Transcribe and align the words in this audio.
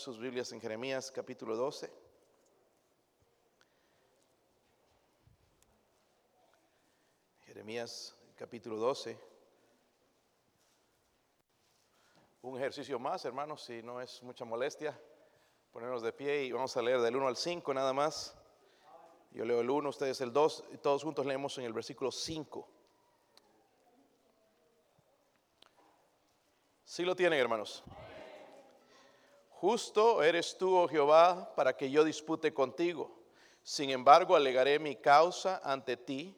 sus 0.00 0.18
Biblias 0.18 0.50
en 0.52 0.60
Jeremías 0.62 1.12
capítulo 1.12 1.54
12. 1.56 1.92
Jeremías 7.44 8.16
capítulo 8.34 8.76
12. 8.76 9.20
Un 12.40 12.56
ejercicio 12.56 12.98
más, 12.98 13.26
hermanos, 13.26 13.62
si 13.62 13.82
no 13.82 14.00
es 14.00 14.22
mucha 14.22 14.46
molestia. 14.46 14.98
Ponernos 15.70 16.00
de 16.00 16.14
pie 16.14 16.44
y 16.44 16.52
vamos 16.52 16.74
a 16.78 16.82
leer 16.82 17.00
del 17.02 17.16
1 17.16 17.28
al 17.28 17.36
5 17.36 17.74
nada 17.74 17.92
más. 17.92 18.34
Yo 19.32 19.44
leo 19.44 19.60
el 19.60 19.68
1, 19.68 19.90
ustedes 19.90 20.22
el 20.22 20.32
2 20.32 20.64
y 20.72 20.78
todos 20.78 21.04
juntos 21.04 21.26
leemos 21.26 21.58
en 21.58 21.64
el 21.64 21.74
versículo 21.74 22.10
5. 22.10 22.66
Sí 26.84 27.04
lo 27.04 27.14
tienen, 27.14 27.38
hermanos. 27.38 27.84
Justo 29.60 30.22
eres 30.22 30.56
tú, 30.56 30.74
oh 30.74 30.88
Jehová, 30.88 31.52
para 31.54 31.76
que 31.76 31.90
yo 31.90 32.02
dispute 32.02 32.54
contigo. 32.54 33.10
Sin 33.62 33.90
embargo, 33.90 34.34
alegaré 34.34 34.78
mi 34.78 34.96
causa 34.96 35.60
ante 35.62 35.98
ti. 35.98 36.34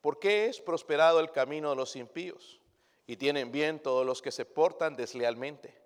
¿Por 0.00 0.18
qué 0.18 0.46
es 0.46 0.62
prosperado 0.62 1.20
el 1.20 1.30
camino 1.30 1.68
de 1.68 1.76
los 1.76 1.94
impíos? 1.94 2.62
Y 3.06 3.18
tienen 3.18 3.52
bien 3.52 3.80
todos 3.80 4.06
los 4.06 4.22
que 4.22 4.32
se 4.32 4.46
portan 4.46 4.96
deslealmente. 4.96 5.76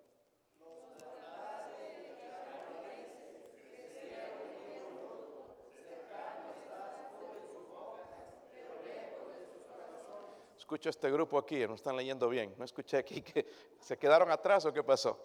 Escucho 10.57 10.91
este 10.91 11.11
grupo 11.11 11.39
aquí, 11.39 11.67
no 11.67 11.75
están 11.75 11.97
leyendo 11.97 12.29
bien. 12.29 12.55
No 12.57 12.65
escuché 12.65 12.99
aquí 12.99 13.21
que 13.23 13.45
se 13.81 13.99
quedaron 13.99 14.31
atrás 14.31 14.65
o 14.65 14.73
qué 14.73 14.85
pasó. 14.85 15.19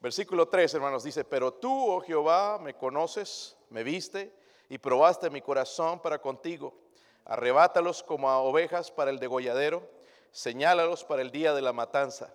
Versículo 0.00 0.48
3, 0.48 0.72
hermanos, 0.74 1.04
dice, 1.04 1.24
pero 1.24 1.52
tú, 1.52 1.92
oh 1.92 2.00
Jehová, 2.00 2.58
me 2.58 2.74
conoces, 2.74 3.54
me 3.68 3.82
viste 3.82 4.34
y 4.70 4.78
probaste 4.78 5.28
mi 5.28 5.42
corazón 5.42 6.00
para 6.00 6.18
contigo. 6.18 6.72
Arrebátalos 7.26 8.02
como 8.02 8.30
a 8.30 8.38
ovejas 8.38 8.90
para 8.90 9.10
el 9.10 9.18
degolladero, 9.18 9.86
señálalos 10.30 11.04
para 11.04 11.20
el 11.20 11.30
día 11.30 11.52
de 11.52 11.60
la 11.60 11.74
matanza. 11.74 12.34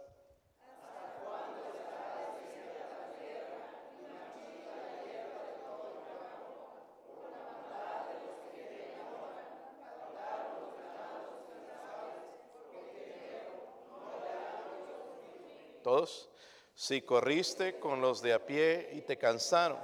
Todos. 15.82 16.35
Si 16.76 17.04
corriste 17.04 17.80
con 17.80 18.02
los 18.02 18.22
de 18.22 18.34
a 18.34 18.46
pie 18.46 18.90
y 18.92 19.02
te 19.02 19.18
cansaron, 19.18 19.80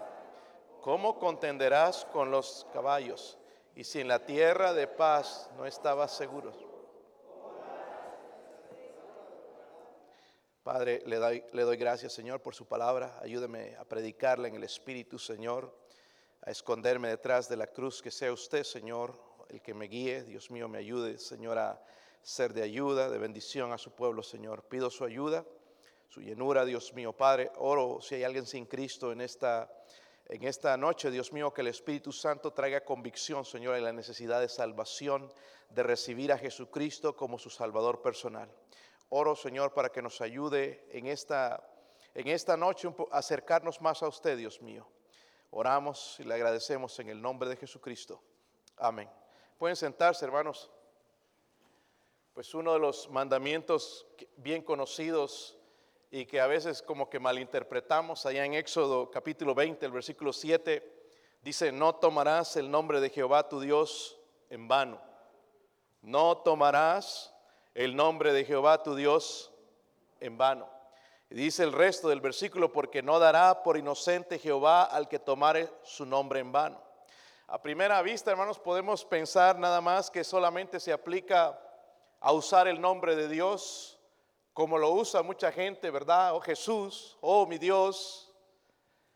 ¿cómo 0.81 1.17
contenderás 1.17 2.03
con 2.11 2.29
los 2.29 2.67
caballos? 2.73 3.37
Y 3.75 3.85
si 3.85 4.01
en 4.01 4.09
la 4.09 4.25
tierra 4.25 4.73
de 4.73 4.87
paz 4.87 5.49
no 5.55 5.65
estabas 5.65 6.11
seguro. 6.11 6.51
Padre, 10.63 11.01
le 11.05 11.15
doy, 11.15 11.43
le 11.53 11.63
doy 11.63 11.77
gracias, 11.77 12.11
Señor, 12.11 12.41
por 12.41 12.53
su 12.53 12.67
palabra. 12.67 13.17
Ayúdeme 13.21 13.77
a 13.77 13.85
predicarla 13.85 14.49
en 14.49 14.55
el 14.55 14.63
Espíritu, 14.65 15.17
Señor, 15.17 15.73
a 16.41 16.51
esconderme 16.51 17.07
detrás 17.07 17.47
de 17.47 17.55
la 17.55 17.67
cruz. 17.67 18.01
Que 18.01 18.11
sea 18.11 18.33
usted, 18.33 18.65
Señor, 18.65 19.17
el 19.47 19.61
que 19.61 19.73
me 19.73 19.85
guíe. 19.85 20.23
Dios 20.23 20.51
mío, 20.51 20.67
me 20.67 20.77
ayude, 20.77 21.17
Señor, 21.17 21.57
a 21.57 21.81
ser 22.21 22.53
de 22.53 22.63
ayuda, 22.63 23.09
de 23.09 23.17
bendición 23.17 23.71
a 23.71 23.77
su 23.77 23.91
pueblo, 23.91 24.21
Señor. 24.21 24.63
Pido 24.65 24.89
su 24.89 25.05
ayuda 25.05 25.45
su 26.11 26.19
llenura, 26.19 26.65
Dios 26.65 26.93
mío. 26.93 27.13
Padre, 27.13 27.49
oro 27.55 28.01
si 28.01 28.15
hay 28.15 28.25
alguien 28.25 28.45
sin 28.45 28.65
Cristo 28.65 29.13
en 29.13 29.21
esta, 29.21 29.71
en 30.25 30.43
esta 30.43 30.75
noche, 30.75 31.09
Dios 31.09 31.31
mío, 31.31 31.53
que 31.53 31.61
el 31.61 31.67
Espíritu 31.67 32.11
Santo 32.11 32.51
traiga 32.51 32.83
convicción, 32.83 33.45
Señor, 33.45 33.77
en 33.77 33.85
la 33.85 33.93
necesidad 33.93 34.41
de 34.41 34.49
salvación, 34.49 35.31
de 35.69 35.83
recibir 35.83 36.33
a 36.33 36.37
Jesucristo 36.37 37.15
como 37.15 37.39
su 37.39 37.49
Salvador 37.49 38.01
personal. 38.01 38.53
Oro, 39.07 39.37
Señor, 39.37 39.73
para 39.73 39.87
que 39.89 40.01
nos 40.01 40.19
ayude 40.19 40.85
en 40.91 41.07
esta, 41.07 41.65
en 42.13 42.27
esta 42.27 42.57
noche 42.57 42.93
a 43.09 43.19
acercarnos 43.19 43.79
más 43.79 44.03
a 44.03 44.09
usted, 44.09 44.37
Dios 44.37 44.61
mío. 44.61 44.85
Oramos 45.51 46.17
y 46.19 46.25
le 46.25 46.33
agradecemos 46.33 46.99
en 46.99 47.07
el 47.07 47.21
nombre 47.21 47.47
de 47.47 47.55
Jesucristo. 47.55 48.21
Amén. 48.75 49.09
Pueden 49.57 49.77
sentarse, 49.77 50.25
hermanos. 50.25 50.69
Pues 52.33 52.53
uno 52.53 52.73
de 52.73 52.79
los 52.79 53.09
mandamientos 53.09 54.05
bien 54.35 54.61
conocidos 54.61 55.57
y 56.11 56.25
que 56.25 56.41
a 56.41 56.47
veces 56.47 56.81
como 56.81 57.09
que 57.09 57.21
malinterpretamos 57.21 58.25
allá 58.25 58.43
en 58.43 58.53
Éxodo 58.53 59.09
capítulo 59.09 59.55
20, 59.55 59.85
el 59.85 59.93
versículo 59.93 60.33
7, 60.33 60.83
dice, 61.41 61.71
no 61.71 61.95
tomarás 61.95 62.57
el 62.57 62.69
nombre 62.69 62.99
de 62.99 63.09
Jehová 63.09 63.47
tu 63.47 63.61
Dios 63.61 64.19
en 64.49 64.67
vano. 64.67 65.01
No 66.01 66.37
tomarás 66.39 67.33
el 67.73 67.95
nombre 67.95 68.33
de 68.33 68.43
Jehová 68.43 68.83
tu 68.83 68.93
Dios 68.93 69.53
en 70.19 70.37
vano. 70.37 70.69
Y 71.29 71.35
dice 71.35 71.63
el 71.63 71.71
resto 71.71 72.09
del 72.09 72.19
versículo, 72.19 72.73
porque 72.73 73.01
no 73.01 73.17
dará 73.17 73.63
por 73.63 73.77
inocente 73.77 74.37
Jehová 74.37 74.83
al 74.83 75.07
que 75.07 75.17
tomare 75.17 75.69
su 75.83 76.05
nombre 76.05 76.41
en 76.41 76.51
vano. 76.51 76.81
A 77.47 77.61
primera 77.61 78.01
vista, 78.01 78.31
hermanos, 78.31 78.59
podemos 78.59 79.05
pensar 79.05 79.57
nada 79.57 79.79
más 79.79 80.11
que 80.11 80.25
solamente 80.25 80.77
se 80.81 80.91
aplica 80.91 81.57
a 82.19 82.33
usar 82.33 82.67
el 82.67 82.81
nombre 82.81 83.15
de 83.15 83.29
Dios 83.29 84.00
como 84.53 84.77
lo 84.77 84.91
usa 84.91 85.23
mucha 85.23 85.51
gente, 85.51 85.89
¿verdad? 85.89 86.35
Oh 86.35 86.41
Jesús, 86.41 87.17
oh 87.21 87.45
mi 87.45 87.57
Dios, 87.57 88.33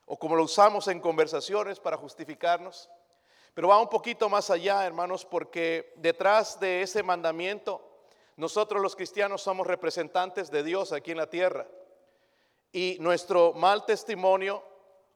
o 0.06 0.18
como 0.18 0.36
lo 0.36 0.44
usamos 0.44 0.88
en 0.88 1.00
conversaciones 1.00 1.80
para 1.80 1.98
justificarnos. 1.98 2.90
Pero 3.54 3.70
va 3.70 3.80
un 3.80 3.90
poquito 3.90 4.30
más 4.30 4.50
allá, 4.50 4.86
hermanos, 4.86 5.26
porque 5.26 5.94
detrás 5.98 6.60
de 6.60 6.82
ese 6.82 7.04
mandamiento, 7.04 7.82
nosotros 8.36 8.82
los 8.82 8.96
cristianos 8.96 9.42
somos 9.42 9.66
representantes 9.66 10.52
de 10.52 10.64
Dios 10.64 10.92
aquí 10.92 11.12
en 11.12 11.18
la 11.18 11.30
tierra. 11.30 11.68
Y 12.72 12.98
nuestro 13.00 13.54
mal 13.54 13.86
testimonio, 13.86 14.62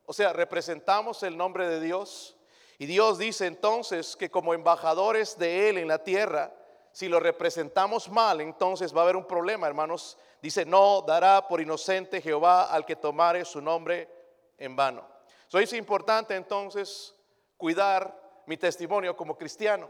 o 0.06 0.14
sea, 0.14 0.32
representamos 0.32 1.22
el 1.24 1.36
nombre 1.36 1.68
de 1.68 1.82
Dios. 1.82 2.38
Y 2.78 2.86
Dios 2.86 3.18
dice 3.18 3.46
entonces 3.46 4.16
que 4.16 4.32
como 4.32 4.54
embajadores 4.54 5.38
de 5.38 5.68
Él 5.70 5.78
en 5.78 5.90
la 5.90 6.02
tierra, 6.02 6.56
si 6.92 7.08
lo 7.08 7.20
representamos 7.20 8.10
mal, 8.10 8.42
entonces 8.42 8.96
va 8.96 9.02
a 9.02 9.04
haber 9.04 9.16
un 9.16 9.26
problema, 9.26 9.68
hermanos. 9.68 10.18
Dice, 10.42 10.66
no 10.66 11.02
dará 11.02 11.48
por 11.48 11.62
inocente 11.62 12.22
Jehová 12.22 12.66
al 12.66 12.86
que 12.86 12.96
tomare 12.96 13.46
su 13.46 13.62
nombre 13.62 14.10
en 14.58 14.76
vano. 14.76 15.08
So, 15.48 15.60
es 15.60 15.74
importante 15.74 16.36
entonces 16.36 17.16
cuidar 17.58 18.44
mi 18.46 18.58
testimonio 18.58 19.16
como 19.16 19.38
cristiano. 19.38 19.90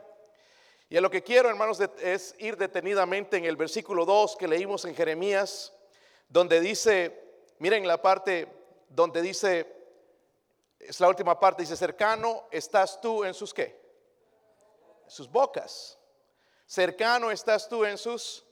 Y 0.89 0.97
a 0.97 1.01
lo 1.01 1.09
que 1.09 1.23
quiero, 1.23 1.49
hermanos, 1.49 1.79
es 1.79 2.35
ir 2.39 2.57
detenidamente 2.57 3.37
en 3.37 3.45
el 3.45 3.55
versículo 3.55 4.05
2 4.05 4.37
que 4.37 4.47
leímos 4.47 4.85
en 4.85 4.95
Jeremías, 4.95 5.73
donde 6.27 6.59
dice, 6.59 7.43
miren 7.59 7.87
la 7.87 8.01
parte 8.01 8.47
donde 8.89 9.21
dice, 9.21 9.71
es 10.79 10.99
la 10.99 11.09
última 11.09 11.39
parte, 11.39 11.61
dice, 11.61 11.75
cercano 11.75 12.47
estás 12.51 12.99
tú 12.99 13.23
en 13.23 13.33
sus 13.33 13.53
qué? 13.53 13.79
sus 15.09 15.29
bocas. 15.29 15.98
Cercano 16.69 17.31
estás 17.31 17.67
tú 17.67 17.83
en 17.83 17.97
sus, 17.97 18.45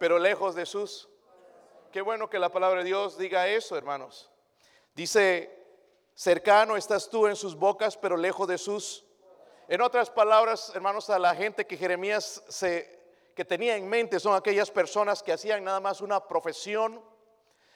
pero 0.00 0.18
lejos 0.18 0.56
de 0.56 0.66
sus. 0.66 1.08
Qué 1.92 2.00
bueno 2.00 2.28
que 2.28 2.40
la 2.40 2.50
palabra 2.50 2.80
de 2.80 2.86
Dios 2.86 3.16
diga 3.16 3.46
eso, 3.46 3.76
hermanos. 3.76 4.28
Dice, 4.92 5.56
cercano 6.16 6.76
estás 6.76 7.08
tú 7.08 7.28
en 7.28 7.36
sus 7.36 7.54
bocas, 7.54 7.96
pero 7.96 8.16
lejos 8.16 8.48
de 8.48 8.58
sus. 8.58 9.04
En 9.68 9.82
otras 9.82 10.10
palabras, 10.10 10.72
hermanos, 10.74 11.08
a 11.10 11.18
la 11.20 11.32
gente 11.36 11.64
que 11.64 11.76
Jeremías 11.76 12.42
se, 12.48 13.00
que 13.36 13.44
tenía 13.44 13.76
en 13.76 13.88
mente 13.88 14.18
son 14.18 14.34
aquellas 14.34 14.72
personas 14.72 15.22
que 15.22 15.32
hacían 15.32 15.62
nada 15.62 15.78
más 15.78 16.00
una 16.00 16.26
profesión, 16.26 17.00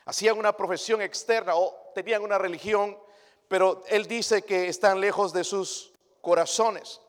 hacían 0.06 0.38
una 0.38 0.56
profesión 0.56 1.02
externa 1.02 1.54
o 1.54 1.92
tenían 1.94 2.22
una 2.22 2.36
religión, 2.36 2.98
pero 3.46 3.84
él 3.86 4.08
dice 4.08 4.42
que 4.42 4.66
están 4.66 5.00
lejos 5.00 5.32
de 5.32 5.44
sus 5.44 5.92
corazones 6.20 7.00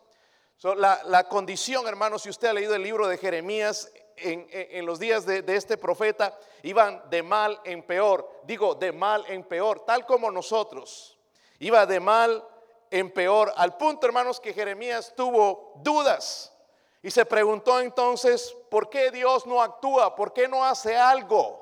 la, 0.62 1.28
condición, 1.30 1.88
hermanos, 1.88 2.24
si 2.24 2.30
usted 2.30 2.50
ha 2.50 2.54
leído 2.54 2.76
el 2.76 2.84
libro 2.84 3.08
de 3.08 3.18
Jeremías, 3.18 3.92
en, 4.18 4.86
los 4.86 5.00
días 5.00 5.26
de, 5.26 5.42
de, 5.42 5.56
este 5.56 5.78
profeta, 5.78 6.38
iban 6.64 7.10
de 7.10 7.24
mal 7.24 7.60
en 7.64 7.84
peor. 7.84 8.30
Digo, 8.44 8.76
de 8.76 8.92
mal 8.92 9.24
en 9.28 9.44
peor, 9.44 9.86
tal 9.86 10.06
como 10.06 10.30
nosotros. 10.30 11.18
Iba 11.60 11.86
de 11.86 12.00
mal 12.00 12.46
en 12.92 13.12
peor, 13.12 13.54
al 13.56 13.78
punto, 13.78 14.08
hermanos, 14.08 14.40
que 14.40 14.54
Jeremías 14.54 15.14
tuvo 15.16 15.74
dudas. 15.78 16.54
Y 17.02 17.12
se 17.12 17.26
preguntó 17.26 17.80
entonces, 17.80 18.56
¿por 18.70 18.90
qué 18.90 19.12
Dios 19.12 19.46
no 19.46 19.62
actúa? 19.62 20.16
¿Por 20.16 20.34
qué 20.34 20.48
no 20.48 20.66
hace 20.66 20.98
algo? 20.98 21.60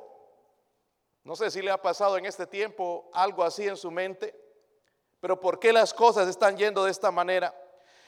No 1.23 1.35
sé 1.35 1.51
si 1.51 1.61
le 1.61 1.69
ha 1.69 1.81
pasado 1.81 2.17
en 2.17 2.25
este 2.25 2.47
tiempo 2.47 3.09
algo 3.13 3.43
así 3.43 3.67
en 3.67 3.77
su 3.77 3.91
mente, 3.91 4.33
pero 5.19 5.39
¿por 5.39 5.59
qué 5.59 5.73
las 5.73 5.93
cosas 5.93 6.27
están 6.27 6.57
yendo 6.57 6.85
de 6.85 6.91
esta 6.91 7.11
manera? 7.11 7.53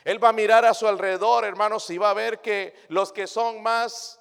Él 0.03 0.23
va 0.23 0.29
a 0.29 0.33
mirar 0.33 0.65
a 0.65 0.73
su 0.73 0.87
alrededor, 0.87 1.45
hermanos, 1.45 1.89
y 1.89 1.97
va 1.97 2.11
a 2.11 2.13
ver 2.13 2.41
que 2.41 2.73
los 2.87 3.11
que 3.11 3.27
son 3.27 3.61
más 3.61 4.19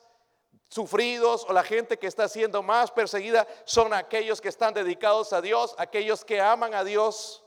sufridos 0.69 1.47
o 1.49 1.53
la 1.53 1.63
gente 1.63 1.99
que 1.99 2.07
está 2.07 2.29
siendo 2.29 2.63
más 2.63 2.91
perseguida 2.91 3.47
son 3.65 3.95
aquellos 3.95 4.41
que 4.41 4.49
están 4.49 4.75
dedicados 4.75 5.33
a 5.33 5.41
Dios, 5.41 5.75
aquellos 5.79 6.25
que 6.25 6.41
aman 6.41 6.75
a 6.75 6.85
Dios, 6.85 7.43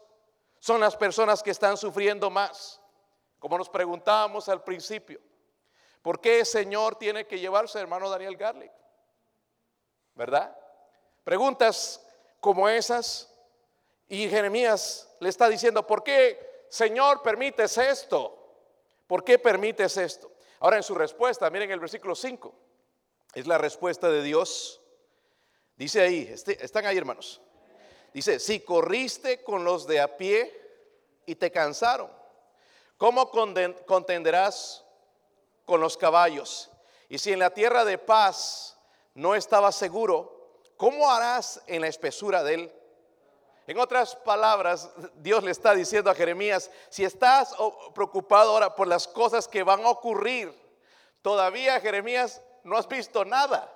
son 0.59 0.79
las 0.79 0.95
personas 0.95 1.43
que 1.43 1.51
están 1.51 1.77
sufriendo 1.77 2.29
más. 2.29 2.79
Como 3.39 3.57
nos 3.57 3.69
preguntábamos 3.69 4.47
al 4.49 4.63
principio, 4.63 5.19
¿por 6.01 6.19
qué 6.19 6.39
el 6.39 6.45
Señor 6.45 6.95
tiene 6.95 7.25
que 7.25 7.39
llevarse 7.39 7.79
hermano 7.79 8.09
Daniel 8.09 8.37
Garlic? 8.37 8.71
¿Verdad? 10.15 10.55
Preguntas 11.23 12.05
como 12.39 12.67
esas 12.69 13.31
y 14.07 14.29
Jeremías 14.29 15.09
le 15.19 15.29
está 15.29 15.47
diciendo, 15.47 15.85
¿por 15.85 16.03
qué 16.03 16.50
Señor 16.71 17.21
permites 17.21 17.77
esto? 17.77 18.37
¿Por 19.05 19.25
qué 19.25 19.37
permites 19.37 19.97
esto? 19.97 20.31
Ahora 20.61 20.77
en 20.77 20.83
su 20.83 20.95
respuesta, 20.95 21.49
miren 21.49 21.69
el 21.69 21.81
versículo 21.81 22.15
5. 22.15 22.55
Es 23.33 23.45
la 23.45 23.57
respuesta 23.57 24.09
de 24.09 24.23
Dios. 24.23 24.79
Dice 25.75 25.99
ahí, 25.99 26.29
este, 26.31 26.63
están 26.63 26.85
ahí 26.85 26.97
hermanos. 26.97 27.41
Dice, 28.13 28.39
si 28.39 28.61
corriste 28.61 29.43
con 29.43 29.65
los 29.65 29.85
de 29.85 29.99
a 29.99 30.15
pie 30.15 30.49
y 31.25 31.35
te 31.35 31.51
cansaron, 31.51 32.09
¿cómo 32.95 33.29
contenderás 33.29 34.85
con 35.65 35.81
los 35.81 35.97
caballos? 35.97 36.71
Y 37.09 37.17
si 37.17 37.33
en 37.33 37.39
la 37.39 37.53
tierra 37.53 37.83
de 37.83 37.97
paz 37.97 38.79
no 39.13 39.35
estabas 39.35 39.75
seguro, 39.75 40.61
¿cómo 40.77 41.11
harás 41.11 41.61
en 41.67 41.81
la 41.81 41.89
espesura 41.89 42.43
de 42.43 42.53
él? 42.53 42.80
En 43.71 43.79
otras 43.79 44.17
palabras, 44.17 44.89
Dios 45.15 45.41
le 45.45 45.51
está 45.51 45.73
diciendo 45.73 46.11
a 46.11 46.13
Jeremías, 46.13 46.69
si 46.89 47.05
estás 47.05 47.55
preocupado 47.95 48.51
ahora 48.51 48.75
por 48.75 48.85
las 48.85 49.07
cosas 49.07 49.47
que 49.47 49.63
van 49.63 49.85
a 49.85 49.89
ocurrir, 49.91 50.53
todavía 51.21 51.79
Jeremías 51.79 52.41
no 52.65 52.75
has 52.75 52.85
visto 52.85 53.23
nada. 53.23 53.73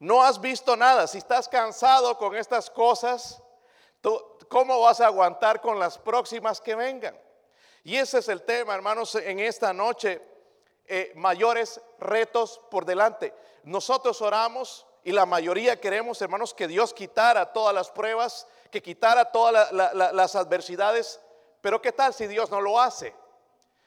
No 0.00 0.24
has 0.24 0.40
visto 0.40 0.74
nada. 0.74 1.06
Si 1.06 1.18
estás 1.18 1.48
cansado 1.48 2.18
con 2.18 2.34
estas 2.34 2.68
cosas, 2.68 3.40
¿cómo 4.48 4.80
vas 4.80 5.00
a 5.00 5.06
aguantar 5.06 5.60
con 5.60 5.78
las 5.78 5.98
próximas 5.98 6.60
que 6.60 6.74
vengan? 6.74 7.16
Y 7.84 7.98
ese 7.98 8.18
es 8.18 8.28
el 8.28 8.42
tema, 8.42 8.74
hermanos, 8.74 9.14
en 9.14 9.38
esta 9.38 9.72
noche. 9.72 10.20
Eh, 10.84 11.12
mayores 11.14 11.80
retos 12.00 12.60
por 12.72 12.84
delante. 12.84 13.32
Nosotros 13.62 14.20
oramos 14.20 14.84
y 15.04 15.12
la 15.12 15.26
mayoría 15.26 15.80
queremos, 15.80 16.22
hermanos, 16.22 16.54
que 16.54 16.68
Dios 16.68 16.94
quitara 16.94 17.52
todas 17.52 17.74
las 17.74 17.90
pruebas, 17.90 18.46
que 18.70 18.82
quitara 18.82 19.32
todas 19.32 19.72
las 19.72 20.36
adversidades. 20.36 21.20
Pero 21.60 21.82
¿qué 21.82 21.92
tal 21.92 22.14
si 22.14 22.26
Dios 22.26 22.50
no 22.50 22.60
lo 22.60 22.80
hace? 22.80 23.14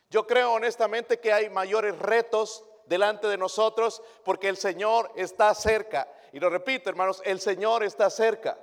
Yo 0.10 0.28
creo 0.28 0.54
honestamente 0.54 1.20
que 1.20 1.32
hay 1.32 1.50
mayores 1.50 1.98
retos 2.00 2.64
delante 2.86 3.28
de 3.28 3.38
nosotros 3.38 4.02
porque 4.24 4.50
el 4.50 4.58
Señor 4.58 5.12
está 5.16 5.54
cerca. 5.54 6.08
Y 6.34 6.40
lo 6.40 6.50
repito, 6.50 6.90
hermanos, 6.90 7.22
el 7.24 7.40
Señor 7.40 7.84
está 7.84 8.10
cerca. 8.10 8.58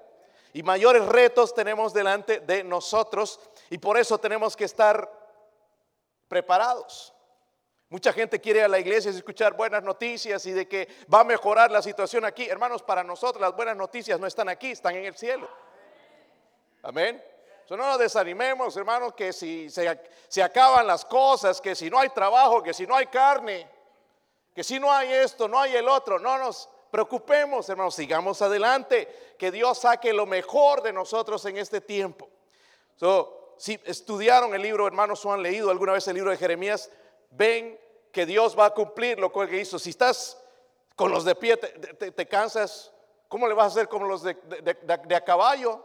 Y 0.52 0.62
mayores 0.62 1.06
retos 1.06 1.54
tenemos 1.54 1.94
delante 1.94 2.40
de 2.40 2.62
nosotros 2.62 3.40
y 3.70 3.78
por 3.78 3.96
eso 3.96 4.19
tenemos 4.19 4.54
que 4.54 4.64
estar 4.64 5.10
preparados. 6.28 7.14
Mucha 7.92 8.10
gente 8.10 8.40
quiere 8.40 8.60
ir 8.60 8.64
a 8.64 8.68
la 8.68 8.78
iglesia 8.78 9.10
y 9.12 9.16
escuchar 9.16 9.52
buenas 9.52 9.82
noticias 9.82 10.46
y 10.46 10.52
de 10.52 10.66
que 10.66 10.88
va 11.12 11.20
a 11.20 11.24
mejorar 11.24 11.70
la 11.70 11.82
situación 11.82 12.24
aquí. 12.24 12.48
Hermanos, 12.48 12.82
para 12.82 13.04
nosotros 13.04 13.38
las 13.38 13.54
buenas 13.54 13.76
noticias 13.76 14.18
no 14.18 14.26
están 14.26 14.48
aquí, 14.48 14.70
están 14.70 14.96
en 14.96 15.04
el 15.04 15.14
cielo. 15.14 15.46
Amén. 16.82 17.22
no 17.68 17.76
nos 17.76 17.98
desanimemos, 17.98 18.74
hermanos, 18.78 19.12
que 19.12 19.30
si 19.34 19.68
se, 19.68 20.00
se 20.26 20.42
acaban 20.42 20.86
las 20.86 21.04
cosas, 21.04 21.60
que 21.60 21.74
si 21.74 21.90
no 21.90 21.98
hay 21.98 22.08
trabajo, 22.08 22.62
que 22.62 22.72
si 22.72 22.86
no 22.86 22.96
hay 22.96 23.08
carne, 23.08 23.68
que 24.54 24.64
si 24.64 24.80
no 24.80 24.90
hay 24.90 25.12
esto, 25.12 25.46
no 25.46 25.60
hay 25.60 25.76
el 25.76 25.86
otro, 25.86 26.18
no 26.18 26.38
nos 26.38 26.70
preocupemos, 26.90 27.68
hermanos, 27.68 27.94
sigamos 27.94 28.40
adelante, 28.40 29.34
que 29.38 29.50
Dios 29.50 29.76
saque 29.76 30.14
lo 30.14 30.24
mejor 30.24 30.80
de 30.80 30.94
nosotros 30.94 31.44
en 31.44 31.58
este 31.58 31.82
tiempo. 31.82 32.26
si 33.58 33.78
estudiaron 33.84 34.54
el 34.54 34.62
libro, 34.62 34.86
hermanos, 34.86 35.22
o 35.26 35.32
han 35.34 35.42
leído 35.42 35.70
alguna 35.70 35.92
vez 35.92 36.08
el 36.08 36.14
libro 36.14 36.30
de 36.30 36.38
Jeremías, 36.38 36.90
ven 37.32 37.81
que 38.12 38.26
Dios 38.26 38.56
va 38.56 38.67
a 38.67 38.75
cumplir 38.75 39.19
lo 39.19 39.32
que 39.32 39.59
hizo. 39.59 39.79
Si 39.79 39.91
estás 39.91 40.38
con 40.94 41.11
los 41.11 41.25
de 41.25 41.35
pie, 41.35 41.56
te, 41.56 42.29
cansas, 42.29 42.93
¿cómo 43.26 43.49
le 43.49 43.55
vas 43.55 43.64
a 43.64 43.69
hacer 43.69 43.88
con 43.88 44.06
los 44.06 44.23
de, 44.23 44.35
de 45.05 45.17
a 45.17 45.25
caballo? 45.25 45.85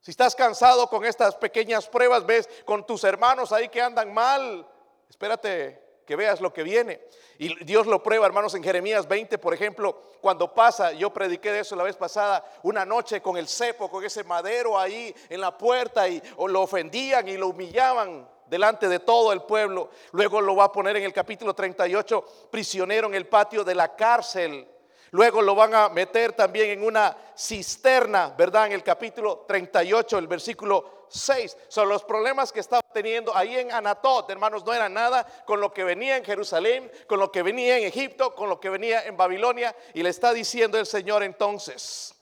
Si 0.00 0.10
estás 0.10 0.36
cansado 0.36 0.88
con 0.88 1.04
estas 1.04 1.34
pequeñas 1.34 1.88
pruebas, 1.88 2.26
ves 2.26 2.48
con 2.66 2.84
tus 2.86 3.02
hermanos 3.04 3.52
ahí 3.52 3.70
que 3.70 3.80
andan 3.80 4.12
mal, 4.12 4.68
espérate 5.08 5.82
que 6.06 6.14
veas 6.14 6.42
lo 6.42 6.52
que 6.52 6.62
viene. 6.62 7.00
Y 7.38 7.64
Dios 7.64 7.86
lo 7.86 8.02
prueba, 8.02 8.26
hermanos, 8.26 8.54
en 8.54 8.62
Jeremías 8.62 9.08
20, 9.08 9.38
por 9.38 9.54
ejemplo, 9.54 9.98
cuando 10.20 10.52
pasa, 10.52 10.92
yo 10.92 11.10
prediqué 11.10 11.50
de 11.50 11.60
eso 11.60 11.74
la 11.74 11.84
vez 11.84 11.96
pasada, 11.96 12.44
una 12.62 12.84
noche 12.84 13.22
con 13.22 13.38
el 13.38 13.48
cepo, 13.48 13.90
con 13.90 14.04
ese 14.04 14.22
madero 14.24 14.78
ahí 14.78 15.14
en 15.30 15.40
la 15.40 15.56
puerta 15.56 16.06
y 16.06 16.22
o 16.36 16.46
lo 16.46 16.60
ofendían 16.60 17.26
y 17.26 17.38
lo 17.38 17.48
humillaban 17.48 18.28
delante 18.46 18.88
de 18.88 19.00
todo 19.00 19.32
el 19.32 19.42
pueblo. 19.42 19.90
Luego 20.12 20.40
lo 20.40 20.56
va 20.56 20.64
a 20.64 20.72
poner 20.72 20.96
en 20.96 21.04
el 21.04 21.12
capítulo 21.12 21.54
38, 21.54 22.48
prisionero 22.50 23.08
en 23.08 23.14
el 23.14 23.26
patio 23.26 23.64
de 23.64 23.74
la 23.74 23.94
cárcel. 23.94 24.68
Luego 25.10 25.42
lo 25.42 25.54
van 25.54 25.74
a 25.74 25.88
meter 25.90 26.32
también 26.32 26.70
en 26.70 26.84
una 26.84 27.16
cisterna, 27.36 28.34
¿verdad? 28.36 28.66
En 28.66 28.72
el 28.72 28.82
capítulo 28.82 29.44
38, 29.46 30.18
el 30.18 30.26
versículo 30.26 31.06
6. 31.08 31.56
Son 31.68 31.88
los 31.88 32.02
problemas 32.02 32.50
que 32.50 32.58
estaba 32.58 32.82
teniendo 32.92 33.36
ahí 33.36 33.56
en 33.56 33.70
Anatot, 33.70 34.28
hermanos, 34.30 34.64
no 34.64 34.74
era 34.74 34.88
nada 34.88 35.24
con 35.46 35.60
lo 35.60 35.72
que 35.72 35.84
venía 35.84 36.16
en 36.16 36.24
Jerusalén, 36.24 36.90
con 37.06 37.20
lo 37.20 37.30
que 37.30 37.42
venía 37.42 37.78
en 37.78 37.84
Egipto, 37.84 38.34
con 38.34 38.48
lo 38.48 38.58
que 38.58 38.70
venía 38.70 39.04
en 39.04 39.16
Babilonia. 39.16 39.76
Y 39.92 40.02
le 40.02 40.08
está 40.08 40.32
diciendo 40.32 40.78
el 40.78 40.86
Señor 40.86 41.22
entonces, 41.22 42.14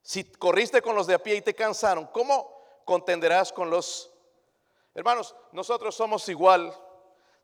si 0.00 0.22
corriste 0.22 0.80
con 0.80 0.94
los 0.94 1.08
de 1.08 1.14
a 1.14 1.18
pie 1.18 1.36
y 1.36 1.42
te 1.42 1.54
cansaron, 1.54 2.06
¿cómo 2.06 2.54
contenderás 2.84 3.52
con 3.52 3.68
los... 3.68 4.13
Hermanos, 4.94 5.34
nosotros 5.52 5.94
somos 5.94 6.28
igual. 6.28 6.72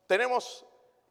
Tenemos 0.07 0.65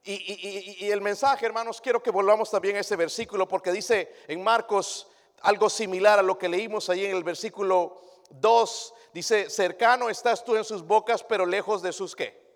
y, 0.04 0.90
el 0.90 1.02
mensaje, 1.02 1.46
hermanos, 1.46 1.82
quiero 1.82 2.02
que 2.02 2.10
volvamos 2.10 2.50
también 2.50 2.78
a 2.78 2.80
ese 2.80 2.96
versículo 2.96 3.48
porque 3.48 3.72
dice 3.72 4.16
en 4.28 4.44
Marcos 4.44 5.08
algo 5.42 5.70
similar 5.70 6.20
a 6.20 6.24
lo 6.24 6.38
que 6.38 6.50
leímos 6.50 6.90
ahí 6.90 7.06
en 7.06 7.16
el 7.16 7.24
versículo 7.24 8.02
2. 8.30 8.94
Dice, 9.14 9.50
cercano 9.50 10.10
estás 10.10 10.44
tú 10.44 10.56
en 10.56 10.64
sus 10.64 10.84
bocas, 10.84 11.24
pero 11.24 11.46
lejos 11.46 11.82
de 11.82 11.92
sus 11.92 12.16
qué. 12.16 12.49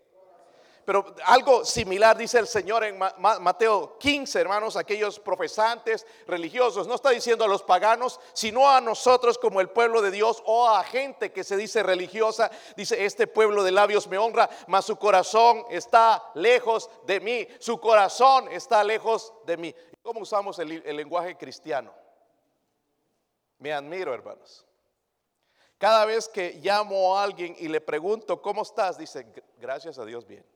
Pero 0.86 1.16
algo 1.26 1.64
similar 1.64 2.18
dice 2.18 2.40
el 2.40 2.48
Señor 2.48 2.84
en 2.84 2.98
Mateo 2.98 3.98
15, 3.98 4.40
hermanos, 4.40 4.76
aquellos 4.76 5.18
profesantes 5.18 6.06
religiosos. 6.28 6.88
No 6.88 6.96
está 6.96 7.12
diciendo 7.12 7.46
a 7.46 7.48
los 7.48 7.64
paganos, 7.64 8.20
sino 8.34 8.70
a 8.70 8.82
nosotros 8.82 9.38
como 9.38 9.62
el 9.62 9.70
pueblo 9.70 10.02
de 10.02 10.12
Dios 10.12 10.44
o 10.46 10.68
a 10.68 10.84
gente 10.84 11.32
que 11.32 11.46
se 11.46 11.56
dice 11.56 11.84
religiosa. 11.84 12.52
Dice, 12.76 13.06
este 13.06 13.28
pueblo 13.28 13.64
de 13.64 13.72
labios 13.72 14.08
me 14.08 14.18
honra, 14.18 14.50
mas 14.68 14.84
su 14.86 14.98
corazón 14.98 15.66
está 15.70 16.22
lejos 16.36 16.90
de 17.06 17.22
mí. 17.22 17.48
Su 17.60 17.80
corazón 17.80 18.52
está 18.52 18.84
lejos 18.84 19.34
de 19.46 19.56
mí. 19.56 19.76
¿Cómo 20.02 20.20
usamos 20.20 20.60
el, 20.60 20.84
el 20.86 20.98
lenguaje 20.98 21.38
cristiano? 21.38 21.94
Me 23.60 23.72
admiro, 23.72 24.14
hermanos. 24.14 24.66
Cada 25.78 26.04
vez 26.04 26.28
que 26.28 26.60
llamo 26.62 27.18
a 27.18 27.24
alguien 27.24 27.56
y 27.58 27.70
le 27.70 27.80
pregunto, 27.80 28.42
¿cómo 28.42 28.64
estás? 28.64 28.98
Dice, 28.98 29.26
gracias 29.60 29.98
a 29.98 30.04
Dios, 30.04 30.28
bien 30.28 30.53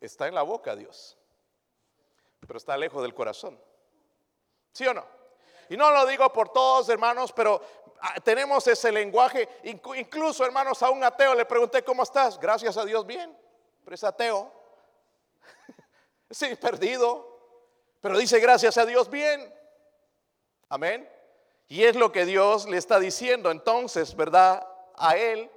está 0.00 0.28
en 0.28 0.34
la 0.34 0.42
boca 0.42 0.74
Dios, 0.74 1.16
pero 2.40 2.56
está 2.56 2.76
lejos 2.76 3.02
del 3.02 3.14
corazón. 3.14 3.60
¿Sí 4.72 4.86
o 4.86 4.94
no? 4.94 5.04
Y 5.68 5.76
no 5.76 5.90
lo 5.90 6.04
digo 6.06 6.32
por 6.32 6.48
todos, 6.48 6.88
hermanos, 6.88 7.32
pero 7.32 7.60
ah, 8.00 8.14
tenemos 8.24 8.66
ese 8.66 8.90
lenguaje. 8.90 9.48
Incluso, 9.62 10.44
hermanos, 10.44 10.82
a 10.82 10.90
un 10.90 11.04
ateo 11.04 11.34
le 11.34 11.44
pregunté, 11.44 11.84
¿cómo 11.84 12.02
estás? 12.02 12.38
Gracias 12.40 12.76
a 12.76 12.84
Dios, 12.84 13.06
bien. 13.06 13.36
Pero 13.84 13.94
es 13.94 14.02
ateo. 14.02 14.52
sí, 16.30 16.56
perdido. 16.56 17.24
Pero 18.00 18.18
dice, 18.18 18.40
gracias 18.40 18.78
a 18.78 18.86
Dios, 18.86 19.08
bien. 19.08 19.54
Amén. 20.68 21.08
Y 21.68 21.84
es 21.84 21.94
lo 21.94 22.10
que 22.10 22.24
Dios 22.24 22.68
le 22.68 22.76
está 22.76 22.98
diciendo 22.98 23.52
entonces, 23.52 24.16
¿verdad? 24.16 24.66
A 24.96 25.16
él 25.16 25.48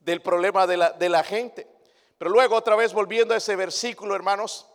del 0.00 0.20
problema 0.20 0.66
de 0.66 0.76
la, 0.76 0.90
de 0.90 1.08
la 1.08 1.24
gente. 1.24 1.66
Pero 2.18 2.30
luego 2.30 2.56
otra 2.56 2.74
vez 2.74 2.92
volviendo 2.92 3.32
a 3.32 3.36
ese 3.36 3.54
versículo, 3.54 4.16
hermanos, 4.16 4.66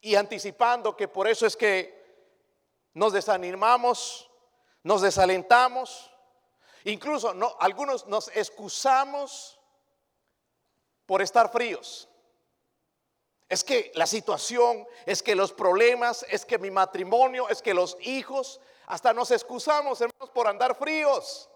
y 0.00 0.16
anticipando 0.16 0.96
que 0.96 1.08
por 1.08 1.28
eso 1.28 1.46
es 1.46 1.56
que 1.56 2.02
nos 2.94 3.12
desanimamos, 3.12 4.30
nos 4.82 5.02
desalentamos, 5.02 6.10
incluso 6.84 7.34
no, 7.34 7.56
algunos 7.60 8.06
nos 8.06 8.28
excusamos 8.34 9.58
por 11.06 11.20
estar 11.20 11.52
fríos. 11.52 12.08
Es 13.48 13.62
que 13.62 13.92
la 13.94 14.06
situación, 14.06 14.86
es 15.04 15.22
que 15.22 15.34
los 15.34 15.52
problemas, 15.52 16.24
es 16.30 16.46
que 16.46 16.58
mi 16.58 16.70
matrimonio, 16.70 17.48
es 17.50 17.60
que 17.60 17.74
los 17.74 17.96
hijos, 18.00 18.58
hasta 18.86 19.12
nos 19.12 19.30
excusamos, 19.30 20.00
hermanos, 20.00 20.30
por 20.30 20.48
andar 20.48 20.74
fríos. 20.76 21.48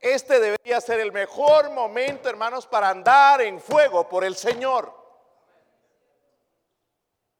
Este 0.00 0.40
debería 0.40 0.80
ser 0.80 0.98
el 1.00 1.12
mejor 1.12 1.70
momento, 1.70 2.30
hermanos, 2.30 2.66
para 2.66 2.88
andar 2.88 3.42
en 3.42 3.60
fuego 3.60 4.08
por 4.08 4.24
el 4.24 4.34
Señor. 4.34 4.98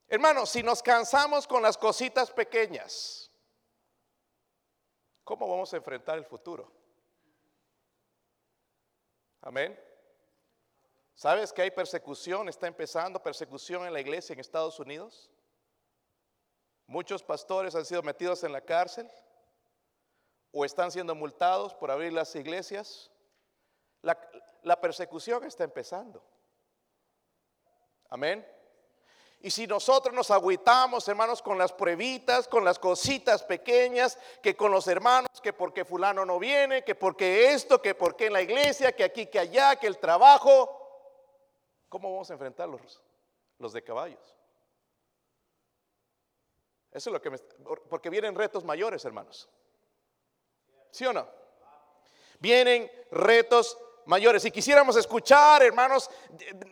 Hermanos, 0.07 0.51
si 0.51 0.63
nos 0.63 0.83
cansamos 0.83 1.47
con 1.47 1.63
las 1.63 1.79
cositas 1.79 2.31
pequeñas, 2.31 3.31
¿cómo 5.25 5.49
vamos 5.49 5.73
a 5.73 5.79
enfrentar 5.79 6.19
el 6.19 6.27
futuro? 6.27 6.71
Amén. 9.41 9.79
¿Sabes 11.15 11.55
que 11.55 11.63
hay 11.63 11.71
persecución? 11.71 12.49
Está 12.51 12.67
empezando 12.67 13.23
persecución 13.23 13.87
en 13.87 13.95
la 13.95 14.01
iglesia 14.01 14.35
en 14.35 14.41
Estados 14.41 14.79
Unidos. 14.79 15.31
Muchos 16.87 17.23
pastores 17.23 17.75
han 17.75 17.87
sido 17.87 18.03
metidos 18.03 18.45
en 18.45 18.53
la 18.53 18.61
cárcel 18.61 19.11
o 20.53 20.65
están 20.65 20.91
siendo 20.91 21.15
multados 21.15 21.75
por 21.75 21.91
abrir 21.91 22.13
las 22.13 22.35
iglesias. 22.35 23.11
La, 24.03 24.81
persecución 24.81 25.45
está 25.45 25.65
empezando. 25.65 26.23
Amén. 28.09 28.47
Y 29.43 29.51
si 29.51 29.67
nosotros 29.67 30.15
nos 30.15 30.31
agüitamos, 30.31 31.09
hermanos, 31.09 31.41
con 31.41 31.57
las 31.57 31.73
pruebitas, 31.73 32.47
con 32.47 32.65
las 32.65 32.79
cositas 32.79 33.43
pequeñas, 33.43 34.19
que 34.43 34.55
con 34.55 34.71
los 34.71 34.87
hermanos, 34.87 35.31
que 35.43 35.53
porque 35.53 35.85
fulano 35.85 36.27
no 36.27 36.39
viene, 36.39 36.85
que 36.85 36.95
porque 36.95 37.53
esto, 37.53 37.81
que 37.81 37.95
porque 37.95 38.27
en 38.27 38.35
la 38.35 38.43
iglesia, 38.43 38.93
que 38.93 39.05
aquí, 39.05 39.27
que 39.27 39.39
allá, 39.39 39.77
que 39.77 39.87
el 39.87 39.99
trabajo, 39.99 40.69
¿cómo 41.89 42.11
vamos 42.13 42.29
a 42.31 42.35
enfrentarlos? 42.35 43.03
Los 43.59 43.73
de 43.73 43.83
caballos. 43.83 44.37
Eso 46.91 47.11
es 47.11 47.13
lo 47.13 47.23
que 47.23 47.31
me... 47.31 47.39
Porque 47.39 48.11
vienen 48.11 48.35
retos 48.35 48.65
mayores, 48.65 49.05
hermanos. 49.05 49.49
¿Sí 50.91 51.07
o 51.07 51.13
no? 51.13 51.27
Vienen 52.39 52.91
retos 53.11 53.77
mayores. 54.07 54.43
Si 54.43 54.51
quisiéramos 54.51 54.97
escuchar, 54.97 55.63
hermanos, 55.63 56.11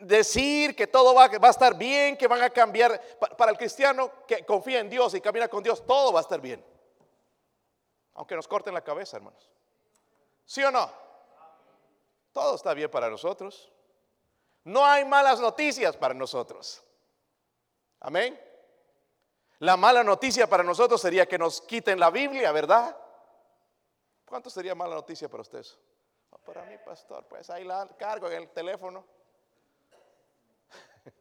decir 0.00 0.74
que 0.74 0.86
todo 0.86 1.14
va, 1.14 1.24
a 1.24 1.50
estar 1.50 1.76
bien, 1.76 2.16
que 2.16 2.26
van 2.26 2.42
a 2.42 2.50
cambiar, 2.50 3.00
para 3.36 3.52
el 3.52 3.56
cristiano 3.56 4.10
que 4.26 4.44
confía 4.44 4.80
en 4.80 4.90
Dios 4.90 5.14
y 5.14 5.20
camina 5.20 5.48
con 5.48 5.62
Dios, 5.62 5.84
todo 5.86 6.12
va 6.12 6.20
a 6.20 6.22
estar 6.22 6.40
bien. 6.40 6.64
Aunque 8.14 8.34
nos 8.34 8.48
corten 8.48 8.74
la 8.74 8.82
cabeza, 8.82 9.16
hermanos. 9.16 9.48
¿Sí 10.44 10.62
o 10.64 10.70
no? 10.70 10.90
Todo 12.32 12.56
está 12.56 12.74
bien 12.74 12.90
para 12.90 13.08
nosotros. 13.08 13.70
No 14.64 14.84
hay 14.84 15.04
malas 15.04 15.40
noticias 15.40 15.96
para 15.96 16.14
nosotros. 16.14 16.82
Amén. 18.00 18.38
La 19.60 19.76
mala 19.76 20.04
noticia 20.04 20.48
para 20.48 20.62
nosotros 20.62 21.00
sería 21.00 21.26
que 21.26 21.38
nos 21.38 21.60
quiten 21.60 21.98
la 21.98 22.10
Biblia, 22.10 22.52
¿verdad? 22.52 22.96
¿Cuánto 24.28 24.50
sería 24.50 24.74
mala 24.74 24.94
noticia 24.94 25.28
para 25.28 25.40
ustedes? 25.40 25.78
para 26.44 26.64
mí, 26.64 26.76
pastor, 26.84 27.26
pues 27.26 27.48
ahí 27.50 27.64
la 27.64 27.86
cargo 27.98 28.26
en 28.28 28.42
el 28.42 28.48
teléfono. 28.50 29.04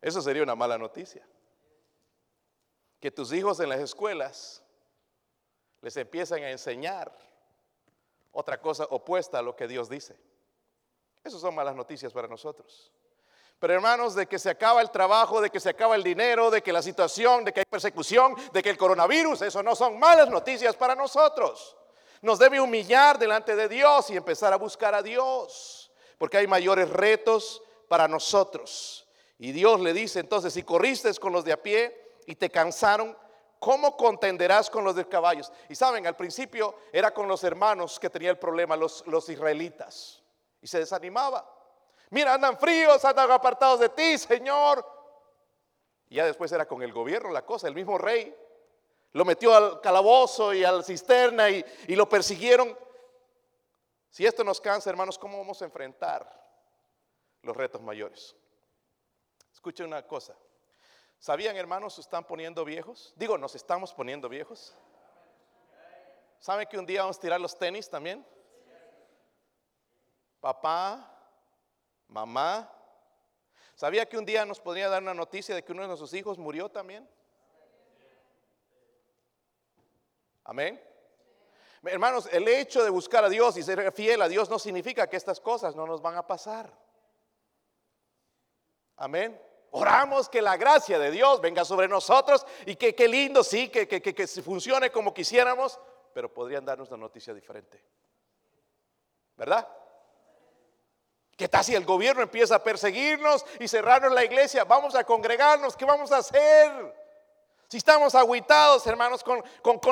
Eso 0.00 0.20
sería 0.20 0.42
una 0.42 0.54
mala 0.54 0.76
noticia. 0.78 1.26
Que 3.00 3.10
tus 3.10 3.32
hijos 3.32 3.60
en 3.60 3.68
las 3.68 3.80
escuelas 3.80 4.62
les 5.80 5.96
empiezan 5.96 6.42
a 6.42 6.50
enseñar 6.50 7.16
otra 8.32 8.60
cosa 8.60 8.84
opuesta 8.90 9.38
a 9.38 9.42
lo 9.42 9.54
que 9.56 9.68
Dios 9.68 9.88
dice. 9.88 10.18
Esas 11.22 11.40
son 11.40 11.54
malas 11.54 11.74
noticias 11.74 12.12
para 12.12 12.28
nosotros. 12.28 12.92
Pero 13.58 13.74
hermanos, 13.74 14.14
de 14.14 14.26
que 14.26 14.38
se 14.38 14.50
acaba 14.50 14.80
el 14.80 14.90
trabajo, 14.90 15.40
de 15.40 15.50
que 15.50 15.58
se 15.58 15.70
acaba 15.70 15.96
el 15.96 16.04
dinero, 16.04 16.50
de 16.50 16.62
que 16.62 16.72
la 16.72 16.82
situación, 16.82 17.44
de 17.44 17.52
que 17.52 17.60
hay 17.60 17.66
persecución, 17.66 18.36
de 18.52 18.62
que 18.62 18.70
el 18.70 18.78
coronavirus, 18.78 19.42
eso 19.42 19.62
no 19.62 19.74
son 19.74 19.98
malas 19.98 20.28
noticias 20.30 20.76
para 20.76 20.94
nosotros. 20.94 21.76
Nos 22.22 22.38
debe 22.38 22.60
humillar 22.60 23.18
delante 23.18 23.56
de 23.56 23.68
Dios 23.68 24.10
y 24.10 24.16
empezar 24.16 24.52
a 24.52 24.56
buscar 24.56 24.94
a 24.94 25.02
Dios, 25.02 25.90
porque 26.18 26.38
hay 26.38 26.46
mayores 26.46 26.88
retos 26.90 27.62
para 27.88 28.06
nosotros. 28.06 29.08
Y 29.38 29.50
Dios 29.50 29.80
le 29.80 29.92
dice 29.92 30.20
entonces, 30.20 30.52
si 30.52 30.62
corriste 30.62 31.12
con 31.14 31.32
los 31.32 31.44
de 31.44 31.52
a 31.52 31.62
pie 31.62 32.16
y 32.26 32.36
te 32.36 32.50
cansaron, 32.50 33.16
¿cómo 33.58 33.96
contenderás 33.96 34.70
con 34.70 34.84
los 34.84 34.94
de 34.94 35.08
caballos? 35.08 35.50
Y 35.68 35.74
saben, 35.74 36.06
al 36.06 36.16
principio 36.16 36.76
era 36.92 37.12
con 37.12 37.26
los 37.26 37.42
hermanos 37.42 37.98
que 37.98 38.10
tenía 38.10 38.30
el 38.30 38.38
problema, 38.38 38.76
los, 38.76 39.04
los 39.08 39.28
israelitas, 39.28 40.22
y 40.60 40.68
se 40.68 40.78
desanimaba. 40.78 41.57
Mira, 42.10 42.34
andan 42.34 42.58
fríos, 42.58 43.04
andan 43.04 43.30
apartados 43.30 43.80
de 43.80 43.88
ti, 43.90 44.16
Señor. 44.18 44.84
Y 46.08 46.16
ya 46.16 46.26
después 46.26 46.50
era 46.52 46.66
con 46.66 46.82
el 46.82 46.92
gobierno 46.92 47.30
la 47.30 47.44
cosa, 47.44 47.68
el 47.68 47.74
mismo 47.74 47.98
rey. 47.98 48.34
Lo 49.12 49.24
metió 49.24 49.54
al 49.54 49.80
calabozo 49.80 50.54
y 50.54 50.64
a 50.64 50.72
la 50.72 50.82
cisterna 50.82 51.50
y, 51.50 51.64
y 51.86 51.96
lo 51.96 52.08
persiguieron. 52.08 52.76
Si 54.10 54.24
esto 54.24 54.42
nos 54.42 54.60
cansa, 54.60 54.88
hermanos, 54.90 55.18
¿cómo 55.18 55.38
vamos 55.38 55.60
a 55.60 55.66
enfrentar 55.66 56.28
los 57.42 57.56
retos 57.56 57.82
mayores? 57.82 58.34
Escuchen 59.52 59.86
una 59.86 60.06
cosa. 60.06 60.34
¿Sabían, 61.18 61.56
hermanos, 61.56 61.94
se 61.94 62.00
están 62.00 62.24
poniendo 62.24 62.64
viejos? 62.64 63.12
Digo, 63.16 63.36
nos 63.36 63.54
estamos 63.54 63.92
poniendo 63.92 64.28
viejos. 64.28 64.74
¿Saben 66.38 66.68
que 66.68 66.78
un 66.78 66.86
día 66.86 67.02
vamos 67.02 67.18
a 67.18 67.20
tirar 67.20 67.40
los 67.40 67.58
tenis 67.58 67.90
también? 67.90 68.24
Papá, 70.40 71.17
mamá. 72.08 72.70
¿Sabía 73.74 74.08
que 74.08 74.18
un 74.18 74.24
día 74.24 74.44
nos 74.44 74.60
podría 74.60 74.88
dar 74.88 75.02
una 75.02 75.14
noticia 75.14 75.54
de 75.54 75.62
que 75.62 75.72
uno 75.72 75.82
de 75.82 75.88
nuestros 75.88 76.12
hijos 76.14 76.38
murió 76.38 76.68
también? 76.68 77.08
Amén. 80.44 80.82
Hermanos, 81.84 82.28
el 82.32 82.48
hecho 82.48 82.82
de 82.82 82.90
buscar 82.90 83.24
a 83.24 83.28
Dios 83.28 83.56
y 83.56 83.62
ser 83.62 83.92
fiel 83.92 84.20
a 84.22 84.28
Dios 84.28 84.50
no 84.50 84.58
significa 84.58 85.08
que 85.08 85.16
estas 85.16 85.40
cosas 85.40 85.76
no 85.76 85.86
nos 85.86 86.02
van 86.02 86.16
a 86.16 86.26
pasar. 86.26 86.72
Amén. 88.96 89.40
Oramos 89.70 90.28
que 90.28 90.42
la 90.42 90.56
gracia 90.56 90.98
de 90.98 91.10
Dios 91.10 91.40
venga 91.40 91.64
sobre 91.64 91.86
nosotros 91.86 92.46
y 92.66 92.74
que 92.74 92.94
qué 92.94 93.06
lindo, 93.06 93.44
sí, 93.44 93.68
que, 93.68 93.86
que, 93.86 94.02
que, 94.02 94.14
que 94.14 94.26
funcione 94.26 94.90
como 94.90 95.14
quisiéramos, 95.14 95.78
pero 96.12 96.32
podrían 96.32 96.64
darnos 96.64 96.88
una 96.88 96.96
noticia 96.96 97.32
diferente. 97.32 97.80
¿Verdad? 99.36 99.68
¿Qué 101.38 101.46
tal 101.46 101.62
si 101.62 101.72
el 101.72 101.84
gobierno 101.84 102.20
empieza 102.20 102.56
a 102.56 102.64
perseguirnos 102.64 103.46
y 103.60 103.68
cerrarnos 103.68 104.10
la 104.10 104.24
iglesia? 104.24 104.64
Vamos 104.64 104.96
a 104.96 105.04
congregarnos, 105.04 105.76
¿qué 105.76 105.84
vamos 105.84 106.10
a 106.10 106.16
hacer? 106.16 106.92
Si 107.68 107.76
estamos 107.76 108.16
aguitados, 108.16 108.84
hermanos, 108.88 109.22
con, 109.22 109.44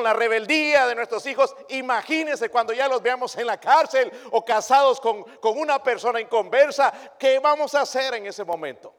la 0.02 0.12
rebeldía 0.12 0.88
de 0.88 0.96
nuestros 0.96 1.24
hijos, 1.24 1.54
imagínense 1.68 2.48
cuando 2.48 2.72
ya 2.72 2.88
los 2.88 3.00
veamos 3.00 3.36
en 3.36 3.46
la 3.46 3.60
cárcel 3.60 4.10
o 4.32 4.44
casados 4.44 5.00
con, 5.00 5.22
con 5.38 5.56
una 5.56 5.80
persona 5.80 6.20
inconversa, 6.20 6.92
¿qué 7.16 7.38
vamos 7.38 7.76
a 7.76 7.82
hacer 7.82 8.14
en 8.14 8.26
ese 8.26 8.44
momento? 8.44 8.92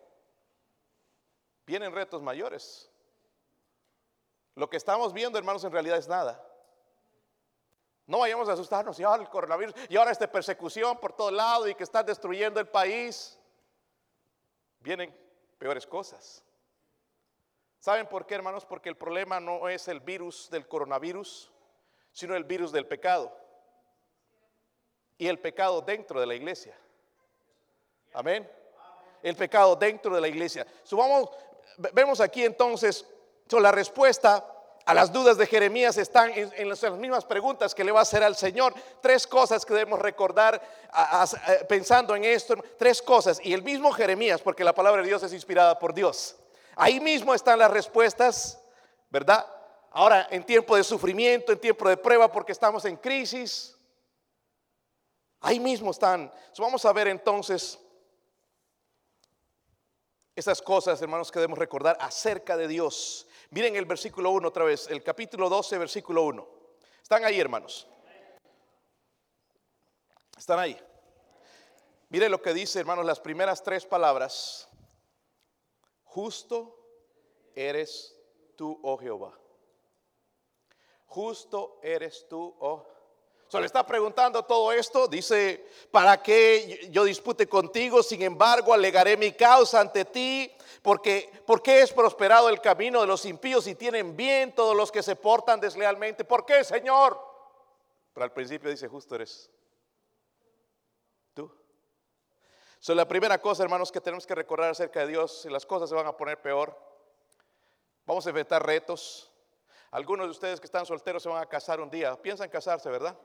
Vienen 1.66 1.94
retos 1.94 2.22
mayores. 2.22 2.89
Lo 4.56 4.70
que 4.70 4.77
estamos 4.77 5.12
viendo, 5.12 5.38
hermanos, 5.38 5.66
en 5.66 5.74
realidad 5.74 5.98
es 5.98 6.08
nada. 6.08 6.42
No 8.08 8.20
vayamos 8.20 8.48
a 8.48 8.54
asustarnos 8.54 8.98
y 9.00 9.04
ahora 9.04 9.22
el 9.22 9.30
coronavirus 9.30 9.76
y 9.90 9.98
ahora 9.98 10.12
esta 10.12 10.32
persecución 10.32 10.98
por 10.98 11.12
todo 11.14 11.30
lado 11.30 11.68
y 11.68 11.76
que 11.76 11.84
está 11.84 12.02
destruyendo 12.02 12.60
el 12.60 12.68
país. 12.68 13.38
Vienen 14.80 15.14
peores 15.60 15.86
cosas. 15.86 16.44
¿Saben 17.80 18.08
por 18.08 18.26
qué, 18.26 18.36
hermanos? 18.36 18.66
Porque 18.66 18.88
el 18.88 18.96
problema 18.96 19.42
no 19.42 19.68
es 19.68 19.90
el 19.90 20.00
virus 20.00 20.50
del 20.50 20.68
coronavirus, 20.68 21.52
sino 22.14 22.36
el 22.36 22.46
virus 22.46 22.72
del 22.72 22.88
pecado. 22.88 23.36
Y 25.18 25.28
el 25.28 25.40
pecado 25.40 25.82
dentro 25.82 26.20
de 26.20 26.28
la 26.28 26.36
iglesia. 26.36 26.78
Amén. 28.14 28.50
El 29.22 29.36
pecado 29.36 29.76
dentro 29.76 30.16
de 30.16 30.22
la 30.22 30.28
iglesia. 30.30 30.66
vemos 31.92 32.22
aquí 32.22 32.46
entonces 32.46 33.06
la 33.50 33.72
respuesta 33.72 34.57
a 34.88 34.94
las 34.94 35.12
dudas 35.12 35.38
de 35.38 35.46
Jeremías 35.46 35.98
están 35.98 36.32
en, 36.34 36.70
las, 36.70 36.82
mismas 36.94 37.25
preguntas 37.25 37.75
que 37.75 37.84
le 37.84 37.91
va 37.91 38.00
a 38.00 38.03
hacer 38.03 38.24
al 38.24 38.38
Señor. 38.38 38.74
Tres 39.01 39.27
cosas 39.27 39.65
que 39.65 39.74
debemos 39.74 40.00
recordar 40.00 40.62
pensando 41.67 42.15
en 42.15 42.24
esto. 42.24 42.56
Tres 42.79 43.01
cosas. 43.01 43.41
Y 43.44 43.51
el 43.51 43.63
mismo 43.63 43.91
Jeremías, 43.91 44.39
porque 44.41 44.63
la 44.63 44.74
palabra 44.74 45.01
de 45.01 45.10
Dios 45.10 45.22
es 45.24 45.34
inspirada 45.34 45.77
por 45.77 45.94
Dios. 45.94 46.38
Ahí 46.77 47.01
mismo 47.01 47.34
están 47.34 47.60
las 47.60 47.70
respuestas, 47.70 48.62
¿verdad? 49.10 49.46
Ahora, 49.91 50.25
en 50.32 50.46
tiempo 50.46 50.77
de 50.77 50.86
sufrimiento, 50.86 51.51
en 51.51 51.60
tiempo 51.60 51.89
de 51.89 51.98
prueba, 51.98 52.32
porque 52.32 52.53
estamos 52.53 52.86
en 52.86 52.96
crisis. 52.96 53.75
Ahí 55.41 55.60
mismo 55.60 55.91
están. 55.91 56.32
vamos 56.60 56.86
a 56.86 56.94
ver 56.94 57.10
entonces 57.10 57.77
esas 60.34 60.62
cosas, 60.62 61.01
hermanos, 61.01 61.29
que 61.29 61.39
debemos 61.39 61.60
recordar 61.60 61.98
acerca 62.00 62.56
de 62.56 62.70
Dios 62.70 63.27
Miren 63.50 63.75
el 63.75 63.86
versículo 63.86 64.32
1 64.32 64.48
otra 64.48 64.66
vez, 64.66 64.88
el 64.89 65.04
capítulo 65.04 65.50
12, 65.50 65.77
versículo 65.77 66.24
1. 66.24 66.48
Están 67.01 67.24
ahí, 67.24 67.39
hermanos. 67.39 67.88
Están 70.38 70.60
ahí. 70.60 70.77
Miren 72.10 72.32
lo 72.32 72.42
que 72.42 72.54
dice, 72.54 72.80
hermanos, 72.80 73.06
las 73.06 73.20
primeras 73.20 73.63
tres 73.63 73.86
palabras. 73.86 74.70
Justo 76.04 76.77
eres 77.56 78.16
tú, 78.56 78.80
oh 78.84 78.98
Jehová. 78.98 79.38
Justo 81.06 81.80
eres 81.82 82.27
tú, 82.27 82.56
oh. 82.60 82.97
Se 83.48 83.60
le 83.60 83.66
está 83.66 83.86
preguntando 83.86 84.44
todo 84.44 84.74
esto. 84.74 85.08
Dice, 85.08 85.66
¿para 85.89 86.22
qué 86.22 86.89
yo 86.92 87.06
dispute 87.06 87.48
contigo? 87.48 88.04
Sin 88.04 88.22
embargo, 88.22 88.74
alegaré 88.74 89.16
mi 89.16 89.32
causa 89.32 89.80
ante 89.80 90.04
ti. 90.04 90.51
Porque, 90.82 91.32
¿Por 91.46 91.62
qué 91.62 91.82
es 91.82 91.94
prosperado 91.94 92.50
el 92.50 92.60
camino 92.62 93.01
de 93.01 93.08
los 93.08 93.25
impíos 93.25 93.68
y 93.68 93.75
tienen 93.75 94.16
bien 94.18 94.54
todos 94.54 94.75
los 94.75 94.92
que 94.92 95.01
se 95.01 95.16
portan 95.16 95.60
deslealmente? 95.60 96.25
¿Por 96.25 96.46
qué, 96.46 96.63
Señor? 96.63 97.20
Pero 98.13 98.24
al 98.24 98.34
principio 98.34 98.70
dice, 98.70 98.88
justo 98.88 99.16
eres 99.16 99.50
tú. 101.34 101.50
So, 102.80 102.94
la 102.96 103.08
primera 103.08 103.39
cosa, 103.39 103.63
hermanos, 103.63 103.92
que 103.92 104.01
tenemos 104.01 104.27
que 104.27 104.36
recordar 104.36 104.72
acerca 104.72 105.01
de 105.01 105.08
Dios, 105.08 105.42
si 105.42 105.50
las 105.50 105.66
cosas 105.66 105.89
se 105.89 105.96
van 105.96 106.08
a 106.08 106.18
poner 106.18 106.42
peor, 106.42 106.77
vamos 108.06 108.25
a 108.25 108.30
enfrentar 108.30 108.66
retos. 108.66 109.32
Algunos 109.92 110.27
de 110.27 110.32
ustedes 110.32 110.60
que 110.60 110.66
están 110.66 110.86
solteros 110.86 111.24
se 111.24 111.30
van 111.30 111.42
a 111.42 111.46
casar 111.46 111.80
un 111.80 111.89
día. 111.89 112.22
Piensan 112.22 112.50
casarse, 112.50 112.89
¿verdad? 112.89 113.18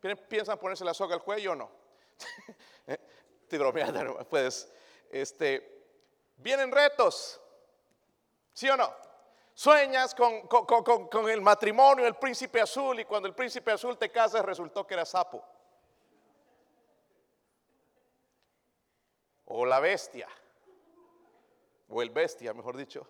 ¿Piensan 0.00 0.58
ponerse 0.58 0.84
la 0.84 0.94
soga 0.94 1.14
al 1.14 1.22
cuello 1.22 1.52
o 1.52 1.54
no? 1.56 1.70
Estoy 3.42 3.58
bromeando, 3.58 4.24
pues, 4.28 4.70
este, 5.10 5.86
vienen 6.36 6.70
retos, 6.70 7.40
¿sí 8.52 8.68
o 8.68 8.76
no? 8.76 8.92
Sueñas 9.54 10.14
con, 10.14 10.46
con, 10.46 11.28
el 11.28 11.40
matrimonio, 11.40 12.06
el 12.06 12.14
príncipe 12.14 12.60
azul, 12.60 13.00
y 13.00 13.04
cuando 13.04 13.26
el 13.26 13.34
príncipe 13.34 13.72
azul 13.72 13.98
te 13.98 14.10
casas 14.10 14.44
resultó 14.44 14.86
que 14.86 14.94
era 14.94 15.04
sapo. 15.04 15.44
O 19.46 19.66
la 19.66 19.80
bestia, 19.80 20.28
o 21.88 22.02
el 22.02 22.10
bestia, 22.10 22.54
mejor 22.54 22.76
dicho. 22.76 23.04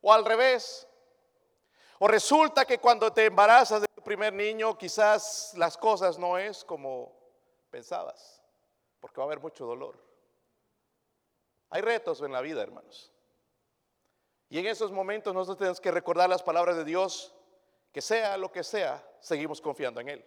O 0.00 0.12
al 0.12 0.24
revés, 0.24 0.88
o 2.00 2.08
resulta 2.08 2.64
que 2.64 2.78
cuando 2.78 3.12
te 3.12 3.26
embarazas 3.26 3.82
de 3.82 3.91
primer 4.02 4.32
niño, 4.32 4.76
quizás 4.76 5.52
las 5.56 5.76
cosas 5.76 6.18
no 6.18 6.38
es 6.38 6.64
como 6.64 7.12
pensabas, 7.70 8.42
porque 9.00 9.18
va 9.18 9.24
a 9.24 9.26
haber 9.26 9.40
mucho 9.40 9.66
dolor. 9.66 9.98
Hay 11.70 11.80
retos 11.80 12.20
en 12.20 12.32
la 12.32 12.40
vida, 12.40 12.62
hermanos. 12.62 13.10
Y 14.50 14.58
en 14.58 14.66
esos 14.66 14.92
momentos 14.92 15.32
nosotros 15.32 15.58
tenemos 15.58 15.80
que 15.80 15.90
recordar 15.90 16.28
las 16.28 16.42
palabras 16.42 16.76
de 16.76 16.84
Dios, 16.84 17.34
que 17.90 18.02
sea 18.02 18.36
lo 18.36 18.52
que 18.52 18.62
sea, 18.62 19.02
seguimos 19.20 19.60
confiando 19.60 20.00
en 20.00 20.10
Él. 20.10 20.24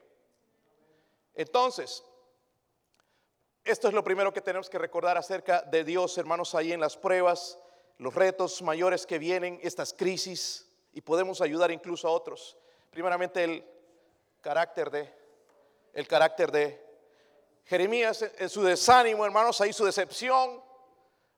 Entonces, 1.36 2.04
esto 3.64 3.88
es 3.88 3.94
lo 3.94 4.04
primero 4.04 4.34
que 4.34 4.42
tenemos 4.42 4.70
que 4.70 4.78
recordar 4.78 5.18
acerca 5.18 5.62
de 5.62 5.84
Dios, 5.84 6.18
hermanos, 6.18 6.56
ahí 6.56 6.72
en 6.72 6.80
las 6.80 6.98
pruebas, 6.98 7.60
los 7.98 8.14
retos 8.14 8.62
mayores 8.62 9.06
que 9.06 9.20
vienen, 9.20 9.60
estas 9.62 9.94
crisis 9.94 10.68
y 10.94 11.02
podemos 11.02 11.42
ayudar 11.42 11.72
incluso 11.72 12.08
a 12.08 12.12
otros. 12.12 12.58
Primeramente 12.96 13.44
el 13.44 13.62
carácter 14.40 14.90
de, 14.90 15.14
el 15.92 16.08
carácter 16.08 16.50
de 16.50 16.82
Jeremías 17.66 18.22
en 18.38 18.50
su 18.50 18.64
desánimo, 18.64 19.26
hermanos, 19.26 19.60
ahí 19.60 19.74
su 19.74 19.84
decepción, 19.84 20.64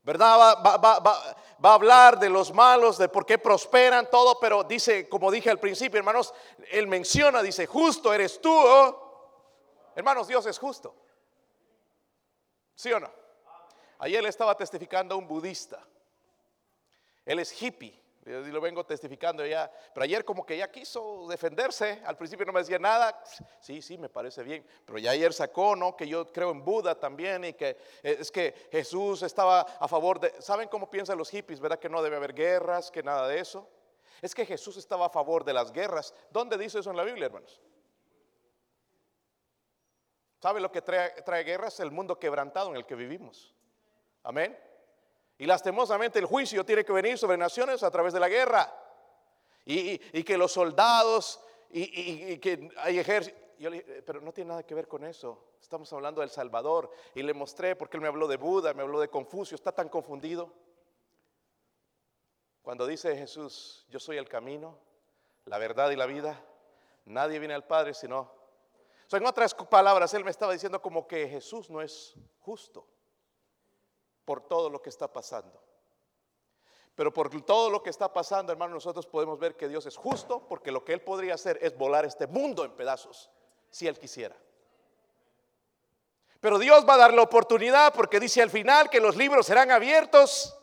¿verdad? 0.04 0.38
Va, 0.38 0.54
va, 0.62 0.78
va, 0.78 1.00
va, 1.00 1.72
a 1.72 1.74
hablar 1.74 2.20
de 2.20 2.30
los 2.30 2.54
malos, 2.54 3.00
de 3.00 3.10
por 3.10 3.26
qué 3.26 3.40
prosperan, 3.40 4.08
todo, 4.12 4.40
pero 4.40 4.66
dice, 4.66 5.10
como 5.10 5.32
dije 5.32 5.50
al 5.50 5.60
principio, 5.60 5.98
hermanos, 5.98 6.32
él 6.70 6.86
menciona, 6.86 7.42
dice, 7.42 7.66
justo 7.66 8.14
eres 8.14 8.40
tú. 8.40 8.54
¿oh? 8.54 9.92
Hermanos, 9.96 10.28
Dios 10.28 10.46
es 10.46 10.60
justo. 10.60 10.94
¿Sí 12.76 12.94
o 12.94 13.00
no? 13.00 13.12
Ayer 13.98 14.22
le 14.22 14.30
estaba 14.30 14.56
testificando 14.56 15.16
a 15.16 15.18
un 15.18 15.28
budista. 15.28 15.84
Él 17.26 17.40
es 17.40 17.60
hippie. 17.60 18.00
Yo 18.28 18.42
lo 18.42 18.60
vengo 18.60 18.86
testificando 18.86 19.46
ya. 19.46 19.72
Pero 19.94 20.04
ayer 20.04 20.26
como 20.26 20.46
que 20.46 20.58
ya 20.58 20.70
quiso 20.70 21.28
defenderse. 21.30 22.02
Al 22.06 22.18
principio 22.18 22.46
no 22.46 22.52
me 22.52 22.60
decía 22.60 22.78
nada. 22.78 23.24
Sí, 23.62 23.82
sí, 23.82 23.98
me 23.98 24.10
parece 24.10 24.44
bien. 24.44 24.66
Pero 24.86 25.00
ya 25.00 25.12
ayer 25.12 25.34
sacó, 25.34 25.78
¿no? 25.78 25.96
Que 25.96 26.08
yo 26.08 26.30
creo 26.32 26.52
en 26.52 26.64
Buda 26.64 27.00
también 27.00 27.46
y 27.46 27.54
que 27.54 27.70
eh, 28.04 28.18
es 28.20 28.30
que 28.30 28.68
Jesús 28.70 29.24
estaba 29.24 29.62
a 29.62 29.88
favor 29.88 30.20
de... 30.20 30.34
¿Saben 30.42 30.68
cómo 30.68 30.90
piensan 30.90 31.18
los 31.18 31.30
hippies? 31.30 31.62
¿Verdad 31.62 31.80
que 31.80 31.88
no 31.88 32.04
debe 32.04 32.18
haber 32.18 32.34
guerras, 32.34 32.92
que 32.92 33.02
nada 33.02 33.28
de 33.30 33.40
eso? 33.40 33.70
Es 34.22 34.36
que 34.36 34.46
Jesús 34.46 34.76
estaba 34.76 35.06
a 35.06 35.10
favor 35.10 35.46
de 35.46 35.54
las 35.54 35.72
guerras. 35.72 36.14
¿Dónde 36.30 36.58
dice 36.58 36.80
eso 36.80 36.92
en 36.92 36.98
la 36.98 37.04
Biblia, 37.04 37.28
hermanos? 37.28 37.62
¿Sabe 40.42 40.60
lo 40.60 40.70
que 40.70 40.82
trae, 40.82 41.22
trae 41.22 41.46
guerras? 41.46 41.80
El 41.80 41.92
mundo 41.92 42.20
quebrantado 42.20 42.72
en 42.72 42.76
el 42.76 42.86
que 42.86 42.96
vivimos. 42.96 43.56
Amén. 44.24 44.67
Y 45.38 45.46
lastimosamente 45.46 46.20
el 46.20 46.26
juicio 46.26 46.66
tiene 46.66 46.84
que 46.84 46.92
venir 46.92 47.18
sobre 47.18 47.38
naciones 47.38 47.84
a 47.84 47.92
través 47.92 48.14
de 48.14 48.20
la 48.20 48.30
guerra. 48.30 48.74
Y, 49.66 50.24
que 50.24 50.38
los 50.38 50.54
soldados 50.54 51.42
y, 51.70 52.38
que 52.38 52.70
hay 52.78 53.04
pero 54.06 54.22
no 54.22 54.32
tiene 54.32 54.50
nada 54.50 54.64
que 54.64 54.74
ver 54.74 54.88
con 54.88 55.04
eso. 55.04 55.52
Estamos 55.62 55.92
hablando 55.94 56.22
del 56.22 56.30
Salvador. 56.30 56.90
Y 57.14 57.22
le 57.22 57.34
mostré 57.34 57.76
porque 57.76 57.98
él 57.98 58.02
me 58.02 58.08
habló 58.08 58.28
de 58.28 58.38
Buda, 58.38 58.74
me 58.74 58.82
habló 58.82 59.00
de 59.00 59.10
Confucio. 59.10 59.56
Está 59.56 59.72
tan 59.72 59.90
confundido. 59.90 60.52
Cuando 62.64 62.88
dice 62.88 63.16
Jesús, 63.16 63.86
yo 63.90 64.00
soy 64.00 64.18
el 64.18 64.28
camino, 64.28 64.78
la 65.46 65.58
verdad 65.58 65.92
y 65.92 65.96
la 65.96 66.06
vida, 66.06 66.44
nadie 67.06 67.40
viene 67.40 67.54
al 67.54 67.66
Padre 67.66 67.94
sino. 67.94 68.30
en 69.12 69.26
otras 69.26 69.54
palabras, 69.54 70.14
él 70.14 70.26
me 70.26 70.32
estaba 70.32 70.52
diciendo 70.52 70.82
como 70.82 71.08
que 71.08 71.30
Jesús 71.30 71.70
no 71.70 71.82
es 71.82 72.16
justo 72.40 72.86
por 74.28 74.42
todo 74.42 74.70
lo 74.70 74.82
que 74.82 74.90
está 74.90 75.08
pasando. 75.08 75.58
Pero 76.96 77.14
por 77.14 77.30
todo 77.44 77.70
lo 77.70 77.82
que 77.82 77.90
está 77.90 78.12
pasando, 78.12 78.52
hermano, 78.52 78.74
nosotros 78.74 79.06
podemos 79.08 79.40
ver 79.40 79.56
que 79.56 79.70
Dios 79.70 79.86
es 79.86 79.96
justo, 79.96 80.46
porque 80.50 80.70
lo 80.70 80.84
que 80.84 80.92
Él 80.92 81.02
podría 81.02 81.36
hacer 81.36 81.58
es 81.62 81.78
volar 81.78 82.04
este 82.04 82.28
mundo 82.28 82.66
en 82.66 82.72
pedazos, 82.72 83.32
si 83.70 83.88
Él 83.88 83.98
quisiera. 83.98 84.36
Pero 86.42 86.60
Dios 86.60 86.86
va 86.88 86.96
a 86.96 86.98
dar 86.98 87.14
la 87.14 87.22
oportunidad, 87.22 87.94
porque 87.94 88.20
dice 88.20 88.42
al 88.42 88.50
final 88.50 88.90
que 88.90 89.00
los 89.00 89.16
libros 89.16 89.46
serán 89.46 89.72
abiertos 89.72 90.54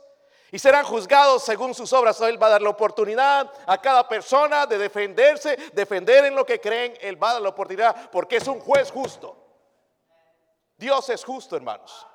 y 0.50 0.59
serán 0.59 0.85
juzgados 0.85 1.42
según 1.42 1.72
sus 1.72 1.90
obras. 1.94 2.20
Él 2.20 2.40
va 2.40 2.48
a 2.48 2.50
dar 2.50 2.62
la 2.62 2.68
oportunidad 2.68 3.50
a 3.66 3.81
cada 3.81 4.07
persona 4.07 4.66
de 4.66 4.77
defenderse, 4.77 5.57
defender 5.72 6.27
en 6.27 6.35
lo 6.35 6.44
que 6.44 6.61
creen. 6.61 6.98
Él 7.00 7.22
va 7.22 7.31
a 7.31 7.33
dar 7.35 7.42
la 7.42 7.48
oportunidad, 7.48 8.11
porque 8.11 8.37
es 8.37 8.46
un 8.46 8.61
juez 8.61 8.90
justo. 8.90 9.38
Dios 10.77 11.09
es 11.09 11.24
justo, 11.24 11.57
hermanos 11.57 12.09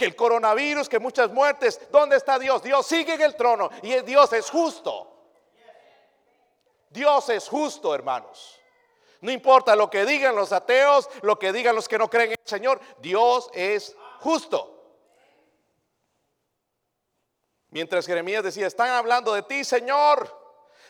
que 0.00 0.06
el 0.06 0.16
coronavirus, 0.16 0.88
que 0.88 0.98
muchas 0.98 1.30
muertes. 1.30 1.78
¿Dónde 1.90 2.16
está 2.16 2.38
Dios? 2.38 2.62
Dios 2.62 2.86
sigue 2.86 3.12
en 3.12 3.20
el 3.20 3.36
trono 3.36 3.68
y 3.82 4.00
Dios 4.00 4.32
es 4.32 4.48
justo. 4.48 5.06
Dios 6.88 7.28
es 7.28 7.46
justo, 7.46 7.94
hermanos. 7.94 8.58
No 9.20 9.30
importa 9.30 9.76
lo 9.76 9.90
que 9.90 10.06
digan 10.06 10.34
los 10.34 10.52
ateos, 10.52 11.06
lo 11.20 11.38
que 11.38 11.52
digan 11.52 11.74
los 11.76 11.86
que 11.86 11.98
no 11.98 12.08
creen 12.08 12.30
en 12.32 12.38
el 12.42 12.48
Señor, 12.48 12.80
Dios 13.02 13.50
es 13.52 13.94
justo. 14.20 14.78
Mientras 17.68 18.06
Jeremías 18.06 18.42
decía, 18.42 18.66
están 18.66 18.88
hablando 18.88 19.34
de 19.34 19.42
ti, 19.42 19.64
Señor, 19.64 20.34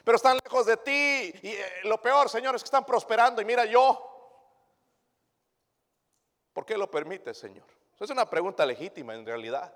pero 0.05 0.15
están 0.15 0.39
lejos 0.45 0.67
de 0.67 0.77
ti. 0.77 1.35
Y 1.43 1.49
eh, 1.49 1.81
lo 1.83 2.01
peor, 2.01 2.31
Señor, 2.31 2.55
es 2.55 2.63
que 2.63 2.69
están 2.69 2.87
prosperando. 2.87 3.43
Y 3.43 3.45
mira 3.45 3.65
yo, 3.65 4.07
¿por 6.53 6.65
qué 6.65 6.79
lo 6.79 6.89
permite, 6.89 7.35
Señor? 7.35 7.80
Es 8.05 8.11
una 8.11 8.29
pregunta 8.29 8.65
legítima 8.65 9.15
en 9.15 9.27
realidad. 9.27 9.73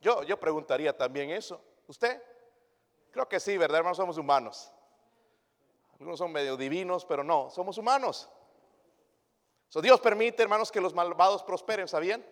Yo, 0.00 0.22
yo 0.22 0.40
preguntaría 0.40 0.96
también 0.96 1.30
eso. 1.30 1.62
¿Usted? 1.86 2.22
Creo 3.10 3.28
que 3.28 3.38
sí, 3.38 3.58
¿verdad, 3.58 3.78
hermanos? 3.78 3.98
Somos 3.98 4.16
humanos. 4.16 4.72
Algunos 5.92 6.18
son 6.18 6.32
medio 6.32 6.56
divinos, 6.56 7.04
pero 7.04 7.22
no, 7.22 7.50
somos 7.50 7.76
humanos. 7.76 8.30
Dios 9.82 10.00
permite, 10.00 10.42
hermanos, 10.42 10.72
que 10.72 10.80
los 10.80 10.94
malvados 10.94 11.42
prosperen, 11.42 11.86
¿sabían? 11.86 12.24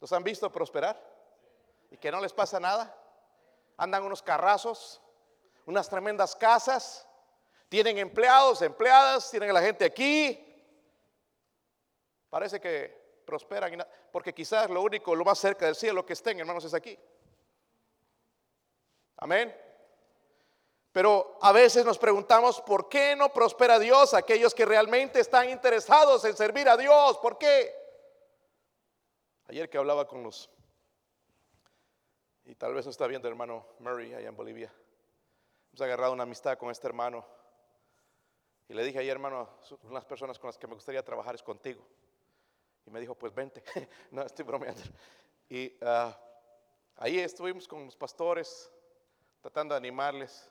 ¿Los 0.00 0.12
han 0.12 0.22
visto 0.22 0.52
prosperar? 0.52 1.00
¿Y 1.90 1.96
que 1.96 2.12
no 2.12 2.20
les 2.20 2.32
pasa 2.32 2.60
nada? 2.60 2.96
Andan 3.76 4.04
unos 4.04 4.22
carrazos, 4.22 5.00
unas 5.66 5.88
tremendas 5.88 6.36
casas, 6.36 7.08
tienen 7.68 7.98
empleados, 7.98 8.62
empleadas, 8.62 9.30
tienen 9.30 9.50
a 9.50 9.54
la 9.54 9.62
gente 9.62 9.84
aquí. 9.84 10.40
Parece 12.30 12.60
que 12.60 13.03
prosperan, 13.24 13.84
porque 14.12 14.32
quizás 14.32 14.70
lo 14.70 14.82
único, 14.82 15.14
lo 15.14 15.24
más 15.24 15.38
cerca 15.38 15.66
del 15.66 15.74
cielo 15.74 16.04
que 16.04 16.12
estén, 16.12 16.38
hermanos, 16.38 16.64
es 16.64 16.74
aquí. 16.74 16.98
Amén. 19.16 19.54
Pero 20.92 21.38
a 21.40 21.50
veces 21.50 21.84
nos 21.84 21.98
preguntamos, 21.98 22.60
¿por 22.60 22.88
qué 22.88 23.16
no 23.16 23.32
prospera 23.32 23.80
Dios 23.80 24.14
aquellos 24.14 24.54
que 24.54 24.64
realmente 24.64 25.18
están 25.18 25.50
interesados 25.50 26.24
en 26.24 26.36
servir 26.36 26.68
a 26.68 26.76
Dios? 26.76 27.18
¿Por 27.18 27.36
qué? 27.36 27.74
Ayer 29.48 29.68
que 29.68 29.76
hablaba 29.76 30.06
con 30.06 30.22
los, 30.22 30.48
y 32.44 32.54
tal 32.54 32.74
vez 32.74 32.84
no 32.84 32.92
está 32.92 33.08
viendo 33.08 33.26
el 33.26 33.32
hermano 33.32 33.66
Murray 33.80 34.14
allá 34.14 34.28
en 34.28 34.36
Bolivia, 34.36 34.72
hemos 35.72 35.80
agarrado 35.80 36.12
una 36.12 36.22
amistad 36.22 36.56
con 36.56 36.70
este 36.70 36.86
hermano. 36.86 37.26
Y 38.68 38.74
le 38.74 38.84
dije 38.84 39.00
ayer, 39.00 39.12
hermano, 39.12 39.48
unas 39.82 40.04
personas 40.04 40.38
con 40.38 40.48
las 40.48 40.58
que 40.58 40.66
me 40.66 40.74
gustaría 40.74 41.04
trabajar 41.04 41.34
es 41.34 41.42
contigo. 41.42 41.84
Y 42.86 42.90
me 42.90 43.00
dijo, 43.00 43.14
pues 43.14 43.34
vente. 43.34 43.62
no, 44.10 44.22
estoy 44.22 44.44
bromeando. 44.44 44.82
Y 45.48 45.76
ah, 45.82 46.18
ahí 46.96 47.18
estuvimos 47.18 47.66
con 47.66 47.84
los 47.84 47.96
pastores, 47.96 48.70
tratando 49.40 49.74
de 49.74 49.78
animarles. 49.78 50.50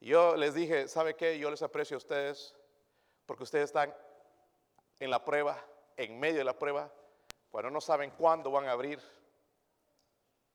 Yo 0.00 0.36
les 0.36 0.54
dije, 0.54 0.88
¿sabe 0.88 1.14
qué? 1.14 1.38
Yo 1.38 1.50
les 1.50 1.62
aprecio 1.62 1.96
a 1.96 1.98
ustedes. 1.98 2.56
Porque 3.26 3.44
ustedes 3.44 3.66
están 3.66 3.94
en 4.98 5.10
la 5.10 5.24
prueba, 5.24 5.64
en 5.96 6.18
medio 6.18 6.38
de 6.38 6.44
la 6.44 6.58
prueba, 6.58 6.92
cuando 7.50 7.70
no 7.70 7.80
saben 7.80 8.10
cuándo 8.10 8.50
van 8.50 8.66
a 8.66 8.72
abrir. 8.72 9.00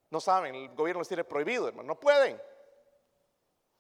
No 0.10 0.20
saben, 0.20 0.56
el 0.56 0.70
gobierno 0.76 1.02
les 1.02 1.08
tiene 1.08 1.24
prohibido, 1.24 1.68
hermano, 1.68 1.88
no 1.88 2.00
pueden. 2.00 2.42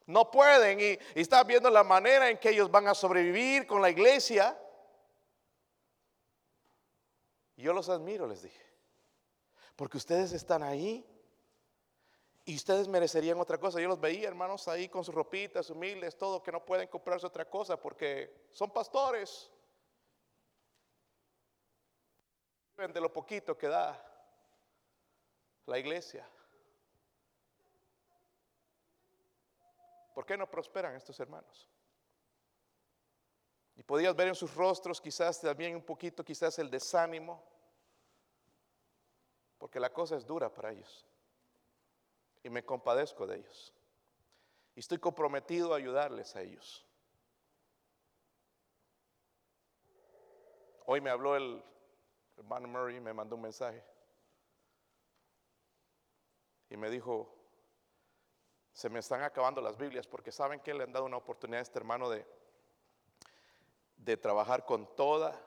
No 0.05 0.31
pueden 0.31 0.79
y, 0.79 0.91
y 1.15 1.21
están 1.21 1.45
viendo 1.47 1.69
la 1.69 1.83
manera 1.83 2.29
en 2.29 2.37
que 2.37 2.49
ellos 2.49 2.71
van 2.71 2.87
a 2.87 2.93
sobrevivir 2.93 3.67
con 3.67 3.81
la 3.81 3.89
iglesia. 3.89 4.57
Yo 7.57 7.73
los 7.73 7.89
admiro, 7.89 8.27
les 8.27 8.43
dije. 8.43 8.65
Porque 9.75 9.97
ustedes 9.97 10.31
están 10.31 10.63
ahí 10.63 11.05
y 12.45 12.55
ustedes 12.55 12.87
merecerían 12.87 13.39
otra 13.39 13.59
cosa. 13.59 13.81
Yo 13.81 13.87
los 13.87 13.99
veía, 13.99 14.27
hermanos, 14.27 14.67
ahí 14.67 14.87
con 14.87 15.03
sus 15.03 15.13
ropitas 15.13 15.69
humildes, 15.69 16.17
todo, 16.17 16.41
que 16.41 16.51
no 16.51 16.63
pueden 16.63 16.87
comprarse 16.87 17.25
otra 17.25 17.49
cosa 17.49 17.79
porque 17.79 18.47
son 18.53 18.71
pastores. 18.71 19.51
De 22.77 23.01
lo 23.01 23.11
poquito 23.11 23.57
que 23.57 23.67
da 23.67 23.99
la 25.65 25.79
iglesia. 25.79 26.29
¿Por 30.13 30.25
qué 30.27 30.37
no 30.37 30.49
prosperan 30.49 30.95
estos 30.95 31.19
hermanos? 31.19 31.67
Y 33.77 33.83
podías 33.83 34.15
ver 34.15 34.29
en 34.29 34.35
sus 34.35 34.55
rostros 34.55 34.99
quizás 34.99 35.39
también 35.39 35.75
un 35.75 35.83
poquito, 35.83 36.25
quizás 36.25 36.57
el 36.57 36.69
desánimo, 36.69 37.43
porque 39.59 39.79
la 39.79 39.93
cosa 39.93 40.15
es 40.17 40.25
dura 40.25 40.51
para 40.51 40.71
ellos 40.71 41.05
y 42.43 42.49
me 42.49 42.65
compadezco 42.65 43.27
de 43.27 43.37
ellos. 43.37 43.73
Y 44.75 44.79
estoy 44.79 44.97
comprometido 44.97 45.73
a 45.73 45.77
ayudarles 45.77 46.35
a 46.35 46.41
ellos. 46.41 46.85
Hoy 50.85 50.99
me 51.01 51.09
habló 51.09 51.35
el 51.35 51.63
hermano 52.37 52.67
Murray, 52.67 52.99
me 52.99 53.13
mandó 53.13 53.35
un 53.35 53.41
mensaje. 53.43 53.83
Y 56.69 56.77
me 56.77 56.89
dijo, 56.89 57.31
se 58.71 58.89
me 58.89 58.99
están 58.99 59.21
acabando 59.21 59.61
las 59.61 59.77
Biblias 59.77 60.07
porque 60.07 60.31
saben 60.31 60.61
que 60.61 60.73
le 60.73 60.83
han 60.83 60.93
dado 60.93 61.05
una 61.05 61.17
oportunidad 61.17 61.59
a 61.59 61.63
este 61.63 61.79
hermano 61.79 62.09
de, 62.09 62.25
de 63.97 64.17
trabajar 64.17 64.65
con 64.65 64.95
toda, 64.95 65.39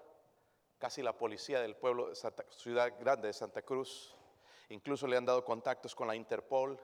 casi 0.78 1.02
la 1.02 1.16
policía 1.16 1.60
del 1.60 1.76
pueblo 1.76 2.08
de 2.08 2.14
Santa, 2.14 2.44
ciudad 2.50 2.92
grande 2.98 3.28
de 3.28 3.32
Santa 3.32 3.62
Cruz. 3.62 4.14
Incluso 4.68 5.06
le 5.06 5.16
han 5.16 5.24
dado 5.24 5.44
contactos 5.44 5.94
con 5.94 6.08
la 6.08 6.14
Interpol. 6.14 6.78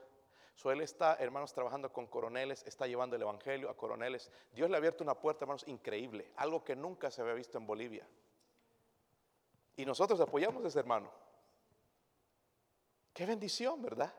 So, 0.55 0.71
él 0.71 0.81
está, 0.81 1.15
hermanos, 1.15 1.53
trabajando 1.53 1.93
con 1.93 2.07
coroneles, 2.07 2.63
está 2.65 2.87
llevando 2.87 3.15
el 3.15 3.21
Evangelio 3.21 3.69
a 3.69 3.77
coroneles. 3.77 4.31
Dios 4.51 4.69
le 4.69 4.75
ha 4.75 4.79
abierto 4.79 5.03
una 5.03 5.13
puerta, 5.13 5.45
hermanos, 5.45 5.67
increíble, 5.67 6.31
algo 6.35 6.63
que 6.63 6.75
nunca 6.75 7.11
se 7.11 7.21
había 7.21 7.35
visto 7.35 7.57
en 7.57 7.67
Bolivia. 7.67 8.07
Y 9.75 9.85
nosotros 9.85 10.19
apoyamos 10.19 10.65
a 10.65 10.67
ese 10.67 10.79
hermano. 10.79 11.11
Qué 13.13 13.25
bendición, 13.25 13.81
¿verdad? 13.81 14.13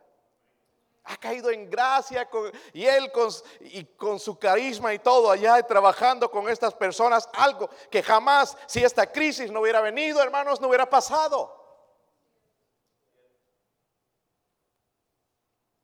Ha 1.11 1.16
caído 1.16 1.51
en 1.51 1.71
gracia 1.71 2.29
y 2.75 2.85
él 2.85 3.11
con, 3.11 3.31
y 3.61 3.85
con 3.97 4.18
su 4.18 4.38
carisma 4.38 4.92
y 4.92 4.99
todo 4.99 5.31
allá 5.31 5.62
trabajando 5.62 6.31
con 6.31 6.49
estas 6.51 6.75
personas, 6.75 7.29
algo 7.33 7.71
que 7.90 8.03
jamás, 8.03 8.57
si 8.66 8.85
esta 8.85 9.11
crisis 9.11 9.51
no 9.51 9.61
hubiera 9.61 9.81
venido, 9.81 10.23
hermanos, 10.23 10.61
no 10.61 10.68
hubiera 10.68 10.88
pasado. 10.88 11.59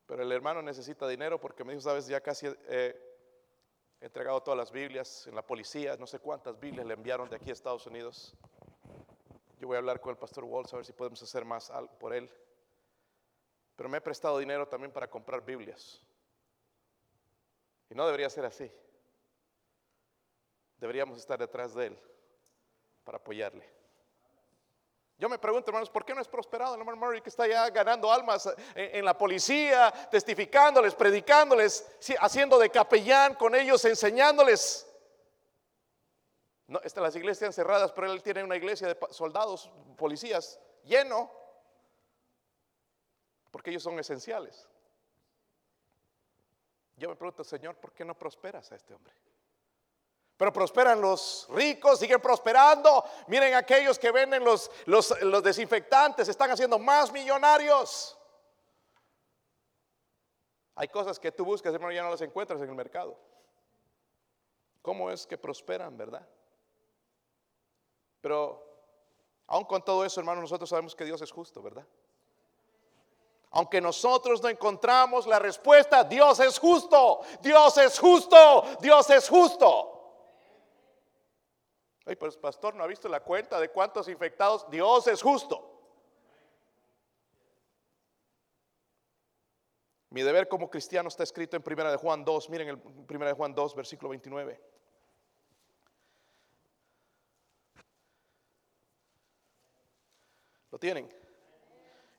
Pero 0.07 0.23
el 0.23 0.31
hermano 0.31 0.61
necesita 0.61 1.09
dinero 1.09 1.41
porque 1.41 1.65
me 1.65 1.73
dijo, 1.73 1.81
sabes, 1.81 2.07
ya 2.07 2.21
casi 2.21 2.47
he 2.69 2.95
entregado 4.01 4.43
todas 4.43 4.59
las 4.59 4.71
Biblias 4.71 5.27
en 5.27 5.35
la 5.35 5.43
policía, 5.43 5.97
no 5.97 6.07
sé 6.07 6.19
cuántas 6.19 6.61
Biblias 6.61 6.85
le 6.87 6.93
enviaron 6.93 7.31
de 7.31 7.37
aquí 7.37 7.49
a 7.49 7.55
Estados 7.55 7.87
Unidos. 7.87 8.37
Yo 9.59 9.69
voy 9.69 9.77
a 9.77 9.79
hablar 9.79 10.01
con 10.01 10.11
el 10.11 10.19
pastor 10.19 10.45
Walsh 10.45 10.75
a 10.75 10.77
ver 10.77 10.85
si 10.85 10.93
podemos 10.93 11.23
hacer 11.23 11.47
más 11.47 11.73
por 11.99 12.13
él. 12.13 12.31
Pero 13.77 13.89
me 13.89 13.99
he 13.99 14.01
prestado 14.01 14.39
dinero 14.39 14.69
también 14.69 14.93
para 14.93 15.09
comprar 15.09 15.45
Biblias. 15.45 16.01
Y 17.91 17.95
no 17.95 18.07
debería 18.07 18.31
ser 18.31 18.45
así. 18.45 18.71
Deberíamos 20.79 21.19
estar 21.19 21.39
detrás 21.39 21.75
de 21.75 21.87
él 21.87 21.99
para 23.05 23.19
apoyarle. 23.19 23.69
Yo 25.17 25.29
me 25.29 25.39
pregunto, 25.39 25.71
hermanos, 25.71 25.91
¿por 25.91 26.05
qué 26.05 26.15
no 26.15 26.21
es 26.21 26.27
prosperado 26.27 26.75
el 26.75 26.81
hermano 26.81 26.99
Murray 26.99 27.21
que 27.21 27.29
está 27.29 27.47
ya 27.47 27.71
ganando 27.71 28.13
almas 28.13 28.53
en, 28.75 29.05
la 29.05 29.17
policía, 29.17 29.93
testificándoles, 30.11 30.95
predicándoles, 30.95 31.87
haciendo 32.19 32.59
de 32.59 32.69
capellán 32.69 33.35
con 33.35 33.55
ellos, 33.55 33.85
enseñándoles? 33.85 34.91
No, 36.67 36.81
están 36.83 37.05
las 37.05 37.15
iglesias 37.15 37.55
cerradas, 37.55 37.93
pero 37.93 38.11
él 38.11 38.23
tiene 38.23 38.43
una 38.43 38.57
iglesia 38.57 38.89
de 38.89 38.99
soldados, 39.11 39.71
policías, 39.97 40.59
lleno, 40.83 41.31
porque 43.55 43.71
ellos 43.71 43.85
son 43.85 43.97
esenciales. 44.01 44.69
Yo 46.97 47.09
me 47.09 47.15
pregunto, 47.15 47.45
Señor, 47.45 47.77
¿por 47.77 47.93
qué 47.93 48.05
no 48.05 48.19
prosperas 48.19 48.73
a 48.73 48.75
este 48.75 48.93
hombre? 48.93 49.15
Pero 50.37 50.53
prosperan 50.53 51.01
los 51.01 51.47
ricos, 51.51 52.01
siguen 52.01 52.21
prosperando. 52.21 53.05
Miren 53.29 53.55
aquellos 53.55 53.97
que 53.97 54.11
venden 54.11 54.43
los, 54.43 54.73
los, 54.87 55.43
desinfectantes, 55.45 56.27
están 56.27 56.51
haciendo 56.51 56.81
más 56.81 57.13
millonarios. 57.13 58.19
Hay 60.75 60.89
cosas 60.89 61.21
que 61.21 61.31
tú 61.31 61.45
buscas, 61.45 61.73
hermano, 61.73 61.93
ya 61.93 62.03
no 62.03 62.11
las 62.11 62.23
encuentras 62.23 62.61
en 62.61 62.69
el 62.69 62.75
mercado. 62.75 63.17
¿Cómo 64.83 65.13
es 65.13 65.29
que 65.29 65.39
prosperan, 65.39 65.97
verdad? 65.97 66.29
Pero 68.21 68.67
aún 69.47 69.65
con 69.65 69.85
todo 69.85 70.05
eso, 70.05 70.19
hermano, 70.19 70.41
nosotros 70.41 70.69
sabemos 70.69 70.97
que 70.97 71.05
Dios 71.05 71.23
es 71.23 71.31
justo, 71.31 71.63
¿verdad? 71.63 71.87
Aunque 73.55 73.81
nosotros 73.81 74.43
no 74.43 74.49
encontramos 74.49 75.29
la 75.29 75.39
respuesta, 75.39 76.03
Dios 76.03 76.41
es 76.41 76.59
justo, 76.59 77.21
Dios 77.41 77.79
es 77.79 77.99
justo, 78.01 78.65
Dios 78.81 79.09
es 79.11 79.29
justo. 79.29 79.91
Ay, 82.05 82.17
pues 82.17 82.37
pastor, 82.37 82.75
¿no 82.75 82.83
ha 82.83 82.89
visto 82.89 83.09
la 83.09 83.21
cuenta 83.21 83.61
de 83.61 83.71
cuántos 83.71 84.09
infectados? 84.09 84.69
Dios 84.71 85.07
es 85.07 85.23
justo. 85.23 85.71
Mi 90.11 90.23
deber 90.23 90.49
como 90.49 90.69
cristiano 90.69 91.09
está 91.09 91.23
escrito 91.23 91.57
en 91.57 91.63
1 91.65 91.91
de 91.93 91.97
Juan 91.97 92.25
2. 92.25 92.51
Miren 92.51 92.69
el 92.69 92.77
1 93.09 93.25
de 93.25 93.33
Juan 93.35 93.55
2, 93.55 93.75
versículo 93.77 94.11
29. 94.11 94.61
¿Lo 100.73 100.79
tienen? 100.79 101.24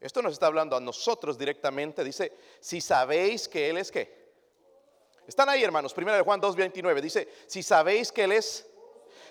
Esto 0.06 0.22
nos 0.22 0.34
está 0.34 0.46
hablando 0.46 0.78
a 0.78 0.80
nosotros 0.80 1.36
directamente. 1.36 2.04
Dice, 2.04 2.32
si 2.60 2.80
sabéis 2.80 3.48
que 3.48 3.72
Él 3.72 3.80
es 3.80 3.92
qué. 3.92 4.26
Están 5.26 5.50
ahí, 5.50 5.64
hermanos. 5.64 5.96
1 5.98 6.14
de 6.14 6.22
Juan 6.22 6.40
2, 6.40 6.56
29. 6.56 7.02
Dice, 7.02 7.28
si 7.48 7.64
sabéis 7.64 8.12
que 8.12 8.26
Él 8.26 8.34
es 8.34 8.68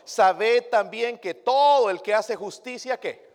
sabed 0.04 0.68
también 0.68 1.18
que 1.18 1.32
todo 1.32 1.88
el 1.90 2.02
que 2.02 2.12
hace 2.12 2.34
justicia, 2.34 2.98
¿qué? 2.98 3.32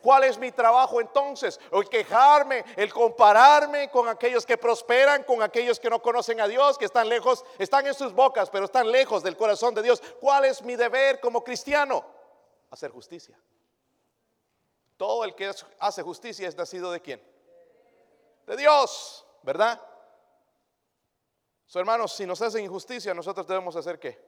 ¿Cuál 0.00 0.22
es 0.22 0.38
mi 0.38 0.52
trabajo 0.52 1.00
entonces? 1.00 1.58
El 1.72 1.88
quejarme, 1.88 2.64
el 2.76 2.92
compararme 2.92 3.90
con 3.90 4.08
aquellos 4.08 4.46
que 4.46 4.56
prosperan, 4.56 5.24
con 5.24 5.42
aquellos 5.42 5.80
que 5.80 5.90
no 5.90 6.00
conocen 6.00 6.40
a 6.40 6.46
Dios, 6.46 6.78
que 6.78 6.84
están 6.84 7.08
lejos, 7.08 7.44
están 7.58 7.84
en 7.88 7.94
sus 7.94 8.12
bocas, 8.12 8.48
pero 8.48 8.66
están 8.66 8.92
lejos 8.92 9.24
del 9.24 9.36
corazón 9.36 9.74
de 9.74 9.82
Dios. 9.82 10.00
¿Cuál 10.20 10.44
es 10.44 10.62
mi 10.62 10.76
deber 10.76 11.18
como 11.18 11.42
cristiano? 11.42 12.04
Hacer 12.70 12.92
justicia. 12.92 13.36
Todo 14.96 15.24
el 15.24 15.34
que 15.34 15.50
hace 15.78 16.02
justicia 16.02 16.48
es 16.48 16.56
nacido 16.56 16.90
de 16.92 17.00
quién? 17.00 17.22
De 18.46 18.56
Dios, 18.56 19.26
¿verdad? 19.42 19.80
So, 21.66 21.80
hermanos, 21.80 22.12
si 22.12 22.26
nos 22.26 22.40
hacen 22.42 22.64
injusticia, 22.64 23.14
nosotros 23.14 23.46
debemos 23.46 23.74
hacer 23.74 23.98
qué? 23.98 24.22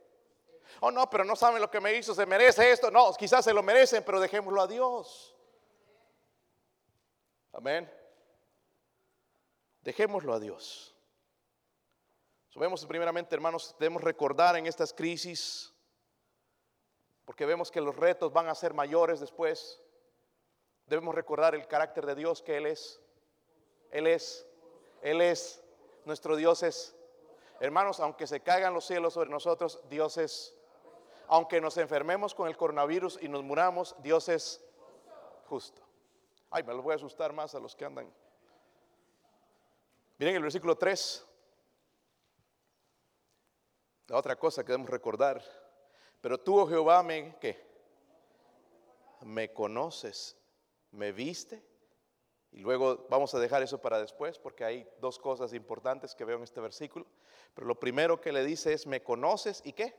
Oh, 0.81 0.91
no, 0.91 1.09
pero 1.09 1.25
no 1.25 1.37
saben 1.37 1.61
lo 1.61 1.71
que 1.71 1.81
me 1.81 1.95
hizo, 1.95 2.15
se 2.15 2.27
merece 2.27 2.71
esto. 2.71 2.91
No, 2.91 3.13
quizás 3.15 3.45
se 3.45 3.53
lo 3.53 3.63
merecen, 3.63 4.03
pero 4.05 4.21
dejémoslo 4.21 4.61
a 4.61 4.67
Dios. 4.67 5.37
Amén. 7.53 7.91
Dejémoslo 9.83 10.35
a 10.35 10.41
Dios. 10.41 10.95
Sabemos 12.53 12.85
primeramente, 12.87 13.35
hermanos, 13.35 13.75
debemos 13.79 14.03
recordar 14.03 14.57
en 14.57 14.67
estas 14.67 14.93
crisis, 14.93 15.73
porque 17.25 17.47
vemos 17.47 17.71
que 17.71 17.81
los 17.81 17.95
retos 17.95 18.33
van 18.33 18.49
a 18.49 18.55
ser 18.55 18.75
mayores 18.75 19.21
después. 19.21 19.81
Debemos 20.87 21.15
recordar 21.15 21.55
el 21.55 21.67
carácter 21.67 22.07
de 22.07 22.15
Dios 22.15 22.43
que 22.43 22.57
Él 22.57 22.67
es. 22.67 23.01
Él 23.91 24.07
es. 24.07 24.47
Él 25.03 25.21
es. 25.21 25.63
Nuestro 26.05 26.37
Dios 26.37 26.63
es. 26.63 26.95
Hermanos, 27.61 28.01
aunque 28.01 28.27
se 28.27 28.41
caigan 28.41 28.75
los 28.75 28.85
cielos 28.85 29.15
sobre 29.15 29.31
nosotros, 29.31 29.81
Dios 29.89 30.17
es 30.19 30.57
aunque 31.29 31.61
nos 31.61 31.77
enfermemos 31.77 32.35
con 32.35 32.49
el 32.49 32.57
coronavirus 32.57 33.19
y 33.21 33.29
nos 33.29 33.43
muramos, 33.43 33.97
Dios 33.99 34.29
es 34.29 34.65
justo. 35.49 35.83
Ay, 36.51 36.63
me 36.63 36.73
los 36.73 36.83
voy 36.83 36.93
a 36.93 36.97
asustar 36.97 37.33
más 37.33 37.55
a 37.55 37.61
los 37.61 37.75
que 37.75 37.85
andan. 37.85 38.13
Miren 40.19 40.37
el 40.37 40.43
versículo 40.43 40.77
3. 40.77 41.25
La 44.09 44.17
otra 44.17 44.37
cosa 44.37 44.63
que 44.63 44.69
debemos 44.69 44.91
recordar. 44.91 45.43
Pero 46.21 46.39
tú, 46.39 46.61
oh 46.61 46.67
Jehová, 46.67 47.03
me, 47.03 47.37
¿qué? 47.41 47.67
Me 49.23 49.53
conoces, 49.53 50.37
me 50.97 51.13
viste. 51.13 51.63
Y 52.53 52.61
luego 52.61 53.07
vamos 53.11 53.35
a 53.35 53.39
dejar 53.39 53.63
eso 53.63 53.79
para 53.81 54.01
después 54.01 54.39
porque 54.39 54.65
hay 54.65 54.89
dos 55.01 55.19
cosas 55.19 55.53
importantes 55.53 56.15
que 56.15 56.25
veo 56.25 56.39
en 56.39 56.43
este 56.43 56.61
versículo. 56.61 57.07
Pero 57.55 57.67
lo 57.67 57.79
primero 57.79 58.21
que 58.21 58.33
le 58.33 58.45
dice 58.45 58.73
es, 58.73 58.87
me 58.87 59.03
conoces 59.03 59.61
y 59.65 59.73
qué? 59.73 59.95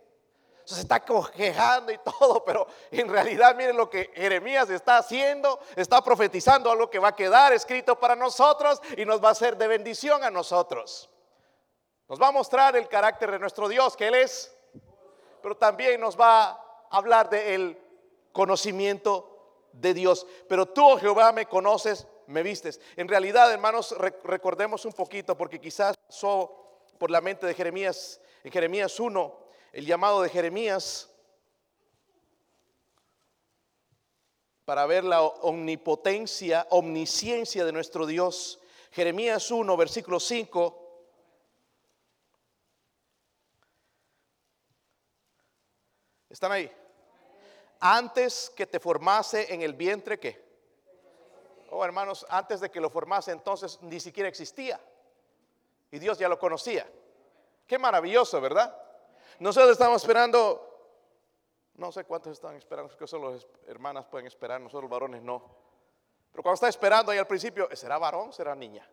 se 0.67 0.81
está 0.81 0.99
quejando 0.99 1.93
y 1.93 1.97
todo, 1.99 2.43
pero 2.45 2.67
en 2.91 3.07
realidad 3.07 3.55
miren 3.55 3.77
lo 3.77 3.89
que 3.89 4.11
Jeremías 4.13 4.69
está 4.69 4.97
haciendo, 4.97 5.59
está 5.77 6.03
profetizando 6.03 6.69
algo 6.69 6.89
que 6.89 6.99
va 6.99 7.09
a 7.09 7.15
quedar 7.15 7.53
escrito 7.53 7.97
para 7.97 8.17
nosotros 8.17 8.81
y 8.97 9.05
nos 9.05 9.23
va 9.23 9.29
a 9.29 9.35
ser 9.35 9.55
de 9.55 9.67
bendición 9.67 10.25
a 10.25 10.29
nosotros. 10.29 11.09
Nos 12.09 12.21
va 12.21 12.27
a 12.27 12.31
mostrar 12.31 12.75
el 12.75 12.89
carácter 12.89 13.31
de 13.31 13.39
nuestro 13.39 13.69
Dios, 13.69 13.95
que 13.95 14.07
Él 14.07 14.15
es, 14.15 14.53
pero 15.41 15.55
también 15.55 16.01
nos 16.01 16.19
va 16.19 16.49
a 16.49 16.59
hablar 16.89 17.29
del 17.29 17.81
conocimiento 18.33 19.36
de 19.79 19.93
Dios. 19.93 20.25
Pero 20.47 20.65
tú, 20.67 20.85
oh 20.85 20.97
Jehová, 20.97 21.31
me 21.31 21.45
conoces, 21.45 22.07
me 22.27 22.43
vistes. 22.43 22.79
En 22.95 23.07
realidad, 23.07 23.51
hermanos, 23.51 23.95
recordemos 24.23 24.85
un 24.85 24.93
poquito, 24.93 25.37
porque 25.37 25.59
quizás 25.59 25.95
pasó 25.97 26.81
por 26.97 27.11
la 27.11 27.21
mente 27.21 27.45
de 27.45 27.53
Jeremías, 27.53 28.19
en 28.43 28.51
Jeremías 28.51 28.99
1, 28.99 29.39
el 29.73 29.85
llamado 29.85 30.21
de 30.21 30.29
Jeremías 30.29 31.09
para 34.65 34.85
ver 34.85 35.05
la 35.05 35.21
omnipotencia, 35.21 36.67
omnisciencia 36.71 37.63
de 37.63 37.71
nuestro 37.71 38.05
Dios. 38.05 38.59
Jeremías 38.91 39.49
1, 39.49 39.77
versículo 39.77 40.19
5. 40.19 40.83
¿Están 46.29 46.51
ahí? 46.51 46.69
Antes 47.79 48.51
que 48.55 48.65
te 48.65 48.79
formase 48.79 49.53
en 49.53 49.61
el 49.61 49.73
vientre, 49.73 50.19
¿qué? 50.19 50.45
Oh, 51.69 51.83
hermanos, 51.83 52.25
antes 52.29 52.59
de 52.59 52.71
que 52.71 52.79
lo 52.79 52.89
formase, 52.89 53.31
entonces 53.31 53.79
ni 53.81 53.99
siquiera 53.99 54.29
existía. 54.29 54.79
Y 55.91 55.99
Dios 55.99 56.17
ya 56.17 56.29
lo 56.29 56.39
conocía. 56.39 56.89
Qué 57.65 57.77
maravilloso, 57.77 58.39
¿verdad? 58.39 58.75
Nosotros 59.39 59.71
estamos 59.71 60.01
esperando, 60.01 60.63
no 61.75 61.91
sé 61.91 62.05
cuántos 62.05 62.33
están 62.33 62.55
esperando, 62.55 62.95
que 62.97 63.07
solo 63.07 63.33
las 63.33 63.47
hermanas 63.67 64.05
pueden 64.05 64.27
esperar, 64.27 64.59
nosotros 64.59 64.83
los 64.83 64.91
varones 64.91 65.21
no. 65.21 65.43
Pero 66.31 66.43
cuando 66.43 66.55
está 66.55 66.69
esperando 66.69 67.11
ahí 67.11 67.17
al 67.17 67.27
principio, 67.27 67.67
¿será 67.75 67.97
varón? 67.97 68.31
¿Será 68.33 68.55
niña? 68.55 68.89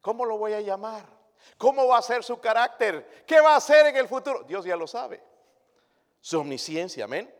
¿Cómo 0.00 0.24
lo 0.24 0.36
voy 0.36 0.52
a 0.52 0.60
llamar? 0.60 1.06
¿Cómo 1.56 1.86
va 1.86 1.98
a 1.98 2.02
ser 2.02 2.22
su 2.22 2.38
carácter? 2.40 3.24
¿Qué 3.26 3.40
va 3.40 3.54
a 3.54 3.56
hacer 3.56 3.86
en 3.86 3.96
el 3.96 4.08
futuro? 4.08 4.42
Dios 4.42 4.64
ya 4.64 4.76
lo 4.76 4.86
sabe. 4.86 5.22
Su 6.20 6.40
omnisciencia, 6.40 7.04
amén. 7.04 7.32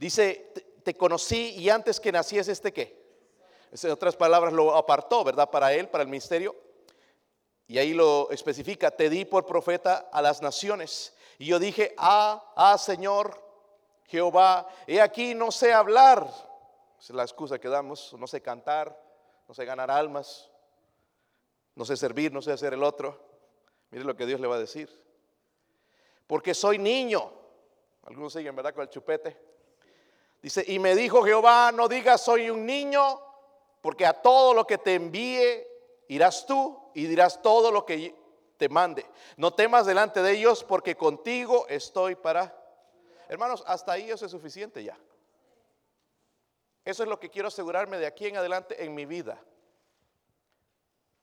Dice, 0.00 0.50
te, 0.82 0.96
conocí 0.96 1.50
y 1.58 1.68
antes 1.68 2.00
que 2.00 2.10
naciese 2.10 2.52
este 2.52 2.72
qué. 2.72 2.98
En 3.70 3.90
otras 3.90 4.16
palabras, 4.16 4.50
lo 4.50 4.74
apartó, 4.74 5.22
¿verdad? 5.22 5.50
Para 5.50 5.74
él, 5.74 5.90
para 5.90 6.02
el 6.02 6.08
ministerio. 6.08 6.56
Y 7.66 7.76
ahí 7.76 7.92
lo 7.92 8.30
especifica, 8.30 8.90
te 8.90 9.10
di 9.10 9.26
por 9.26 9.44
profeta 9.44 10.08
a 10.10 10.22
las 10.22 10.40
naciones. 10.40 11.14
Y 11.38 11.44
yo 11.44 11.58
dije, 11.58 11.94
ah, 11.98 12.50
ah, 12.56 12.78
Señor 12.78 13.38
Jehová, 14.06 14.66
he 14.86 15.02
aquí 15.02 15.34
no 15.34 15.52
sé 15.52 15.74
hablar. 15.74 16.26
Es 16.98 17.10
la 17.10 17.22
excusa 17.22 17.58
que 17.58 17.68
damos, 17.68 18.14
no 18.14 18.26
sé 18.26 18.40
cantar, 18.40 18.98
no 19.46 19.52
sé 19.52 19.66
ganar 19.66 19.90
almas, 19.90 20.50
no 21.74 21.84
sé 21.84 21.94
servir, 21.98 22.32
no 22.32 22.40
sé 22.40 22.52
hacer 22.52 22.72
el 22.72 22.82
otro. 22.82 23.20
Mire 23.90 24.04
lo 24.04 24.16
que 24.16 24.24
Dios 24.24 24.40
le 24.40 24.46
va 24.46 24.56
a 24.56 24.60
decir. 24.60 24.88
Porque 26.26 26.54
soy 26.54 26.78
niño. 26.78 27.30
Algunos 28.04 28.32
siguen, 28.32 28.56
¿verdad? 28.56 28.72
Con 28.72 28.82
el 28.82 28.88
chupete. 28.88 29.50
Dice, 30.42 30.64
y 30.66 30.78
me 30.78 30.94
dijo 30.94 31.22
Jehová, 31.22 31.70
no 31.72 31.88
digas 31.88 32.22
soy 32.22 32.48
un 32.50 32.64
niño, 32.64 33.20
porque 33.80 34.06
a 34.06 34.14
todo 34.14 34.54
lo 34.54 34.66
que 34.66 34.78
te 34.78 34.94
envíe 34.94 35.66
irás 36.08 36.46
tú 36.46 36.78
y 36.94 37.06
dirás 37.06 37.42
todo 37.42 37.70
lo 37.70 37.84
que 37.84 38.14
te 38.56 38.68
mande. 38.68 39.06
No 39.36 39.54
temas 39.54 39.86
delante 39.86 40.22
de 40.22 40.32
ellos 40.32 40.64
porque 40.64 40.96
contigo 40.96 41.66
estoy 41.68 42.14
para... 42.14 42.56
Hermanos, 43.28 43.62
hasta 43.66 43.92
ahí 43.92 44.10
eso 44.10 44.26
es 44.26 44.32
suficiente 44.32 44.82
ya. 44.82 44.98
Eso 46.84 47.02
es 47.02 47.08
lo 47.08 47.20
que 47.20 47.30
quiero 47.30 47.48
asegurarme 47.48 47.98
de 47.98 48.06
aquí 48.06 48.26
en 48.26 48.36
adelante 48.36 48.82
en 48.84 48.94
mi 48.94 49.06
vida. 49.06 49.40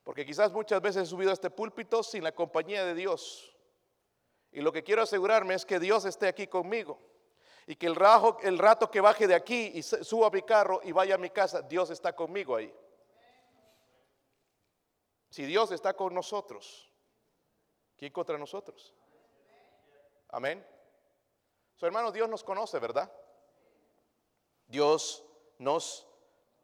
Porque 0.04 0.26
quizás 0.26 0.54
muchas 0.54 0.82
veces 0.82 1.04
he 1.04 1.06
subido 1.06 1.32
a 1.32 1.34
este 1.34 1.50
púlpito 1.50 2.02
sin 2.02 2.24
la 2.24 2.32
compañía 2.32 2.86
de 2.86 2.94
Dios. 2.94 3.54
Y 4.52 4.62
lo 4.62 4.72
que 4.72 4.84
quiero 4.84 5.02
asegurarme 5.02 5.54
es 5.54 5.66
que 5.66 5.80
Dios 5.80 6.06
esté 6.06 6.28
aquí 6.28 6.48
conmigo. 6.48 6.98
Y 7.68 7.76
que 7.76 7.86
el, 7.86 7.96
rato, 7.96 8.38
el 8.42 8.58
rato 8.58 8.90
que 8.90 9.02
baje 9.02 9.28
de 9.28 9.36
aquí 9.36 9.72
y 9.76 9.84
suba 9.84 10.28
a 10.28 10.32
mi 10.32 10.42
carro 10.42 10.82
y 10.84 10.92
vaya 10.92 11.16
a 11.16 11.20
mi 11.20 11.30
casa, 11.30 11.62
Dios 11.62 11.90
está 11.92 12.16
conmigo 12.16 12.56
ahí. 12.56 12.74
Si 15.30 15.46
Dios 15.46 15.72
está 15.72 15.94
con 15.94 16.14
nosotros, 16.14 16.88
¿Quién 17.98 18.12
contra 18.12 18.38
nosotros? 18.38 18.94
Amén. 20.30 20.64
Su 21.76 21.86
hermano, 21.86 22.12
Dios 22.12 22.30
nos 22.30 22.44
conoce, 22.44 22.78
¿verdad? 22.80 23.12
Dios 24.68 25.24
nos 25.58 26.08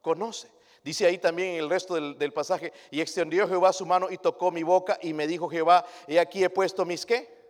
conoce. 0.01 0.51
Dice 0.83 1.07
ahí 1.07 1.17
también 1.17 1.55
en 1.55 1.63
el 1.63 1.69
resto 1.69 1.95
del, 1.95 2.33
pasaje, 2.33 2.71
y 2.91 3.01
extendió 3.01 3.47
Jehová 3.47 3.73
su 3.73 3.85
mano 3.85 4.11
y 4.11 4.17
tocó 4.17 4.51
mi 4.51 4.63
boca 4.63 4.99
y 5.01 5.13
me 5.13 5.25
dijo 5.25 5.49
Jehová, 5.49 5.85
y 6.07 6.17
aquí 6.17 6.43
he 6.43 6.49
puesto 6.49 6.85
mis 6.85 7.05
qué. 7.05 7.42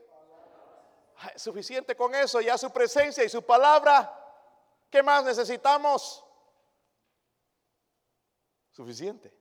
Suficiente 1.35 1.95
con 1.95 2.13
eso, 2.15 2.41
ya 2.41 2.57
su 2.57 2.71
presencia 2.71 3.23
y 3.23 3.29
su 3.29 3.43
palabra. 3.43 4.19
¿Qué 4.89 5.01
más 5.01 5.23
necesitamos? 5.23 6.23
Suficiente. 8.71 9.33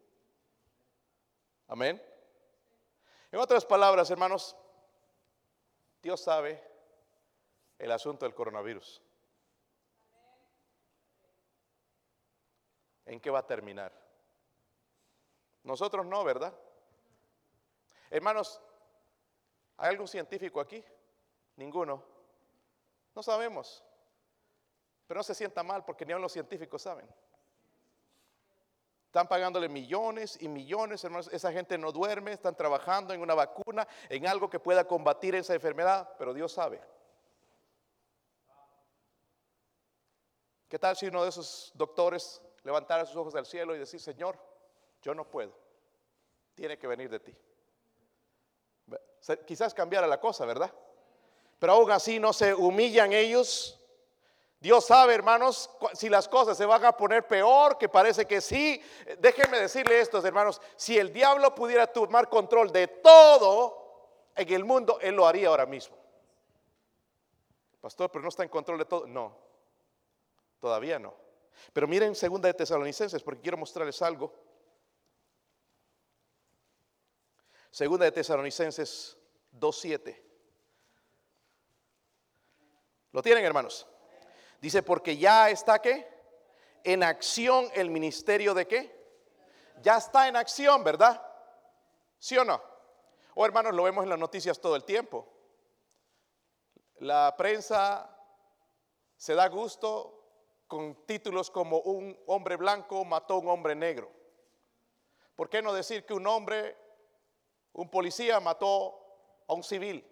Amén. 1.69 2.03
En 3.31 3.39
otras 3.39 3.65
palabras, 3.65 4.11
hermanos, 4.11 4.57
Dios 6.03 6.21
sabe 6.21 6.63
el 7.79 7.91
asunto 7.91 8.27
del 8.27 8.35
coronavirus. 8.35 9.01
¿En 13.07 13.21
qué 13.21 13.31
va 13.31 13.41
a 13.41 13.47
terminar? 13.47 13.93
Nosotros 15.63 16.05
no, 16.07 16.25
¿verdad? 16.25 16.55
Hermanos, 18.11 18.61
¿hay 19.77 19.91
algún 19.91 20.09
científico 20.09 20.61
aquí? 20.61 20.85
Ninguno. 21.57 22.03
No 23.15 23.23
sabemos. 23.23 23.85
Pero 25.07 25.19
no 25.19 25.25
se 25.25 25.35
sienta 25.35 25.63
mal 25.63 25.85
porque 25.85 26.07
ni 26.07 26.13
aun 26.13 26.23
los 26.23 26.33
científicos 26.33 26.83
saben. 26.83 27.09
Están 29.07 29.29
pagándole 29.29 29.69
millones 29.69 30.39
y 30.41 30.49
millones, 30.49 31.05
hermanos. 31.05 31.29
Esa 31.31 31.53
gente 31.53 31.77
no 31.77 31.93
duerme, 31.93 32.33
están 32.33 32.57
trabajando 32.57 33.13
en 33.13 33.21
una 33.21 33.35
vacuna, 33.35 33.87
en 34.09 34.27
algo 34.27 34.49
que 34.49 34.59
pueda 34.59 34.87
combatir 34.87 35.35
esa 35.35 35.53
enfermedad, 35.53 36.15
pero 36.17 36.33
Dios 36.33 36.51
sabe. 36.53 36.81
¿Qué 40.67 40.79
tal 40.79 40.97
si 40.97 41.09
uno 41.09 41.23
de 41.23 41.29
esos 41.29 41.71
doctores 41.75 42.41
levantara 42.63 43.05
sus 43.05 43.17
ojos 43.17 43.35
al 43.35 43.45
cielo 43.45 43.77
y 43.77 43.79
decir, 43.79 44.01
Señor, 44.01 44.39
yo 45.03 45.15
no 45.15 45.29
puedo, 45.29 45.55
tiene 46.55 46.79
que 46.79 46.87
venir 46.87 47.11
de 47.11 47.21
ti? 47.21 47.37
Quizás 49.47 49.75
cambiara 49.75 50.07
la 50.07 50.19
cosa, 50.19 50.47
¿verdad? 50.47 50.75
Pero 51.63 51.75
aún 51.75 51.93
así 51.93 52.19
no 52.19 52.33
se 52.33 52.53
humillan 52.53 53.13
ellos 53.13 53.79
Dios 54.59 54.85
sabe, 54.85 55.15
hermanos, 55.15 55.71
si 55.93 56.09
las 56.09 56.29
cosas 56.29 56.57
se 56.57 56.65
van 56.65 56.85
a 56.85 56.97
poner 56.97 57.27
peor, 57.27 57.79
que 57.79 57.89
parece 57.89 58.27
que 58.27 58.41
sí. 58.41 58.81
Déjenme 59.19 59.59
decirle 59.59 60.01
esto, 60.01 60.25
hermanos, 60.25 60.61
si 60.77 60.97
el 60.97 61.13
diablo 61.13 61.53
pudiera 61.53 61.89
tomar 61.89 62.29
control 62.29 62.71
de 62.71 62.87
todo 62.87 64.31
en 64.37 64.53
el 64.53 64.65
mundo, 64.65 64.99
él 65.01 65.17
lo 65.17 65.27
haría 65.27 65.49
ahora 65.49 65.67
mismo. 65.67 65.97
Pastor, 67.81 68.11
pero 68.13 68.23
no 68.23 68.29
está 68.29 68.45
en 68.45 68.49
control 68.49 68.79
de 68.79 68.85
todo. 68.85 69.07
No, 69.09 69.37
todavía 70.61 71.01
no. 71.01 71.13
Pero 71.73 71.89
miren 71.89 72.15
segunda 72.15 72.47
de 72.47 72.55
Tesalonicenses, 72.55 73.21
porque 73.21 73.41
quiero 73.41 73.57
mostrarles 73.57 74.01
algo. 74.01 74.33
Segunda 77.73 78.05
de 78.05 78.13
Tesalonicenses 78.13 79.17
2.7. 79.59 80.32
¿Lo 83.13 83.23
tienen, 83.23 83.45
hermanos? 83.45 83.87
Dice, 84.61 84.83
porque 84.83 85.17
ya 85.17 85.51
está 85.51 85.81
qué? 85.81 86.09
En 86.85 87.03
acción 87.03 87.69
el 87.75 87.91
ministerio 87.91 88.55
de 88.55 88.67
qué? 88.67 89.03
Ya 89.83 89.99
está 89.99 90.29
en 90.29 90.37
acción, 90.37 90.83
¿verdad? 90.83 91.21
¿Sí 92.19 92.37
o 92.39 92.45
no? 92.45 92.55
O 93.35 93.43
oh, 93.43 93.47
hermanos, 93.47 93.75
lo 93.75 93.85
vemos 93.85 94.05
en 94.05 94.11
las 94.11 94.19
noticias 94.19 94.61
todo 94.61 94.77
el 94.77 94.85
tiempo. 94.85 95.29
La 96.97 97.35
prensa 97.37 98.09
se 99.17 99.35
da 99.35 99.49
gusto 99.49 100.23
con 100.67 101.05
títulos 101.07 101.51
como 101.51 101.81
un 101.81 102.19
hombre 102.27 102.57
blanco 102.57 103.05
mató 103.05 103.35
a 103.35 103.39
un 103.39 103.49
hombre 103.49 103.75
negro. 103.75 104.11
¿Por 105.35 105.51
qué 105.51 105.61
no 105.61 105.73
decir 105.73 106.07
que 106.07 106.15
un 106.15 106.27
hombre, 106.27 106.77
un 107.73 107.91
policía 107.91 108.41
mató 108.41 108.99
a 109.49 109.55
un 109.55 109.63
civil? 109.63 110.07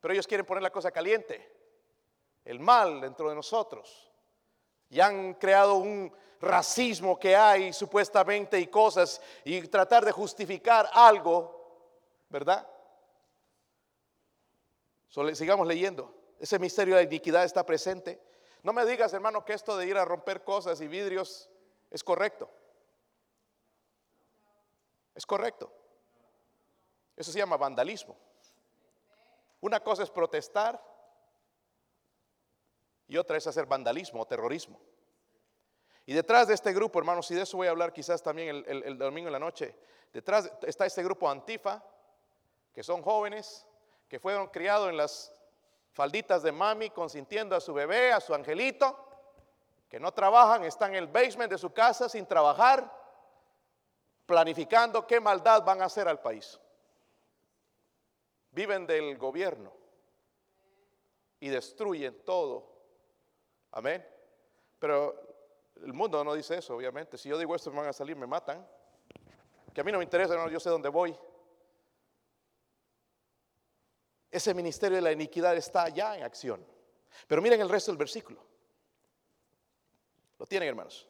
Pero 0.00 0.12
ellos 0.12 0.26
quieren 0.26 0.46
poner 0.46 0.62
la 0.62 0.70
cosa 0.70 0.90
caliente. 0.90 1.57
El 2.48 2.60
mal 2.60 3.02
dentro 3.02 3.28
de 3.28 3.34
nosotros. 3.34 4.10
Y 4.88 5.00
han 5.00 5.34
creado 5.34 5.74
un 5.74 6.10
racismo 6.40 7.18
que 7.18 7.36
hay 7.36 7.74
supuestamente 7.74 8.58
y 8.58 8.68
cosas 8.68 9.20
y 9.44 9.68
tratar 9.68 10.02
de 10.02 10.12
justificar 10.12 10.88
algo, 10.94 11.92
¿verdad? 12.30 12.66
sigamos 15.34 15.66
leyendo. 15.66 16.14
Ese 16.38 16.58
misterio 16.58 16.94
de 16.94 17.02
la 17.02 17.08
iniquidad 17.08 17.44
está 17.44 17.66
presente. 17.66 18.22
No 18.62 18.72
me 18.72 18.86
digas, 18.86 19.12
hermano, 19.12 19.44
que 19.44 19.52
esto 19.52 19.76
de 19.76 19.86
ir 19.86 19.98
a 19.98 20.04
romper 20.06 20.42
cosas 20.42 20.80
y 20.80 20.88
vidrios 20.88 21.50
es 21.90 22.02
correcto. 22.02 22.48
Es 25.14 25.26
correcto. 25.26 25.70
Eso 27.14 27.30
se 27.30 27.38
llama 27.38 27.58
vandalismo. 27.58 28.16
Una 29.60 29.80
cosa 29.80 30.04
es 30.04 30.10
protestar 30.10 30.80
y 33.08 33.16
otra 33.16 33.38
es 33.38 33.46
hacer 33.46 33.66
vandalismo 33.66 34.22
o 34.22 34.26
terrorismo. 34.26 34.78
Y 36.04 36.12
detrás 36.12 36.48
de 36.48 36.54
este 36.54 36.72
grupo, 36.72 36.98
hermanos, 36.98 37.30
y 37.30 37.34
de 37.34 37.42
eso 37.42 37.56
voy 37.56 37.66
a 37.66 37.70
hablar 37.70 37.92
quizás 37.92 38.22
también 38.22 38.64
el, 38.66 38.96
domingo 38.96 39.28
en 39.28 39.32
la 39.32 39.38
noche, 39.38 39.74
detrás 40.12 40.50
está 40.62 40.86
este 40.86 41.02
grupo 41.02 41.28
Antifa, 41.28 41.82
que 42.72 42.82
son 42.82 43.02
jóvenes 43.02 43.66
que 44.08 44.18
fueron 44.18 44.46
criados 44.48 44.88
en 44.88 44.96
las 44.96 45.34
falditas 45.92 46.42
de 46.42 46.52
mami, 46.52 46.90
consintiendo 46.90 47.56
a 47.56 47.60
su 47.60 47.74
bebé, 47.74 48.12
a 48.12 48.20
su 48.20 48.34
angelito, 48.34 49.06
que 49.88 49.98
no 49.98 50.12
trabajan, 50.12 50.64
están 50.64 50.90
en 50.90 50.96
el 50.96 51.08
basement 51.08 51.50
de 51.50 51.58
su 51.58 51.72
casa 51.72 52.08
sin 52.08 52.26
trabajar, 52.26 52.90
planificando 54.24 55.06
qué 55.06 55.20
maldad 55.20 55.62
van 55.64 55.82
a 55.82 55.86
hacer 55.86 56.08
al 56.08 56.20
país. 56.20 56.58
Viven 58.50 58.86
del 58.86 59.16
gobierno 59.18 59.72
y 61.40 61.48
destruyen 61.48 62.22
todo. 62.24 62.77
Amén. 63.72 64.06
Pero 64.78 65.28
el 65.82 65.92
mundo 65.92 66.22
no 66.24 66.34
dice 66.34 66.58
eso, 66.58 66.76
obviamente. 66.76 67.18
Si 67.18 67.28
yo 67.28 67.38
digo 67.38 67.54
esto, 67.54 67.70
me 67.70 67.78
van 67.78 67.88
a 67.88 67.92
salir, 67.92 68.16
me 68.16 68.26
matan. 68.26 68.66
Que 69.72 69.80
a 69.80 69.84
mí 69.84 69.92
no 69.92 69.98
me 69.98 70.04
interesa, 70.04 70.48
yo 70.48 70.60
sé 70.60 70.70
dónde 70.70 70.88
voy. 70.88 71.16
Ese 74.30 74.52
ministerio 74.54 74.96
de 74.96 75.02
la 75.02 75.12
iniquidad 75.12 75.56
está 75.56 75.88
ya 75.88 76.16
en 76.16 76.22
acción. 76.22 76.64
Pero 77.26 77.40
miren 77.40 77.60
el 77.60 77.68
resto 77.68 77.90
del 77.90 77.98
versículo. 77.98 78.44
¿Lo 80.38 80.46
tienen, 80.46 80.68
hermanos? 80.68 81.08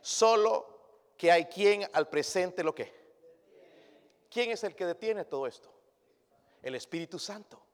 Solo 0.00 1.12
que 1.16 1.32
hay 1.32 1.46
quien 1.46 1.88
al 1.92 2.08
presente 2.08 2.62
lo 2.62 2.74
que. 2.74 2.96
¿Quién 4.30 4.50
es 4.50 4.62
el 4.64 4.74
que 4.74 4.86
detiene 4.86 5.24
todo 5.24 5.46
esto? 5.46 5.72
El 6.62 6.74
Espíritu 6.74 7.18
Santo. 7.18 7.67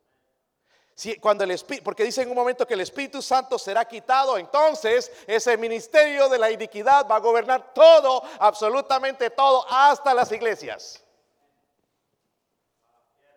Cuando 1.21 1.43
el 1.43 1.51
Espíritu, 1.51 1.85
porque 1.85 2.05
dice 2.05 2.23
en 2.23 2.31
un 2.31 2.37
momento 2.37 2.67
que 2.67 2.75
el 2.75 2.81
Espíritu 2.81 3.21
Santo 3.21 3.59
será 3.59 3.85
quitado, 3.85 4.39
entonces 4.39 5.11
ese 5.27 5.57
ministerio 5.57 6.29
de 6.29 6.39
la 6.39 6.51
iniquidad 6.53 7.07
va 7.11 7.17
a 7.17 7.21
gobernar 7.21 7.75
todo, 7.75 8.23
absolutamente 8.39 9.31
todo, 9.31 9.67
hasta 9.69 10.15
las 10.15 10.31
iglesias. 10.31 11.05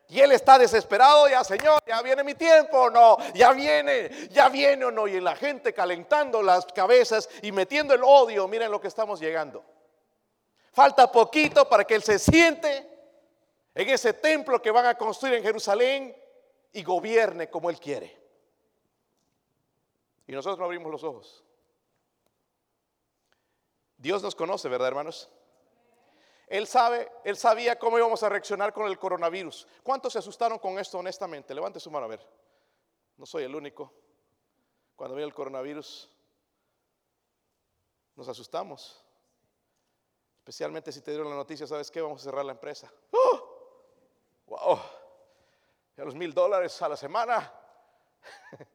Y 0.09 0.21
él 0.21 0.31
está 0.31 0.57
desesperado, 0.57 1.27
ya 1.27 1.43
Señor, 1.43 1.83
ya 1.85 2.01
viene 2.01 2.23
mi 2.23 2.35
tiempo 2.35 2.77
o 2.77 2.89
no, 2.89 3.17
ya 3.33 3.51
viene, 3.51 4.29
ya 4.29 4.47
viene 4.47 4.85
o 4.85 4.91
no. 4.91 5.07
Y 5.07 5.19
la 5.19 5.35
gente 5.35 5.73
calentando 5.73 6.41
las 6.41 6.65
cabezas 6.67 7.27
y 7.41 7.51
metiendo 7.51 7.93
el 7.93 8.03
odio, 8.03 8.47
miren 8.47 8.71
lo 8.71 8.79
que 8.79 8.87
estamos 8.87 9.19
llegando. 9.19 9.65
Falta 10.71 11.11
poquito 11.11 11.67
para 11.67 11.83
que 11.83 11.95
Él 11.95 12.03
se 12.03 12.19
siente 12.19 12.87
en 13.73 13.89
ese 13.89 14.13
templo 14.13 14.61
que 14.61 14.71
van 14.71 14.85
a 14.85 14.95
construir 14.95 15.33
en 15.33 15.43
Jerusalén 15.43 16.15
y 16.73 16.83
gobierne 16.83 17.49
como 17.49 17.69
Él 17.69 17.79
quiere. 17.79 18.17
Y 20.27 20.33
nosotros 20.33 20.59
no 20.59 20.65
abrimos 20.65 20.91
los 20.91 21.03
ojos. 21.03 21.43
Dios 23.97 24.21
nos 24.21 24.35
conoce, 24.35 24.69
¿verdad, 24.69 24.89
hermanos? 24.89 25.29
Él 26.47 26.67
sabe, 26.67 27.11
él 27.25 27.35
sabía 27.35 27.77
cómo 27.77 27.97
íbamos 27.97 28.23
a 28.23 28.29
reaccionar 28.29 28.71
con 28.71 28.87
el 28.87 28.97
coronavirus. 28.97 29.67
¿Cuántos 29.83 30.13
se 30.13 30.19
asustaron 30.19 30.59
con 30.59 30.79
esto 30.79 30.97
honestamente? 30.99 31.53
Levante 31.53 31.79
su 31.79 31.91
mano 31.91 32.05
a 32.05 32.09
ver. 32.09 32.25
No 33.17 33.25
soy 33.25 33.43
el 33.43 33.55
único. 33.55 33.91
Cuando 34.95 35.15
vi 35.15 35.23
el 35.23 35.33
coronavirus, 35.33 36.09
nos 38.15 38.27
asustamos. 38.29 39.03
Especialmente 40.39 40.91
si 40.91 41.01
te 41.01 41.11
dieron 41.11 41.29
la 41.29 41.35
noticia, 41.35 41.67
¿sabes 41.67 41.91
qué? 41.91 42.01
Vamos 42.01 42.21
a 42.21 42.23
cerrar 42.23 42.45
la 42.45 42.53
empresa. 42.53 42.91
¡Oh! 43.11 44.45
¡Wow! 44.47 44.79
Ya 45.97 46.05
los 46.05 46.15
mil 46.15 46.33
dólares 46.33 46.79
a 46.81 46.89
la 46.89 46.95
semana. 46.95 47.51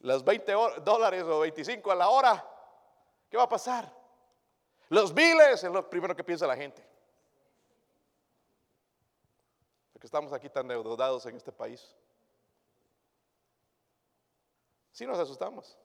Los 0.00 0.24
20 0.24 0.52
dólares 0.82 1.24
o 1.24 1.40
25 1.40 1.90
a 1.90 1.94
la 1.94 2.08
hora. 2.08 2.44
¿Qué 3.28 3.36
va 3.36 3.44
a 3.44 3.48
pasar? 3.48 3.92
Los 4.90 5.12
biles 5.12 5.62
es 5.62 5.70
lo 5.70 5.88
primero 5.90 6.14
que 6.14 6.22
piensa 6.22 6.46
la 6.46 6.56
gente. 6.56 6.86
Porque 9.92 10.06
estamos 10.06 10.32
aquí 10.32 10.48
tan 10.48 10.70
endeudados 10.70 11.26
en 11.26 11.36
este 11.36 11.50
país. 11.50 11.96
Si 14.92 15.04
nos 15.04 15.18
asustamos. 15.18 15.76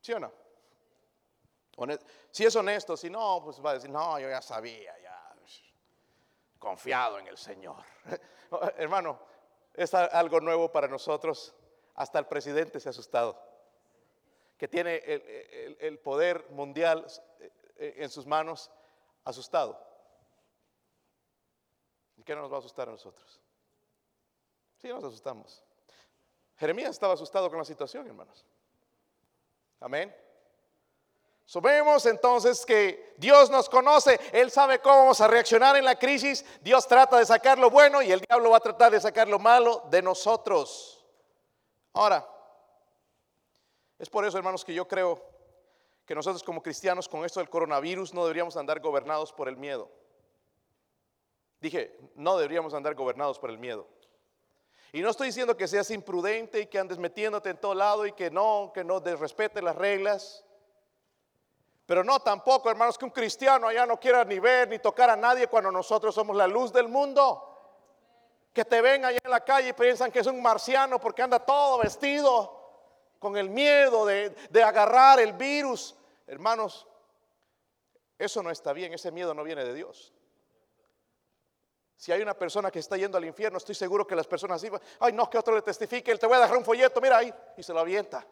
¿Sí 0.00 0.12
o 0.12 0.20
no? 0.20 0.32
Si 2.30 2.44
es 2.44 2.56
honesto, 2.56 2.96
si 2.96 3.10
no, 3.10 3.42
pues 3.44 3.62
va 3.62 3.70
a 3.70 3.74
decir, 3.74 3.90
no, 3.90 4.18
yo 4.18 4.28
ya 4.28 4.40
sabía, 4.40 4.98
confiado 6.58 7.18
en 7.18 7.28
el 7.28 7.36
Señor. 7.36 7.82
Hermano, 8.76 9.18
es 9.74 9.92
algo 9.94 10.40
nuevo 10.40 10.70
para 10.70 10.88
nosotros. 10.88 11.54
Hasta 11.94 12.18
el 12.18 12.26
presidente 12.26 12.80
se 12.80 12.88
ha 12.88 12.90
asustado. 12.90 13.40
Que 14.56 14.68
tiene 14.68 15.02
el 15.80 15.98
poder 15.98 16.48
mundial 16.50 17.06
eh, 17.76 17.94
en 17.98 18.08
sus 18.08 18.26
manos, 18.26 18.70
asustado. 19.24 19.78
¿Y 22.16 22.22
qué 22.22 22.34
nos 22.34 22.50
va 22.50 22.56
a 22.56 22.58
asustar 22.60 22.88
a 22.88 22.92
nosotros? 22.92 23.40
Sí, 24.78 24.88
nos 24.88 25.04
asustamos. 25.04 25.62
Jeremías 26.56 26.90
estaba 26.90 27.14
asustado 27.14 27.50
con 27.50 27.58
la 27.58 27.64
situación, 27.64 28.06
hermanos. 28.06 28.46
Amén. 29.80 30.14
Sabemos 31.46 32.04
entonces 32.06 32.66
que 32.66 33.14
Dios 33.18 33.50
nos 33.50 33.68
conoce, 33.68 34.18
Él 34.32 34.50
sabe 34.50 34.80
cómo 34.80 34.98
vamos 34.98 35.20
a 35.20 35.28
reaccionar 35.28 35.76
en 35.76 35.84
la 35.84 35.96
crisis, 35.96 36.44
Dios 36.60 36.88
trata 36.88 37.18
de 37.18 37.24
sacar 37.24 37.56
lo 37.56 37.70
bueno 37.70 38.02
y 38.02 38.10
el 38.10 38.20
diablo 38.20 38.50
va 38.50 38.56
a 38.56 38.60
tratar 38.60 38.90
de 38.90 39.00
sacar 39.00 39.28
lo 39.28 39.38
malo 39.38 39.84
de 39.88 40.02
nosotros. 40.02 41.06
Ahora, 41.92 42.28
es 43.96 44.10
por 44.10 44.24
eso, 44.26 44.36
hermanos, 44.36 44.64
que 44.64 44.74
yo 44.74 44.88
creo 44.88 45.22
que 46.04 46.16
nosotros 46.16 46.42
como 46.42 46.62
cristianos 46.62 47.08
con 47.08 47.24
esto 47.24 47.38
del 47.38 47.48
coronavirus 47.48 48.12
no 48.12 48.24
deberíamos 48.24 48.56
andar 48.56 48.80
gobernados 48.80 49.32
por 49.32 49.48
el 49.48 49.56
miedo. 49.56 49.88
Dije, 51.60 51.96
no 52.16 52.36
deberíamos 52.36 52.74
andar 52.74 52.94
gobernados 52.94 53.38
por 53.38 53.50
el 53.50 53.58
miedo. 53.58 53.86
Y 54.92 55.00
no 55.00 55.10
estoy 55.10 55.28
diciendo 55.28 55.56
que 55.56 55.68
seas 55.68 55.90
imprudente 55.90 56.60
y 56.60 56.66
que 56.66 56.78
andes 56.78 56.98
metiéndote 56.98 57.50
en 57.50 57.56
todo 57.56 57.74
lado 57.74 58.04
y 58.04 58.12
que 58.12 58.30
no, 58.30 58.72
que 58.74 58.82
no 58.82 58.98
desrespete 59.00 59.62
las 59.62 59.76
reglas. 59.76 60.45
Pero 61.86 62.02
no 62.02 62.18
tampoco, 62.18 62.68
hermanos, 62.68 62.98
que 62.98 63.04
un 63.04 63.12
cristiano 63.12 63.68
allá 63.68 63.86
no 63.86 63.98
quiera 63.98 64.24
ni 64.24 64.40
ver 64.40 64.68
ni 64.68 64.80
tocar 64.80 65.08
a 65.08 65.16
nadie 65.16 65.46
cuando 65.46 65.70
nosotros 65.70 66.12
somos 66.14 66.36
la 66.36 66.48
luz 66.48 66.72
del 66.72 66.88
mundo. 66.88 67.52
Que 68.52 68.64
te 68.64 68.80
ven 68.80 69.04
allá 69.04 69.20
en 69.22 69.30
la 69.30 69.44
calle 69.44 69.68
y 69.68 69.72
piensan 69.72 70.10
que 70.10 70.18
es 70.18 70.26
un 70.26 70.42
marciano 70.42 70.98
porque 70.98 71.22
anda 71.22 71.38
todo 71.38 71.78
vestido 71.78 72.56
con 73.20 73.36
el 73.36 73.48
miedo 73.48 74.04
de, 74.04 74.30
de 74.30 74.62
agarrar 74.64 75.20
el 75.20 75.32
virus. 75.34 75.94
Hermanos, 76.26 76.88
eso 78.18 78.42
no 78.42 78.50
está 78.50 78.72
bien, 78.72 78.92
ese 78.92 79.12
miedo 79.12 79.32
no 79.32 79.44
viene 79.44 79.64
de 79.64 79.72
Dios. 79.72 80.12
Si 81.96 82.12
hay 82.12 82.20
una 82.20 82.34
persona 82.34 82.70
que 82.70 82.80
está 82.80 82.96
yendo 82.96 83.16
al 83.16 83.24
infierno, 83.24 83.58
estoy 83.58 83.74
seguro 83.74 84.06
que 84.06 84.16
las 84.16 84.26
personas 84.26 84.60
dicen, 84.60 84.80
ay 85.00 85.12
no, 85.12 85.30
que 85.30 85.38
otro 85.38 85.54
le 85.54 85.62
testifique, 85.62 86.14
te 86.16 86.26
voy 86.26 86.36
a 86.36 86.40
dejar 86.40 86.56
un 86.56 86.64
folleto, 86.64 87.00
mira 87.00 87.18
ahí, 87.18 87.32
y 87.56 87.62
se 87.62 87.72
lo 87.72 87.80
avienta. 87.80 88.26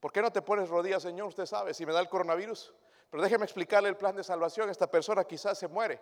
¿Por 0.00 0.12
qué 0.12 0.22
no 0.22 0.32
te 0.32 0.40
pones 0.40 0.68
rodillas, 0.68 1.02
Señor? 1.02 1.28
Usted 1.28 1.44
sabe, 1.44 1.74
si 1.74 1.84
me 1.84 1.92
da 1.92 2.00
el 2.00 2.08
coronavirus. 2.08 2.74
Pero 3.10 3.22
déjeme 3.22 3.44
explicarle 3.44 3.90
el 3.90 3.96
plan 3.96 4.16
de 4.16 4.24
salvación. 4.24 4.70
Esta 4.70 4.90
persona 4.90 5.24
quizás 5.24 5.58
se 5.58 5.68
muere. 5.68 6.00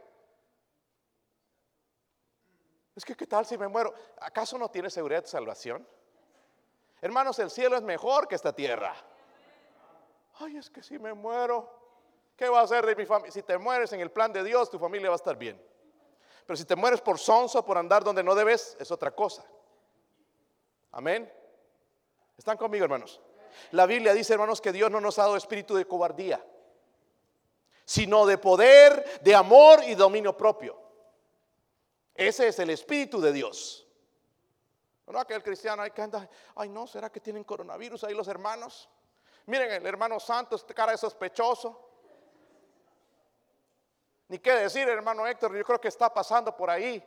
Es 2.94 3.04
que, 3.04 3.16
¿qué 3.16 3.26
tal 3.26 3.44
si 3.44 3.58
me 3.58 3.68
muero? 3.68 3.92
¿Acaso 4.20 4.56
no 4.58 4.70
tiene 4.70 4.88
seguridad 4.90 5.22
de 5.22 5.28
salvación? 5.28 5.86
Hermanos, 7.00 7.38
el 7.38 7.50
cielo 7.50 7.76
es 7.76 7.82
mejor 7.82 8.28
que 8.28 8.34
esta 8.34 8.52
tierra. 8.52 8.94
Ay, 10.40 10.56
es 10.56 10.70
que 10.70 10.82
si 10.82 10.98
me 10.98 11.14
muero, 11.14 11.68
¿qué 12.36 12.48
va 12.48 12.60
a 12.60 12.64
hacer 12.64 12.86
de 12.86 12.94
mi 12.94 13.06
familia? 13.06 13.32
Si 13.32 13.42
te 13.42 13.58
mueres 13.58 13.92
en 13.92 14.00
el 14.00 14.10
plan 14.10 14.32
de 14.32 14.44
Dios, 14.44 14.70
tu 14.70 14.78
familia 14.78 15.08
va 15.10 15.14
a 15.14 15.16
estar 15.16 15.36
bien. 15.36 15.60
Pero 16.46 16.56
si 16.56 16.64
te 16.64 16.76
mueres 16.76 17.00
por 17.00 17.18
sonso, 17.18 17.64
por 17.64 17.78
andar 17.78 18.02
donde 18.02 18.22
no 18.22 18.34
debes, 18.34 18.76
es 18.80 18.90
otra 18.90 19.10
cosa. 19.10 19.44
Amén. 20.92 21.32
¿Están 22.36 22.56
conmigo, 22.56 22.84
hermanos? 22.84 23.20
La 23.72 23.86
Biblia 23.86 24.12
dice, 24.14 24.32
hermanos, 24.32 24.60
que 24.60 24.72
Dios 24.72 24.90
no 24.90 25.00
nos 25.00 25.18
ha 25.18 25.22
dado 25.22 25.36
espíritu 25.36 25.74
de 25.74 25.86
cobardía, 25.86 26.44
sino 27.84 28.26
de 28.26 28.38
poder, 28.38 29.20
de 29.22 29.34
amor 29.34 29.82
y 29.84 29.94
dominio 29.94 30.36
propio. 30.36 30.78
Ese 32.14 32.48
es 32.48 32.58
el 32.58 32.70
espíritu 32.70 33.20
de 33.20 33.32
Dios. 33.32 33.86
No, 35.06 35.18
aquel 35.18 35.42
cristiano 35.42 35.82
ahí 35.82 35.90
que 35.90 36.02
anda, 36.02 36.28
ay 36.56 36.68
no, 36.68 36.86
¿será 36.86 37.10
que 37.10 37.20
tienen 37.20 37.44
coronavirus 37.44 38.04
ahí 38.04 38.14
los 38.14 38.28
hermanos? 38.28 38.88
Miren, 39.46 39.70
el 39.72 39.86
hermano 39.86 40.20
santo, 40.20 40.56
este 40.56 40.74
cara 40.74 40.92
de 40.92 40.98
sospechoso. 40.98 41.88
Ni 44.28 44.38
qué 44.38 44.52
decir, 44.52 44.86
hermano 44.88 45.26
Héctor, 45.26 45.56
yo 45.56 45.64
creo 45.64 45.80
que 45.80 45.88
está 45.88 46.12
pasando 46.12 46.54
por 46.54 46.68
ahí. 46.68 47.02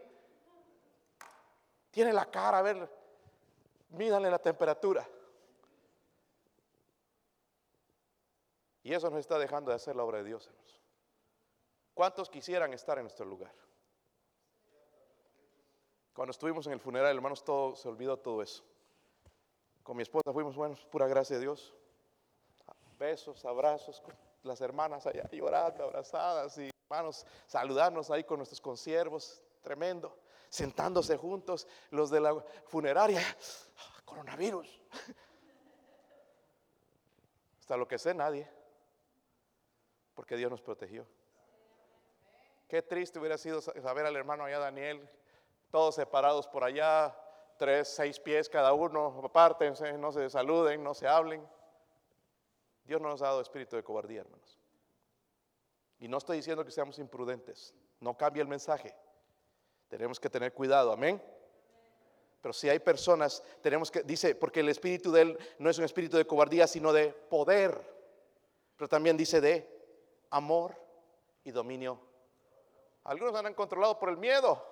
Tiene 1.91 2.11
la 2.11 2.25
cara, 2.25 2.57
a 2.57 2.61
ver, 2.63 2.89
mídale 3.89 4.31
la 4.31 4.39
temperatura. 4.39 5.07
Y 8.83 8.93
eso 8.93 9.09
nos 9.09 9.19
está 9.19 9.37
dejando 9.37 9.69
de 9.69 9.75
hacer 9.75 9.95
la 9.95 10.03
obra 10.03 10.19
de 10.19 10.25
Dios. 10.25 10.49
¿Cuántos 11.93 12.29
quisieran 12.29 12.73
estar 12.73 12.97
en 12.97 13.03
nuestro 13.03 13.25
lugar? 13.25 13.53
Cuando 16.13 16.31
estuvimos 16.31 16.65
en 16.67 16.73
el 16.73 16.79
funeral, 16.79 17.15
hermanos, 17.15 17.43
todo 17.43 17.75
se 17.75 17.87
olvidó 17.87 18.17
todo 18.17 18.41
eso. 18.41 18.63
Con 19.83 19.97
mi 19.97 20.03
esposa 20.03 20.33
fuimos, 20.33 20.55
bueno, 20.55 20.75
pura 20.89 21.07
gracia 21.07 21.35
de 21.35 21.43
Dios. 21.43 21.75
Besos, 22.97 23.45
abrazos, 23.45 24.01
las 24.43 24.61
hermanas 24.61 25.05
allá 25.07 25.27
llorando, 25.31 25.83
abrazadas 25.83 26.57
y 26.57 26.69
hermanos, 26.89 27.25
saludarnos 27.47 28.11
ahí 28.11 28.23
con 28.23 28.37
nuestros 28.37 28.61
consiervos, 28.61 29.41
tremendo. 29.61 30.17
Sentándose 30.49 31.17
juntos, 31.17 31.67
los 31.91 32.09
de 32.09 32.19
la 32.19 32.35
funeraria, 32.65 33.21
ah, 33.21 34.01
coronavirus. 34.03 34.81
Hasta 37.59 37.77
lo 37.77 37.87
que 37.87 37.97
sé, 37.97 38.13
nadie, 38.13 38.49
porque 40.13 40.35
Dios 40.35 40.51
nos 40.51 40.61
protegió. 40.61 41.05
Qué 42.67 42.81
triste 42.81 43.19
hubiera 43.19 43.37
sido 43.37 43.61
saber 43.61 44.05
al 44.05 44.15
hermano 44.15 44.45
allá 44.45 44.59
Daniel 44.59 45.09
todos 45.71 45.95
separados 45.95 46.47
por 46.47 46.63
allá, 46.63 47.17
tres, 47.57 47.87
seis 47.87 48.19
pies 48.19 48.49
cada 48.49 48.73
uno, 48.73 49.21
apártense, 49.23 49.93
no 49.93 50.11
se 50.11 50.29
saluden, 50.29 50.83
no 50.83 50.93
se 50.93 51.07
hablen. 51.07 51.47
Dios 52.83 52.99
no 53.01 53.09
nos 53.09 53.21
ha 53.21 53.27
dado 53.27 53.41
espíritu 53.41 53.75
de 53.75 53.83
cobardía, 53.83 54.21
hermanos. 54.21 54.59
Y 55.99 56.07
no 56.07 56.17
estoy 56.17 56.37
diciendo 56.37 56.65
que 56.65 56.71
seamos 56.71 56.99
imprudentes, 56.99 57.73
no 57.99 58.17
cambia 58.17 58.41
el 58.41 58.47
mensaje. 58.47 58.95
Tenemos 59.87 60.19
que 60.19 60.29
tener 60.29 60.53
cuidado, 60.53 60.91
amén. 60.91 61.21
Pero 62.41 62.53
si 62.53 62.67
hay 62.67 62.79
personas, 62.79 63.43
tenemos 63.61 63.91
que, 63.91 64.01
dice, 64.03 64.33
porque 64.35 64.61
el 64.61 64.69
espíritu 64.69 65.11
de 65.11 65.21
él 65.21 65.39
no 65.59 65.69
es 65.69 65.77
un 65.77 65.85
espíritu 65.85 66.17
de 66.17 66.25
cobardía, 66.25 66.67
sino 66.67 66.91
de 66.91 67.09
poder. 67.09 67.79
Pero 68.75 68.89
también 68.89 69.15
dice 69.15 69.39
de 69.39 69.80
amor 70.31 70.75
y 71.43 71.51
dominio. 71.51 71.99
Algunos 73.03 73.35
han 73.35 73.53
controlado 73.53 73.99
por 73.99 74.09
el 74.09 74.17
miedo. 74.17 74.67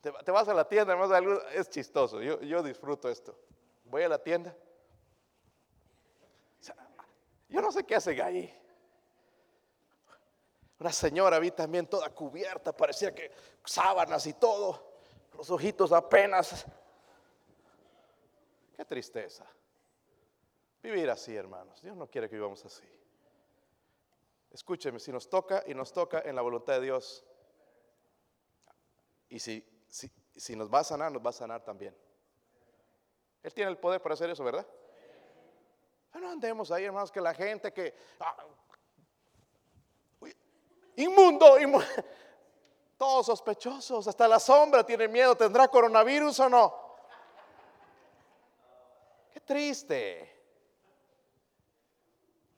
Te, 0.00 0.30
vas 0.30 0.48
a 0.48 0.54
la 0.54 0.66
tienda, 0.66 0.94
además 0.94 1.44
es 1.52 1.68
chistoso, 1.68 2.22
yo, 2.22 2.62
disfruto 2.62 3.08
esto. 3.08 3.38
Voy 3.84 4.02
a 4.02 4.08
la 4.08 4.18
tienda. 4.18 4.56
Yo 7.48 7.60
no 7.60 7.70
sé 7.70 7.84
qué 7.84 7.96
hacen 7.96 8.20
ahí. 8.20 8.56
Una 10.78 10.92
señora 10.92 11.38
vi 11.38 11.50
también 11.50 11.86
toda 11.86 12.08
cubierta, 12.08 12.74
parecía 12.74 13.14
que 13.14 13.30
sábanas 13.64 14.26
y 14.26 14.32
todo, 14.32 14.94
los 15.36 15.50
ojitos 15.50 15.92
apenas. 15.92 16.64
Qué 18.74 18.84
tristeza. 18.86 19.44
Vivir 20.82 21.10
así, 21.10 21.34
hermanos. 21.36 21.80
Dios 21.82 21.96
no 21.96 22.06
quiere 22.08 22.28
que 22.28 22.36
vivamos 22.36 22.64
así. 22.64 22.84
Escúcheme, 24.50 24.98
si 24.98 25.12
nos 25.12 25.28
toca 25.28 25.62
y 25.66 25.74
nos 25.74 25.92
toca 25.92 26.22
en 26.24 26.34
la 26.34 26.42
voluntad 26.42 26.74
de 26.74 26.80
Dios, 26.80 27.24
y 29.28 29.38
si 29.38 29.64
si, 29.90 30.56
nos 30.56 30.72
va 30.72 30.80
a 30.80 30.84
sanar, 30.84 31.12
nos 31.12 31.24
va 31.24 31.30
a 31.30 31.34
sanar 31.34 31.62
también. 31.62 31.96
Él 33.42 33.52
tiene 33.52 33.70
el 33.70 33.78
poder 33.78 34.00
para 34.00 34.14
hacer 34.14 34.30
eso, 34.30 34.44
¿verdad? 34.44 34.66
No 36.14 36.30
andemos 36.30 36.70
ahí, 36.70 36.84
hermanos, 36.84 37.10
que 37.10 37.20
la 37.20 37.34
gente 37.34 37.72
que... 37.72 37.94
Ah, 38.18 38.36
inmundo, 40.96 41.58
inmundo, 41.58 41.86
todos 42.98 43.26
sospechosos, 43.26 44.06
hasta 44.06 44.28
la 44.28 44.38
sombra 44.38 44.84
tiene 44.84 45.08
miedo, 45.08 45.34
¿tendrá 45.34 45.68
coronavirus 45.68 46.40
o 46.40 46.48
no? 46.48 46.74
Qué 49.32 49.40
triste, 49.40 50.39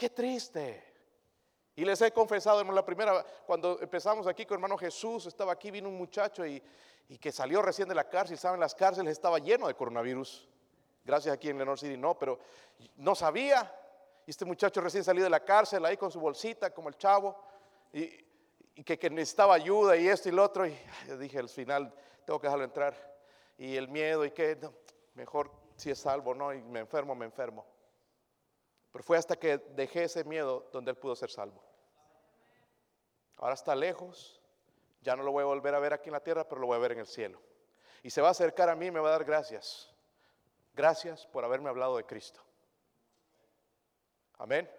qué 0.03 0.11
triste. 0.11 0.83
Y 1.77 1.85
les 1.85 2.03
he 2.03 2.11
confesado, 2.11 2.59
hermano, 2.59 2.75
la 2.75 2.85
primera, 2.85 3.25
cuando 3.47 3.79
empezamos 3.81 4.27
aquí 4.27 4.45
con 4.45 4.57
hermano 4.57 4.77
Jesús, 4.77 5.27
estaba 5.27 5.53
aquí, 5.53 5.71
vino 5.71 5.89
un 5.89 5.97
muchacho 5.97 6.45
y, 6.45 6.61
que 7.21 7.31
salió 7.31 7.63
recién 7.63 7.89
de 7.89 7.95
la 7.95 8.09
cárcel, 8.09 8.37
saben, 8.37 8.59
las 8.59 8.75
cárceles 8.75 9.13
estaba 9.13 9.39
lleno 9.39 9.69
de 9.69 9.75
coronavirus. 9.75 10.49
Gracias 11.05 11.33
aquí 11.33 11.51
en 11.51 11.59
Lenore 11.59 11.79
City, 11.79 11.97
no, 11.97 12.19
pero 12.19 12.41
no 12.97 13.15
sabía. 13.15 13.73
Y 14.27 14.31
este 14.31 14.45
muchacho 14.45 14.81
recién 14.81 15.05
salió 15.05 15.23
de 15.23 15.31
la 15.31 15.45
cárcel 15.45 15.85
ahí 15.85 15.97
con 15.97 16.11
su 16.11 16.19
bolsita, 16.19 16.75
como 16.75 16.89
el 16.89 16.97
chavo, 16.97 17.41
y, 17.93 18.09
que, 18.83 19.09
necesitaba 19.09 19.55
ayuda 19.55 19.97
y 19.97 20.09
esto 20.09 20.31
y 20.31 20.33
lo 20.33 20.43
otro. 20.43 20.67
Y 20.67 20.77
dije 21.21 21.39
al 21.39 21.49
final, 21.49 21.95
tengo 22.25 22.41
que 22.41 22.49
dejarlo 22.49 22.65
entrar. 22.65 22.97
Y 23.57 23.77
el 23.77 23.87
miedo, 23.87 24.25
y 24.25 24.33
que 24.33 24.59
mejor 25.15 25.49
si 25.77 25.93
es 25.93 26.01
salvo, 26.01 26.35
no, 26.35 26.53
y 26.53 26.61
me 26.61 26.81
enfermo, 26.81 27.15
me 27.15 27.25
enfermo. 27.25 27.65
Pero 28.93 29.03
fue 29.03 29.17
hasta 29.17 29.37
que 29.37 29.59
dejé 29.59 30.05
ese 30.05 30.23
miedo 30.25 30.69
donde 30.71 30.91
él 30.91 30.99
pudo 30.99 31.17
ser 31.17 31.31
salvo. 31.31 31.63
Ahora 33.37 33.55
está 33.55 33.75
lejos, 33.75 34.41
ya 35.01 35.17
no 35.17 35.23
lo 35.23 35.33
voy 35.33 35.43
a 35.43 35.47
volver 35.47 35.75
a 35.75 35.81
ver 35.81 35.95
aquí 35.95 36.11
en 36.11 36.13
la 36.13 36.23
tierra, 36.23 36.47
pero 36.47 36.61
lo 36.61 36.67
voy 36.67 36.77
a 36.77 36.81
ver 36.81 36.93
en 36.93 37.01
el 37.01 37.07
cielo. 37.07 37.41
Y 38.03 38.11
se 38.11 38.21
va 38.21 38.29
a 38.29 38.33
acercar 38.33 38.69
a 38.69 38.77
mí 38.77 38.87
y 38.87 38.91
me 38.91 39.01
va 39.01 39.09
a 39.09 39.13
dar 39.13 39.25
gracias. 39.25 39.91
Gracias 40.75 41.27
por 41.27 41.45
haberme 41.45 41.71
hablado 41.71 41.97
de 41.97 42.05
Cristo. 42.05 42.41
Amén. 44.39 44.71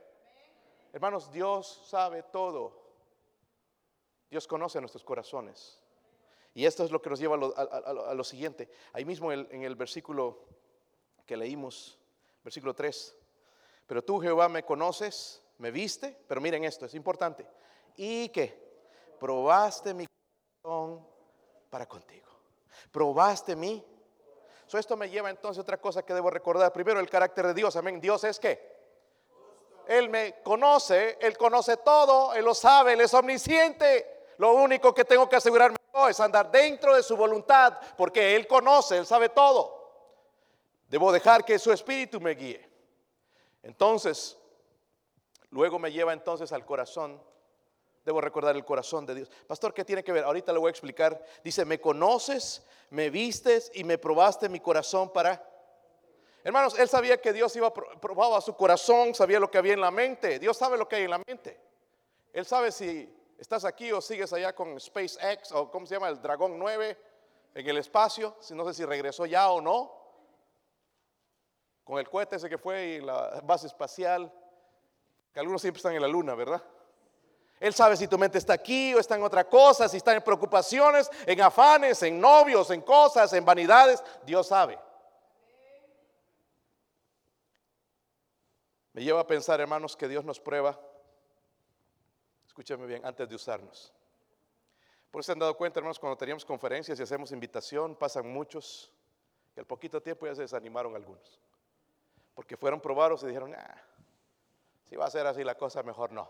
Hermanos, 0.93 1.32
Dios 1.32 1.88
sabe 1.88 2.22
todo. 2.24 2.82
Dios 4.30 4.47
conoce 4.47 4.80
nuestros 4.80 5.03
corazones. 5.03 5.80
Y 6.53 6.66
esto 6.66 6.84
es 6.84 6.91
lo 6.91 7.01
que 7.01 7.09
nos 7.09 7.20
lleva 7.20 7.36
a 7.36 8.14
lo, 8.14 8.24
siguiente. 8.24 8.70
Ahí 8.91 9.05
mismo 9.05 9.32
en 9.32 9.64
el 9.64 9.76
versículo 9.76 10.45
que 11.26 11.36
leímos, 11.36 11.99
versículo 12.43 12.76
3. 12.76 13.23
Pero 13.88 14.04
tú, 14.04 14.20
Jehová, 14.20 14.50
me 14.50 14.64
conoces, 14.64 15.42
me 15.58 15.72
viste, 15.72 16.18
pero 16.28 16.42
miren 16.42 16.64
esto, 16.64 16.86
es 16.86 16.94
importante. 16.94 17.48
Y 17.98 18.30
que 18.30 18.62
probaste 19.20 19.94
mi 19.94 20.06
para 21.70 21.86
contigo. 21.86 22.28
Probaste 22.92 23.56
mí. 23.56 23.84
esto 24.72 24.98
me 24.98 25.10
lleva 25.10 25.30
entonces 25.30 25.60
a 25.60 25.62
otra 25.62 25.80
cosa 25.80 26.04
que 26.04 26.14
debo 26.14 26.30
recordar. 26.30 26.72
Primero, 26.72 27.00
el 27.00 27.10
carácter 27.10 27.48
de 27.48 27.54
Dios. 27.54 27.76
Amén. 27.76 28.00
Dios 28.00 28.24
es 28.24 28.40
que 28.40 28.74
Él 29.88 30.10
me 30.10 30.42
conoce, 30.42 31.18
Él 31.20 31.38
conoce 31.38 31.78
todo, 31.78 32.34
Él 32.34 32.46
lo 32.46 32.56
sabe, 32.56 32.94
Él 32.94 33.02
es 33.02 33.14
omnisciente. 33.14 34.26
Lo 34.38 34.54
único 34.54 34.94
que 34.94 35.06
tengo 35.06 35.30
que 35.30 35.36
asegurarme 35.36 35.78
es 36.10 36.20
andar 36.20 36.50
dentro 36.52 36.96
de 36.96 37.04
su 37.04 37.16
voluntad, 37.16 37.78
porque 37.98 38.36
Él 38.36 38.48
conoce, 38.48 38.98
Él 38.98 39.06
sabe 39.06 39.30
todo. 39.30 39.84
Debo 40.88 41.12
dejar 41.12 41.44
que 41.46 41.60
su 41.60 41.72
espíritu 41.72 42.20
me 42.20 42.32
guíe. 42.32 42.73
Entonces, 43.64 44.38
luego 45.49 45.80
me 45.80 45.91
lleva 45.91 46.14
entonces 46.14 46.51
al 46.51 46.66
corazón 46.66 47.20
Debo 48.05 48.20
recordar 48.20 48.55
el 48.55 48.66
corazón 48.66 49.05
de 49.05 49.16
Dios. 49.16 49.32
Pastor, 49.47 49.74
¿qué 49.74 49.86
tiene 49.86 50.03
que 50.03 50.11
ver? 50.11 50.26
Ahorita 50.26 50.51
le 50.51 50.59
voy 50.59 50.68
a 50.68 50.72
explicar. 50.72 51.24
Dice, 51.43 51.64
me 51.64 51.80
conoces, 51.80 52.64
me 52.89 53.09
vistes 53.09 53.72
y 53.74 53.84
me 53.84 53.97
probaste 53.97 54.49
mi 54.49 54.59
corazón 54.59 55.11
para... 55.11 55.49
Hermanos, 56.43 56.78
él 56.78 56.89
sabía 56.89 57.22
que 57.22 57.32
Dios 57.32 57.55
iba 57.55 57.74
probaba 57.74 58.41
su 58.41 58.53
corazón, 58.57 59.16
sabía 59.16 59.39
lo 59.39 59.49
que 59.49 59.57
había 59.57 59.74
en 59.74 59.80
la 59.80 59.91
mente. 59.91 60.38
Dios 60.39 60.57
sabe 60.57 60.78
lo 60.78 60.89
que 60.89 60.97
hay 60.97 61.03
en 61.03 61.11
la 61.11 61.22
mente. 61.26 61.57
Él 62.34 62.45
sabe 62.45 62.74
si 62.74 63.09
estás 63.38 63.64
aquí 63.64 63.93
o 63.93 64.01
sigues 64.01 64.34
allá 64.34 64.53
con 64.53 64.78
SpaceX 64.78 65.53
o 65.53 65.72
cómo 65.72 65.86
se 65.86 65.95
llama 65.95 66.09
el 66.09 66.22
Dragón 66.22 66.59
9 66.59 66.97
en 67.55 67.70
el 67.70 67.78
espacio. 67.78 68.36
Si 68.41 68.53
no 68.53 68.66
sé 68.66 68.74
si 68.74 68.84
regresó 68.84 69.26
ya 69.26 69.49
o 69.49 69.61
no. 69.61 70.03
Con 71.84 72.00
el 72.00 72.10
cohete 72.10 72.38
ese 72.38 72.50
que 72.50 72.58
fue 72.58 72.86
y 72.86 73.02
la 73.02 73.42
base 73.44 73.68
espacial. 73.68 74.32
Que 75.34 75.40
algunos 75.40 75.62
siempre 75.62 75.80
están 75.80 75.94
en 75.94 76.02
la 76.02 76.08
luna, 76.08 76.36
¿verdad? 76.36 76.64
Él 77.60 77.74
sabe 77.74 77.96
si 77.96 78.08
tu 78.08 78.18
mente 78.18 78.38
está 78.38 78.54
aquí 78.54 78.94
o 78.94 79.00
está 79.00 79.16
en 79.16 79.24
otra 79.24 79.48
cosa, 79.48 79.88
si 79.88 79.98
está 79.98 80.14
en 80.14 80.22
preocupaciones, 80.22 81.10
en 81.26 81.42
afanes, 81.42 82.04
en 82.04 82.20
novios, 82.20 82.70
en 82.72 82.82
cosas, 82.82 83.32
en 83.34 83.46
vanidades. 83.46 84.04
Dios 84.26 84.48
sabe. 84.48 84.78
Me 88.94 89.04
lleva 89.04 89.22
a 89.22 89.28
pensar, 89.28 89.60
hermanos, 89.60 89.96
que 89.96 90.08
Dios 90.08 90.24
nos 90.24 90.40
prueba. 90.40 90.80
Escúchame 92.46 92.86
bien, 92.86 93.04
antes 93.06 93.28
de 93.28 93.36
usarnos. 93.36 93.92
Por 95.10 95.22
eso 95.22 95.28
se 95.28 95.32
han 95.32 95.40
dado 95.40 95.56
cuenta, 95.56 95.80
hermanos, 95.80 96.00
cuando 96.00 96.18
teníamos 96.18 96.46
conferencias 96.46 97.00
y 97.00 97.04
hacemos 97.04 97.32
invitación, 97.32 97.96
pasan 97.96 98.28
muchos, 98.28 98.92
y 99.56 99.60
al 99.60 99.66
poquito 99.66 100.02
tiempo 100.02 100.26
ya 100.26 100.36
se 100.36 100.42
desanimaron 100.42 100.96
algunos. 100.96 101.40
Porque 102.34 102.58
fueron 102.58 102.82
probados 102.82 103.24
y 103.24 103.28
dijeron, 103.28 103.54
ah, 103.56 103.76
si 104.90 104.96
va 104.96 105.06
a 105.06 105.12
ser 105.12 105.26
así 105.28 105.44
la 105.44 105.56
cosa, 105.56 105.84
mejor 105.84 106.12
no. 106.12 106.30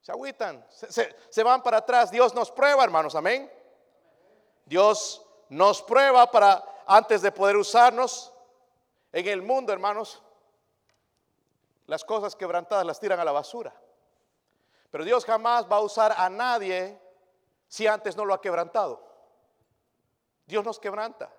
Se 0.00 0.12
agüitan, 0.12 0.64
se, 0.70 1.42
van 1.42 1.62
para 1.62 1.78
atrás. 1.78 2.10
Dios 2.10 2.34
nos 2.34 2.50
prueba, 2.50 2.84
hermanos, 2.84 3.14
amén. 3.14 3.50
Dios 4.64 5.24
nos 5.48 5.82
prueba 5.82 6.30
para 6.30 6.64
antes 6.86 7.20
de 7.22 7.32
poder 7.32 7.56
usarnos 7.56 8.32
en 9.12 9.26
el 9.28 9.42
mundo, 9.42 9.72
hermanos. 9.72 10.22
Las 11.86 12.04
cosas 12.04 12.36
quebrantadas 12.36 12.86
las 12.86 13.00
tiran 13.00 13.18
a 13.20 13.24
la 13.24 13.32
basura. 13.32 13.74
Pero 14.90 15.04
Dios 15.04 15.24
jamás 15.24 15.70
va 15.70 15.76
a 15.76 15.80
usar 15.80 16.14
a 16.16 16.28
nadie 16.30 16.98
si 17.66 17.86
antes 17.86 18.16
no 18.16 18.24
lo 18.24 18.34
ha 18.34 18.40
quebrantado. 18.40 19.02
Dios 20.46 20.64
nos 20.64 20.78
quebranta. 20.78 21.30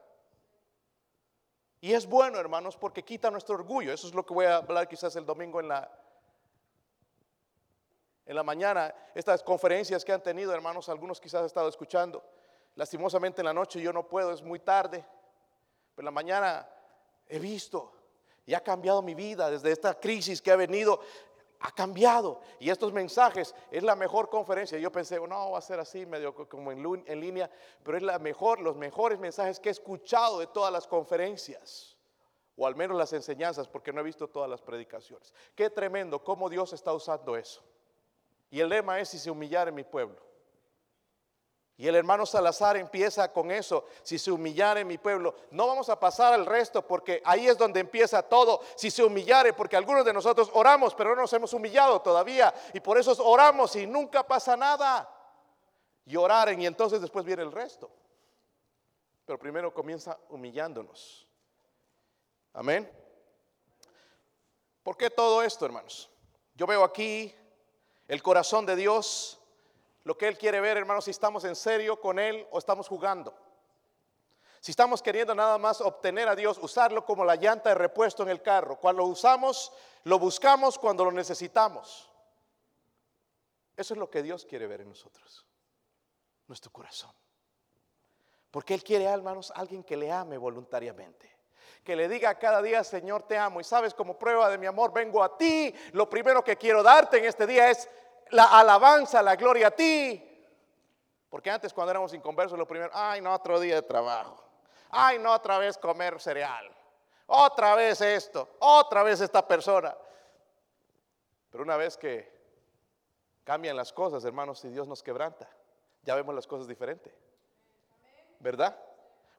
Y 1.82 1.94
es 1.94 2.06
bueno, 2.06 2.38
hermanos, 2.40 2.76
porque 2.76 3.04
quita 3.04 3.32
nuestro 3.32 3.56
orgullo. 3.56 3.94
Eso 3.94 4.08
es 4.08 4.14
lo 4.14 4.26
que 4.26 4.34
voy 4.34 4.46
a 4.46 4.58
hablar 4.58 4.88
quizás 4.88 5.16
el 5.16 5.26
domingo 5.26 5.60
en 5.60 5.70
la 5.70 5.90
en 8.30 8.36
la 8.36 8.44
mañana. 8.44 8.94
Estas 9.16 9.42
conferencias 9.42 10.06
que 10.06 10.14
han 10.14 10.22
tenido, 10.22 10.54
hermanos, 10.54 10.88
algunos 10.88 11.20
quizás 11.20 11.40
han 11.40 11.46
estado 11.48 11.68
escuchando. 11.68 12.24
Lastimosamente 12.76 13.42
en 13.42 13.46
la 13.46 13.54
noche 13.54 13.82
yo 13.82 13.92
no 13.92 14.08
puedo, 14.08 14.32
es 14.32 14.44
muy 14.44 14.60
tarde. 14.60 15.04
Pero 15.96 16.04
en 16.04 16.06
la 16.06 16.12
mañana 16.12 16.70
he 17.28 17.40
visto 17.40 17.92
y 18.46 18.54
ha 18.54 18.64
cambiado 18.64 19.02
mi 19.02 19.16
vida 19.16 19.50
desde 19.50 19.72
esta 19.72 20.00
crisis 20.00 20.44
que 20.44 20.52
ha 20.52 20.56
venido. 20.56 21.02
Ha 21.60 21.72
cambiado. 21.72 22.40
Y 22.60 22.70
estos 22.70 22.94
mensajes 22.94 23.54
es 23.70 23.84
la 23.84 23.96
mejor 23.96 24.30
conferencia. 24.30 24.78
Yo 24.80 24.92
pensé, 24.92 25.20
no, 25.20 25.52
va 25.52 25.58
a 25.58 25.62
ser 25.62 25.80
así, 25.80 26.06
medio 26.06 26.34
como 26.34 26.72
en, 26.72 27.20
línea, 27.20 27.50
pero 27.84 27.98
es 27.98 28.04
la 28.04 28.18
mejor, 28.20 28.62
los 28.62 28.76
mejores 28.76 29.20
mensajes 29.20 29.60
que 29.60 29.70
he 29.70 29.72
escuchado 29.72 30.40
de 30.40 30.48
todas 30.48 30.72
las 30.72 30.88
conferencias. 30.88 31.98
O 32.56 32.68
al 32.68 32.76
menos 32.76 32.98
las 32.98 33.14
enseñanzas, 33.14 33.68
porque 33.68 33.94
no 33.94 34.02
he 34.02 34.04
visto 34.04 34.28
todas 34.28 34.50
las 34.50 34.62
predicaciones. 34.62 35.34
Qué 35.56 35.70
tremendo 35.70 36.24
cómo 36.24 36.50
Dios 36.50 36.74
está 36.74 36.94
usando 36.94 37.36
eso. 37.36 37.62
Y 38.50 38.60
el 38.60 38.70
lema 38.70 39.00
es 39.00 39.10
si 39.10 39.20
se 39.20 39.32
humillara 39.32 39.70
en 39.70 39.76
mi 39.76 39.84
pueblo. 39.84 40.29
Y 41.80 41.88
el 41.88 41.96
hermano 41.96 42.26
Salazar 42.26 42.76
empieza 42.76 43.32
con 43.32 43.52
eso, 43.52 43.86
si 44.04 44.20
se 44.20 44.30
humillare 44.34 44.84
mi 44.84 44.98
pueblo. 44.98 45.34
No 45.52 45.66
vamos 45.66 45.88
a 45.88 45.98
pasar 45.98 46.34
al 46.34 46.46
resto 46.46 46.86
porque 46.86 47.22
ahí 47.24 47.48
es 47.48 47.58
donde 47.58 47.80
empieza 47.80 48.22
todo. 48.22 48.60
Si 48.76 48.92
se 48.92 49.02
humillare, 49.02 49.54
porque 49.54 49.78
algunos 49.78 50.04
de 50.04 50.12
nosotros 50.12 50.52
oramos, 50.54 50.94
pero 50.94 51.12
no 51.12 51.22
nos 51.22 51.32
hemos 51.32 51.54
humillado 51.54 52.02
todavía. 52.02 52.54
Y 52.74 52.82
por 52.82 52.98
eso 52.98 53.16
oramos 53.24 53.78
y 53.78 53.88
nunca 53.88 54.28
pasa 54.28 54.58
nada. 54.58 55.10
Y 56.06 56.18
oraren 56.18 56.62
y 56.62 56.66
entonces 56.66 57.00
después 57.00 57.24
viene 57.24 57.44
el 57.44 57.52
resto. 57.54 57.90
Pero 59.24 59.40
primero 59.40 59.74
comienza 59.74 60.20
humillándonos. 60.28 61.30
Amén. 62.52 62.92
¿Por 64.84 64.98
qué 64.98 65.10
todo 65.10 65.42
esto, 65.44 65.66
hermanos? 65.66 66.10
Yo 66.56 66.68
veo 66.68 66.84
aquí 66.84 67.34
el 68.06 68.22
corazón 68.22 68.66
de 68.66 68.76
Dios 68.76 69.39
lo 70.04 70.18
que 70.18 70.28
Él 70.28 70.38
quiere 70.38 70.60
ver, 70.62 70.78
hermanos, 70.78 71.06
si 71.06 71.12
estamos 71.12 71.44
en 71.44 71.56
serio 71.56 72.00
con 72.00 72.20
Él 72.20 72.48
o 72.52 72.58
estamos 72.58 72.88
jugando. 72.88 73.34
Si 74.62 74.72
estamos 74.72 75.02
queriendo 75.02 75.34
nada 75.34 75.58
más 75.58 75.80
obtener 75.80 76.28
a 76.28 76.36
Dios, 76.36 76.58
usarlo 76.62 77.06
como 77.06 77.24
la 77.24 77.36
llanta 77.36 77.70
de 77.70 77.76
repuesto 77.76 78.24
en 78.24 78.30
el 78.30 78.42
carro. 78.42 78.78
Cuando 78.78 79.04
lo 79.04 79.08
usamos, 79.08 79.72
lo 80.04 80.20
buscamos 80.20 80.78
cuando 80.78 81.06
lo 81.06 81.12
necesitamos. 81.12 82.10
Eso 83.78 83.94
es 83.94 83.98
lo 83.98 84.10
que 84.10 84.22
Dios 84.22 84.46
quiere 84.46 84.68
ver 84.68 84.82
en 84.82 84.90
nosotros, 84.90 85.46
nuestro 86.48 86.72
corazón. 86.72 87.14
Porque 88.52 88.74
Él 88.74 88.84
quiere, 88.84 89.06
hermanos, 89.06 89.54
alguien 89.56 89.84
que 89.84 89.96
le 89.96 90.12
ame 90.12 90.38
voluntariamente. 90.38 91.38
Que 91.84 91.96
le 91.96 92.10
diga 92.10 92.38
cada 92.38 92.62
día, 92.62 92.84
Señor, 92.84 93.24
te 93.24 93.38
amo. 93.38 93.62
Y 93.62 93.64
sabes, 93.64 93.94
como 93.94 94.20
prueba 94.20 94.50
de 94.50 94.58
mi 94.58 94.66
amor, 94.66 94.92
vengo 94.92 95.24
a 95.24 95.38
ti. 95.38 95.74
Lo 95.94 96.10
primero 96.10 96.44
que 96.44 96.58
quiero 96.58 96.84
darte 96.84 97.20
en 97.20 97.26
este 97.26 97.48
día 97.48 97.70
es 97.70 97.88
la 98.32 98.46
alabanza, 98.60 99.22
la 99.22 99.36
gloria 99.36 99.68
a 99.68 99.72
ti. 99.72 100.26
Porque 101.30 101.52
antes 101.52 101.74
cuando 101.74 101.92
éramos 101.92 102.14
inconversos, 102.14 102.58
lo 102.58 102.68
primero, 102.68 102.92
ay, 102.94 103.22
no, 103.22 103.34
otro 103.34 103.60
día 103.60 103.76
de 103.76 103.82
trabajo. 103.84 104.44
Ay, 104.90 105.20
no, 105.20 105.32
otra 105.32 105.60
vez 105.60 105.78
comer 105.78 106.20
cereal. 106.20 106.70
Otra 107.28 107.76
vez 107.76 108.02
esto, 108.02 108.50
otra 108.60 109.04
vez 109.04 109.22
esta 109.22 109.48
persona. 109.48 109.96
Pero 111.52 111.64
una 111.64 111.78
vez 111.78 111.96
que 111.96 112.40
cambian 113.44 113.78
las 113.78 113.94
cosas, 113.94 114.26
hermanos, 114.26 114.64
y 114.66 114.70
Dios 114.70 114.88
nos 114.88 115.04
quebranta, 115.04 115.48
ya 116.02 116.16
vemos 116.16 116.34
las 116.34 116.48
cosas 116.48 116.68
diferentes. 116.68 117.14
¿Verdad? 118.40 118.76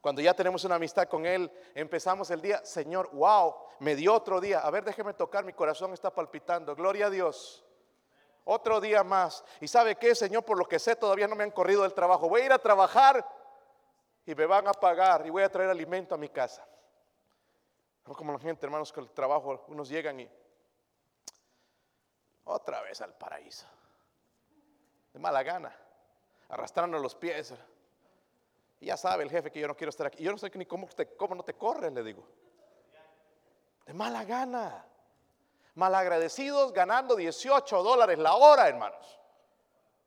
Cuando 0.00 0.22
ya 0.22 0.34
tenemos 0.34 0.64
una 0.64 0.76
amistad 0.76 1.08
con 1.08 1.26
Él, 1.26 1.50
empezamos 1.74 2.30
el 2.30 2.40
día, 2.40 2.64
Señor, 2.64 3.10
wow, 3.12 3.54
me 3.80 3.96
dio 3.96 4.14
otro 4.14 4.40
día. 4.40 4.60
A 4.60 4.70
ver, 4.70 4.84
déjeme 4.84 5.12
tocar, 5.12 5.44
mi 5.44 5.52
corazón 5.52 5.92
está 5.92 6.14
palpitando. 6.14 6.76
Gloria 6.76 7.06
a 7.06 7.10
Dios. 7.10 7.64
Otro 8.44 8.80
día 8.80 9.04
más. 9.04 9.44
Y 9.60 9.68
sabe 9.68 9.96
qué, 9.96 10.14
Señor, 10.14 10.44
por 10.44 10.58
lo 10.58 10.66
que 10.66 10.78
sé, 10.78 10.96
todavía 10.96 11.28
no 11.28 11.36
me 11.36 11.44
han 11.44 11.50
corrido 11.50 11.82
del 11.82 11.94
trabajo. 11.94 12.28
Voy 12.28 12.42
a 12.42 12.46
ir 12.46 12.52
a 12.52 12.58
trabajar 12.58 13.26
y 14.24 14.34
me 14.34 14.46
van 14.46 14.66
a 14.68 14.72
pagar 14.72 15.26
y 15.26 15.30
voy 15.30 15.42
a 15.42 15.50
traer 15.50 15.70
alimento 15.70 16.14
a 16.14 16.18
mi 16.18 16.28
casa. 16.28 16.66
Como 18.02 18.32
la 18.32 18.38
gente, 18.38 18.66
hermanos, 18.66 18.92
que 18.92 19.00
el 19.00 19.10
trabajo, 19.10 19.64
unos 19.68 19.88
llegan 19.88 20.18
y 20.20 20.30
otra 22.44 22.80
vez 22.82 23.00
al 23.00 23.14
paraíso. 23.14 23.66
De 25.12 25.18
mala 25.18 25.42
gana, 25.42 25.72
arrastrando 26.48 26.98
los 26.98 27.14
pies. 27.14 27.54
Ya 28.80 28.96
sabe 28.96 29.22
el 29.22 29.30
jefe 29.30 29.50
que 29.50 29.60
yo 29.60 29.68
no 29.68 29.76
quiero 29.76 29.90
estar 29.90 30.06
aquí. 30.06 30.24
yo 30.24 30.32
no 30.32 30.38
sé 30.38 30.50
ni 30.54 30.66
cómo, 30.66 30.88
cómo 31.16 31.34
no 31.34 31.44
te 31.44 31.54
corren, 31.54 31.94
le 31.94 32.02
digo. 32.02 32.26
De 33.84 33.92
mala 33.92 34.24
gana 34.24 34.89
malagradecidos 35.74 36.72
ganando 36.72 37.16
18 37.16 37.82
dólares 37.82 38.18
la 38.18 38.34
hora, 38.34 38.68
hermanos. 38.68 39.18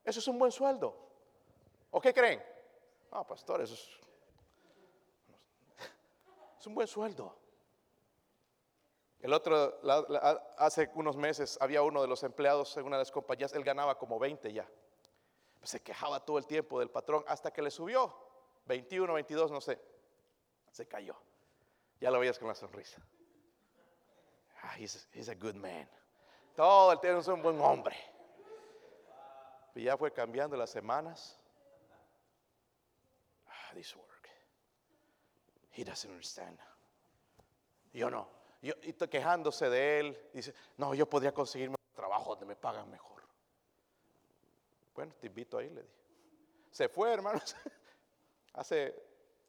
Eso 0.03 0.19
es 0.19 0.27
un 0.27 0.37
buen 0.37 0.51
sueldo. 0.51 0.95
¿O 1.91 2.01
qué 2.01 2.13
creen? 2.13 2.43
Ah, 3.11 3.25
pastor, 3.25 3.61
eso 3.61 3.73
es, 3.73 3.89
es 6.59 6.67
un 6.67 6.75
buen 6.75 6.87
sueldo. 6.87 7.35
El 9.19 9.31
otro, 9.31 9.79
hace 10.57 10.91
unos 10.95 11.15
meses 11.15 11.57
había 11.61 11.81
uno 11.81 12.01
de 12.01 12.09
los 12.09 12.23
empleados 12.23 12.75
en 12.75 12.85
una 12.85 12.97
de 12.97 13.03
las 13.03 13.11
compañías, 13.11 13.53
él 13.53 13.63
ganaba 13.63 13.97
como 13.97 14.19
20 14.19 14.51
ya. 14.51 14.69
se 15.61 15.81
quejaba 15.81 16.19
todo 16.19 16.37
el 16.37 16.45
tiempo 16.45 16.79
del 16.79 16.89
patrón 16.89 17.23
hasta 17.27 17.51
que 17.51 17.61
le 17.61 17.71
subió 17.71 18.13
21, 18.65 19.13
22, 19.13 19.51
no 19.51 19.61
sé. 19.61 19.79
Se 20.71 20.87
cayó. 20.87 21.15
Ya 21.99 22.11
lo 22.11 22.19
veías 22.19 22.37
con 22.37 22.47
la 22.47 22.55
sonrisa. 22.55 23.01
Ah, 24.63 24.75
he's, 24.77 25.29
a 25.29 25.35
good 25.35 25.55
man. 25.55 25.87
Todo 26.55 26.93
el 26.93 26.99
tiempo 26.99 27.19
es 27.19 27.27
un 27.27 27.41
buen 27.41 27.59
hombre. 27.59 27.95
Y 29.75 29.83
ya 29.83 29.97
fue 29.97 30.11
cambiando 30.11 30.55
las 30.55 30.69
semanas. 30.69 31.39
Ah, 33.47 33.73
this 33.73 33.95
work. 33.95 34.29
He 35.71 35.83
doesn't 35.83 36.09
understand. 36.09 36.59
Yo 37.93 38.09
no. 38.09 38.27
Yo, 38.61 38.73
y 38.81 38.93
quejándose 38.93 39.69
de 39.69 39.99
él, 39.99 40.29
dice, 40.33 40.53
no, 40.77 40.93
yo 40.93 41.09
podría 41.09 41.33
conseguirme 41.33 41.75
un 41.77 41.95
trabajo 41.95 42.31
donde 42.31 42.45
me 42.45 42.55
pagan 42.55 42.89
mejor. 42.89 43.23
Bueno, 44.95 45.13
te 45.19 45.27
invito 45.27 45.57
ahí, 45.57 45.69
le 45.69 45.81
dije. 45.81 45.93
Se 46.71 46.87
fue, 46.87 47.11
hermanos. 47.11 47.55
hace 48.53 48.95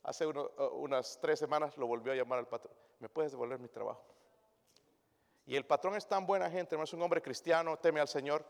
hace 0.04 0.26
unas 0.26 1.18
tres 1.20 1.38
semanas 1.38 1.76
lo 1.76 1.86
volvió 1.86 2.12
a 2.12 2.16
llamar 2.16 2.38
al 2.38 2.46
patrón. 2.46 2.74
¿Me 3.00 3.08
puedes 3.08 3.32
devolver 3.32 3.58
mi 3.58 3.68
trabajo? 3.68 4.13
Y 5.46 5.56
el 5.56 5.66
patrón 5.66 5.94
es 5.96 6.06
tan 6.06 6.26
buena 6.26 6.50
gente, 6.50 6.76
no 6.76 6.84
es 6.84 6.92
un 6.92 7.02
hombre 7.02 7.20
cristiano, 7.20 7.76
teme 7.78 8.00
al 8.00 8.08
Señor. 8.08 8.44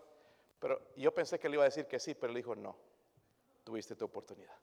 Pero 0.59 0.81
yo 0.97 1.13
pensé 1.13 1.39
que 1.39 1.49
le 1.49 1.57
iba 1.57 1.65
a 1.65 1.67
decir 1.67 1.87
que 1.87 1.99
sí, 1.99 2.15
pero 2.15 2.33
le 2.33 2.39
dijo 2.39 2.55
no, 2.55 2.77
tuviste 3.65 3.97
tu 3.97 4.05
oportunidad. 4.05 4.57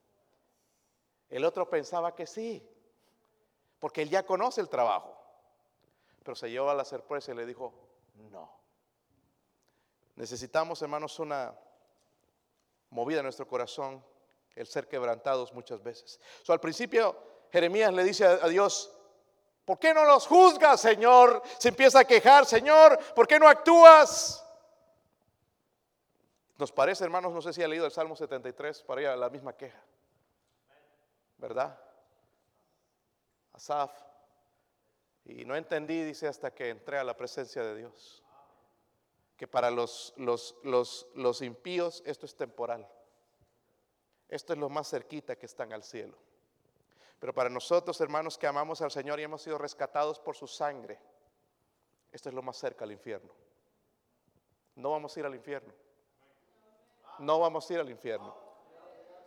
El 1.29 1.45
otro 1.45 1.69
pensaba 1.69 2.15
que 2.15 2.25
sí, 2.25 2.67
porque 3.79 4.01
él 4.01 4.09
ya 4.09 4.25
conoce 4.25 4.61
el 4.61 4.69
trabajo. 4.69 5.17
Pero 6.23 6.36
se 6.36 6.49
llevó 6.49 6.69
a 6.69 6.75
la 6.75 6.86
sorpresa 6.86 7.32
y 7.32 7.36
le 7.36 7.45
dijo 7.45 7.73
no. 8.29 8.51
Necesitamos, 10.15 10.82
hermanos, 10.82 11.19
una 11.19 11.57
movida 12.89 13.19
en 13.19 13.23
nuestro 13.23 13.47
corazón, 13.47 14.03
el 14.55 14.67
ser 14.67 14.88
quebrantados 14.88 15.53
muchas 15.53 15.82
veces. 15.82 16.19
So, 16.43 16.53
al 16.53 16.59
principio, 16.59 17.17
Jeremías 17.51 17.93
le 17.93 18.03
dice 18.03 18.25
a 18.25 18.47
Dios, 18.47 18.93
¿Por 19.72 19.80
qué 19.80 19.93
no 19.93 20.03
los 20.03 20.28
juzgas, 20.28 20.82
Señor? 20.82 21.41
Se 21.57 21.69
empieza 21.69 22.01
a 22.01 22.03
quejar, 22.03 22.45
Señor, 22.45 22.99
¿por 23.15 23.26
qué 23.26 23.39
no 23.39 23.47
actúas? 23.47 24.45
Nos 26.57 26.74
parece, 26.74 27.05
hermanos, 27.05 27.32
no 27.32 27.41
sé 27.41 27.53
si 27.53 27.63
ha 27.63 27.69
leído 27.69 27.86
el 27.86 27.91
Salmo 27.93 28.17
73 28.17 28.84
para 28.84 29.01
ir 29.01 29.07
a 29.07 29.15
la 29.15 29.30
misma 29.30 29.55
queja. 29.55 29.82
¿Verdad? 31.38 31.80
Asaf. 33.53 33.93
Y 35.24 35.45
no 35.45 35.55
entendí, 35.55 36.03
dice, 36.03 36.28
hasta 36.28 36.53
que 36.53 36.67
entré 36.67 36.97
a 36.97 37.05
la 37.05 37.15
presencia 37.15 37.63
de 37.63 37.78
Dios. 37.78 38.26
Que 39.38 39.47
para 39.47 39.72
los, 39.72 40.13
los, 40.17 40.53
los, 40.63 41.07
los 41.15 41.41
impíos 41.41 42.03
esto 42.05 42.26
es 42.26 42.36
temporal. 42.36 42.86
Esto 44.28 44.51
es 44.51 44.59
lo 44.59 44.67
más 44.67 44.89
cerquita 44.89 45.38
que 45.38 45.45
están 45.45 45.72
al 45.72 45.84
cielo. 45.84 46.17
Pero 47.22 47.36
para 47.36 47.51
nosotros, 47.51 48.01
hermanos, 48.01 48.36
que 48.36 48.47
amamos 48.47 48.82
al 48.82 48.89
Señor 48.89 49.19
y 49.19 49.24
hemos 49.24 49.43
sido 49.43 49.59
rescatados 49.59 50.19
por 50.19 50.36
su 50.36 50.47
sangre, 50.47 50.99
esto 52.11 52.30
es 52.30 52.36
lo 52.36 52.41
más 52.41 52.57
cerca 52.57 52.84
al 52.84 52.91
infierno. 52.91 53.32
No 54.74 54.89
vamos 54.89 55.15
a 55.15 55.19
ir 55.19 55.28
al 55.28 55.36
infierno. 55.36 55.72
No 57.19 57.39
vamos 57.39 57.69
a 57.69 57.74
ir 57.74 57.80
al 57.80 57.91
infierno. 57.91 58.36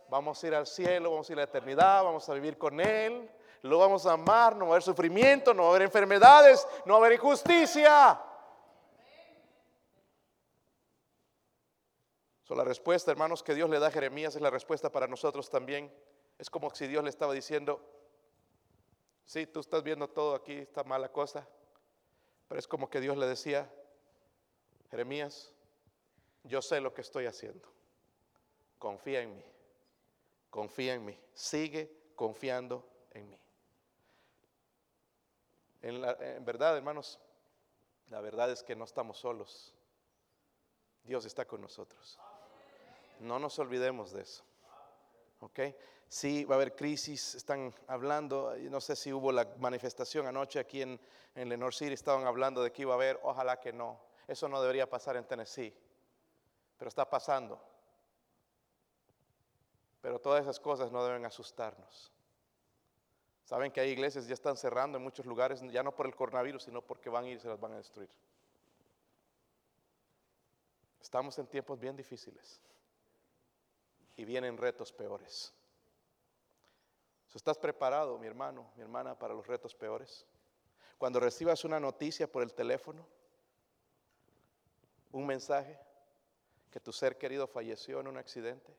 Vamos 0.09 0.43
a 0.43 0.47
ir 0.47 0.55
al 0.55 0.67
cielo, 0.67 1.11
vamos 1.11 1.29
a 1.29 1.31
ir 1.31 1.39
a 1.39 1.43
la 1.43 1.45
eternidad, 1.45 2.03
vamos 2.03 2.27
a 2.27 2.33
vivir 2.33 2.57
con 2.57 2.81
Él, 2.81 3.31
lo 3.61 3.79
vamos 3.79 4.05
a 4.05 4.11
amar, 4.11 4.57
no 4.57 4.65
va 4.65 4.71
a 4.71 4.73
haber 4.73 4.83
sufrimiento, 4.83 5.53
no 5.53 5.63
va 5.63 5.67
a 5.69 5.71
haber 5.71 5.83
enfermedades, 5.83 6.67
no 6.83 6.95
va 6.95 6.97
a 6.97 7.01
haber 7.05 7.13
injusticia. 7.13 8.21
So, 12.43 12.55
la 12.55 12.65
respuesta, 12.65 13.09
hermanos, 13.09 13.41
que 13.41 13.55
Dios 13.55 13.69
le 13.69 13.79
da 13.79 13.87
a 13.87 13.91
Jeremías 13.91 14.35
es 14.35 14.41
la 14.41 14.49
respuesta 14.49 14.91
para 14.91 15.07
nosotros 15.07 15.49
también. 15.49 15.89
Es 16.37 16.49
como 16.49 16.73
si 16.75 16.87
Dios 16.87 17.03
le 17.03 17.09
estaba 17.09 17.33
diciendo, 17.33 17.81
sí, 19.25 19.47
tú 19.47 19.59
estás 19.59 19.83
viendo 19.83 20.09
todo 20.09 20.35
aquí, 20.35 20.53
esta 20.53 20.83
mala 20.83 21.11
cosa, 21.11 21.47
pero 22.47 22.59
es 22.59 22.67
como 22.67 22.89
que 22.89 22.99
Dios 22.99 23.17
le 23.17 23.25
decía, 23.25 23.71
Jeremías, 24.89 25.53
yo 26.43 26.61
sé 26.61 26.79
lo 26.79 26.93
que 26.93 27.01
estoy 27.01 27.25
haciendo. 27.25 27.67
Confía 28.77 29.21
en 29.21 29.35
mí. 29.35 29.45
Confía 30.49 30.93
en 30.93 31.05
mí. 31.05 31.19
Sigue 31.33 32.11
confiando 32.15 32.87
en 33.11 33.29
mí. 33.29 33.39
En, 35.81 36.03
en 36.03 36.45
verdad, 36.45 36.77
hermanos, 36.77 37.19
la 38.09 38.21
verdad 38.21 38.51
es 38.51 38.61
que 38.61 38.75
no 38.75 38.85
estamos 38.85 39.17
solos. 39.17 39.73
Dios 41.03 41.25
está 41.25 41.45
con 41.45 41.61
nosotros. 41.61 42.19
No 43.19 43.39
nos 43.39 43.57
olvidemos 43.59 44.11
de 44.11 44.21
eso. 44.21 44.43
¿Ok? 45.39 45.59
Sí, 46.07 46.45
va 46.45 46.55
a 46.55 46.57
haber 46.57 46.75
crisis, 46.75 47.35
están 47.35 47.73
hablando, 47.87 48.55
no 48.69 48.79
sé 48.79 48.95
si 48.95 49.11
hubo 49.11 49.31
la 49.31 49.47
manifestación 49.59 50.27
anoche 50.27 50.59
aquí 50.59 50.81
en, 50.81 50.99
en 51.33 51.49
Lenore 51.49 51.75
City, 51.75 51.93
estaban 51.93 52.25
hablando 52.25 52.63
de 52.63 52.71
que 52.71 52.83
iba 52.83 52.93
a 52.93 52.95
haber, 52.95 53.19
ojalá 53.23 53.59
que 53.59 53.73
no. 53.73 53.99
Eso 54.27 54.47
no 54.47 54.61
debería 54.61 54.89
pasar 54.89 55.17
en 55.17 55.25
Tennessee, 55.25 55.73
pero 56.77 56.89
está 56.89 57.09
pasando. 57.09 57.61
Pero 60.01 60.19
todas 60.19 60.43
esas 60.43 60.59
cosas 60.59 60.91
no 60.91 61.03
deben 61.03 61.25
asustarnos. 61.25 62.11
Saben 63.43 63.71
que 63.71 63.79
hay 63.79 63.91
iglesias 63.91 64.27
ya 64.27 64.33
están 64.33 64.57
cerrando 64.57 64.97
en 64.97 65.03
muchos 65.03 65.25
lugares, 65.25 65.61
ya 65.71 65.83
no 65.83 65.95
por 65.95 66.07
el 66.07 66.15
coronavirus, 66.15 66.63
sino 66.63 66.81
porque 66.81 67.09
van 67.09 67.25
a 67.25 67.29
ir 67.29 67.37
y 67.37 67.39
se 67.39 67.47
las 67.47 67.59
van 67.59 67.73
a 67.73 67.77
destruir. 67.77 68.09
Estamos 70.99 71.37
en 71.37 71.45
tiempos 71.45 71.79
bien 71.79 71.95
difíciles 71.95 72.59
y 74.17 74.25
vienen 74.25 74.57
retos 74.57 74.91
peores. 74.91 75.53
¿Estás 77.35 77.57
preparado, 77.57 78.17
mi 78.17 78.27
hermano, 78.27 78.65
mi 78.77 78.81
hermana, 78.81 79.19
para 79.19 79.33
los 79.33 79.45
retos 79.45 79.75
peores? 79.75 80.25
Cuando 80.97 81.19
recibas 81.19 81.65
una 81.65 81.81
noticia 81.81 82.31
por 82.31 82.41
el 82.41 82.53
teléfono, 82.53 83.05
un 85.11 85.27
mensaje 85.27 85.77
que 86.71 86.79
tu 86.79 86.93
ser 86.93 87.17
querido 87.17 87.45
falleció 87.45 87.99
en 87.99 88.07
un 88.07 88.15
accidente, 88.15 88.73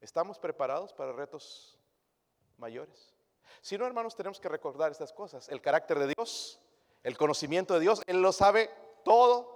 ¿estamos 0.00 0.38
preparados 0.38 0.94
para 0.94 1.12
retos 1.12 1.78
mayores? 2.56 3.12
Si 3.60 3.76
no, 3.76 3.86
hermanos, 3.86 4.16
tenemos 4.16 4.40
que 4.40 4.48
recordar 4.48 4.90
estas 4.90 5.12
cosas. 5.12 5.46
El 5.50 5.60
carácter 5.60 5.98
de 5.98 6.14
Dios, 6.16 6.58
el 7.02 7.18
conocimiento 7.18 7.74
de 7.74 7.80
Dios, 7.80 8.00
Él 8.06 8.22
lo 8.22 8.32
sabe 8.32 8.70
todo. 9.04 9.52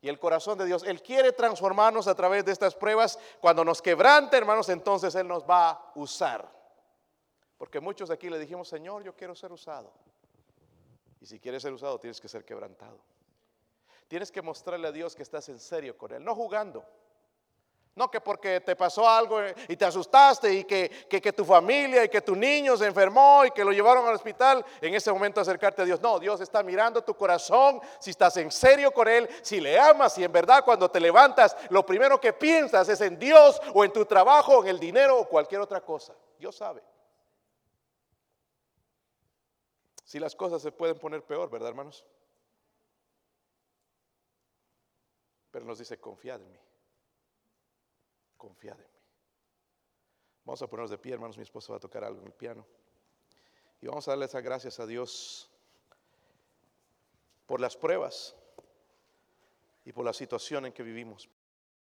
Y 0.00 0.08
el 0.08 0.18
corazón 0.18 0.58
de 0.58 0.66
Dios, 0.66 0.82
Él 0.82 1.00
quiere 1.02 1.30
transformarnos 1.30 2.08
a 2.08 2.16
través 2.16 2.44
de 2.44 2.50
estas 2.50 2.74
pruebas. 2.74 3.16
Cuando 3.40 3.64
nos 3.64 3.80
quebrante, 3.80 4.36
hermanos, 4.36 4.68
entonces 4.68 5.14
Él 5.14 5.28
nos 5.28 5.48
va 5.48 5.70
a 5.70 5.92
usar. 5.94 6.55
Porque 7.58 7.80
muchos 7.80 8.10
aquí 8.10 8.28
le 8.28 8.38
dijimos, 8.38 8.68
Señor, 8.68 9.02
yo 9.02 9.14
quiero 9.14 9.34
ser 9.34 9.52
usado. 9.52 9.92
Y 11.20 11.26
si 11.26 11.40
quieres 11.40 11.62
ser 11.62 11.72
usado, 11.72 11.98
tienes 11.98 12.20
que 12.20 12.28
ser 12.28 12.44
quebrantado. 12.44 12.98
Tienes 14.08 14.30
que 14.30 14.42
mostrarle 14.42 14.88
a 14.88 14.92
Dios 14.92 15.16
que 15.16 15.22
estás 15.22 15.48
en 15.48 15.58
serio 15.58 15.96
con 15.96 16.12
Él, 16.12 16.22
no 16.22 16.34
jugando. 16.34 16.84
No 17.96 18.10
que 18.10 18.20
porque 18.20 18.60
te 18.60 18.76
pasó 18.76 19.08
algo 19.08 19.38
y 19.68 19.74
te 19.74 19.86
asustaste 19.86 20.52
y 20.52 20.64
que, 20.64 20.90
que, 21.08 21.18
que 21.18 21.32
tu 21.32 21.46
familia 21.46 22.04
y 22.04 22.10
que 22.10 22.20
tu 22.20 22.36
niño 22.36 22.76
se 22.76 22.84
enfermó 22.84 23.42
y 23.46 23.50
que 23.50 23.64
lo 23.64 23.72
llevaron 23.72 24.06
al 24.06 24.14
hospital, 24.14 24.62
en 24.82 24.94
ese 24.94 25.10
momento 25.10 25.40
acercarte 25.40 25.80
a 25.80 25.84
Dios. 25.86 25.98
No, 26.02 26.18
Dios 26.18 26.38
está 26.42 26.62
mirando 26.62 27.02
tu 27.02 27.14
corazón, 27.14 27.80
si 27.98 28.10
estás 28.10 28.36
en 28.36 28.52
serio 28.52 28.92
con 28.92 29.08
Él, 29.08 29.26
si 29.40 29.62
le 29.62 29.80
amas 29.80 30.18
y 30.18 30.24
en 30.24 30.30
verdad 30.30 30.62
cuando 30.62 30.90
te 30.90 31.00
levantas, 31.00 31.56
lo 31.70 31.86
primero 31.86 32.20
que 32.20 32.34
piensas 32.34 32.86
es 32.90 33.00
en 33.00 33.18
Dios 33.18 33.58
o 33.72 33.82
en 33.82 33.90
tu 33.90 34.04
trabajo, 34.04 34.62
en 34.62 34.68
el 34.68 34.78
dinero 34.78 35.18
o 35.20 35.26
cualquier 35.26 35.62
otra 35.62 35.80
cosa. 35.80 36.12
Dios 36.38 36.54
sabe. 36.54 36.82
Si 40.06 40.20
las 40.20 40.36
cosas 40.36 40.62
se 40.62 40.70
pueden 40.70 40.96
poner 41.00 41.24
peor, 41.24 41.50
¿verdad, 41.50 41.70
hermanos? 41.70 42.06
Pero 45.50 45.64
nos 45.64 45.80
dice, 45.80 45.98
confiad 45.98 46.40
en 46.40 46.52
mí. 46.52 46.60
Confiad 48.36 48.80
en 48.80 48.86
mí. 48.86 49.00
Vamos 50.44 50.62
a 50.62 50.68
ponernos 50.68 50.92
de 50.92 50.98
pie, 50.98 51.14
hermanos. 51.14 51.36
Mi 51.36 51.42
esposa 51.42 51.72
va 51.72 51.78
a 51.78 51.80
tocar 51.80 52.04
algo 52.04 52.20
en 52.20 52.28
el 52.28 52.32
piano. 52.32 52.64
Y 53.80 53.88
vamos 53.88 54.06
a 54.06 54.12
darle 54.12 54.26
esas 54.26 54.44
gracias 54.44 54.78
a 54.78 54.86
Dios 54.86 55.50
por 57.46 57.60
las 57.60 57.76
pruebas 57.76 58.36
y 59.84 59.92
por 59.92 60.04
la 60.04 60.12
situación 60.12 60.66
en 60.66 60.72
que 60.72 60.84
vivimos. 60.84 61.28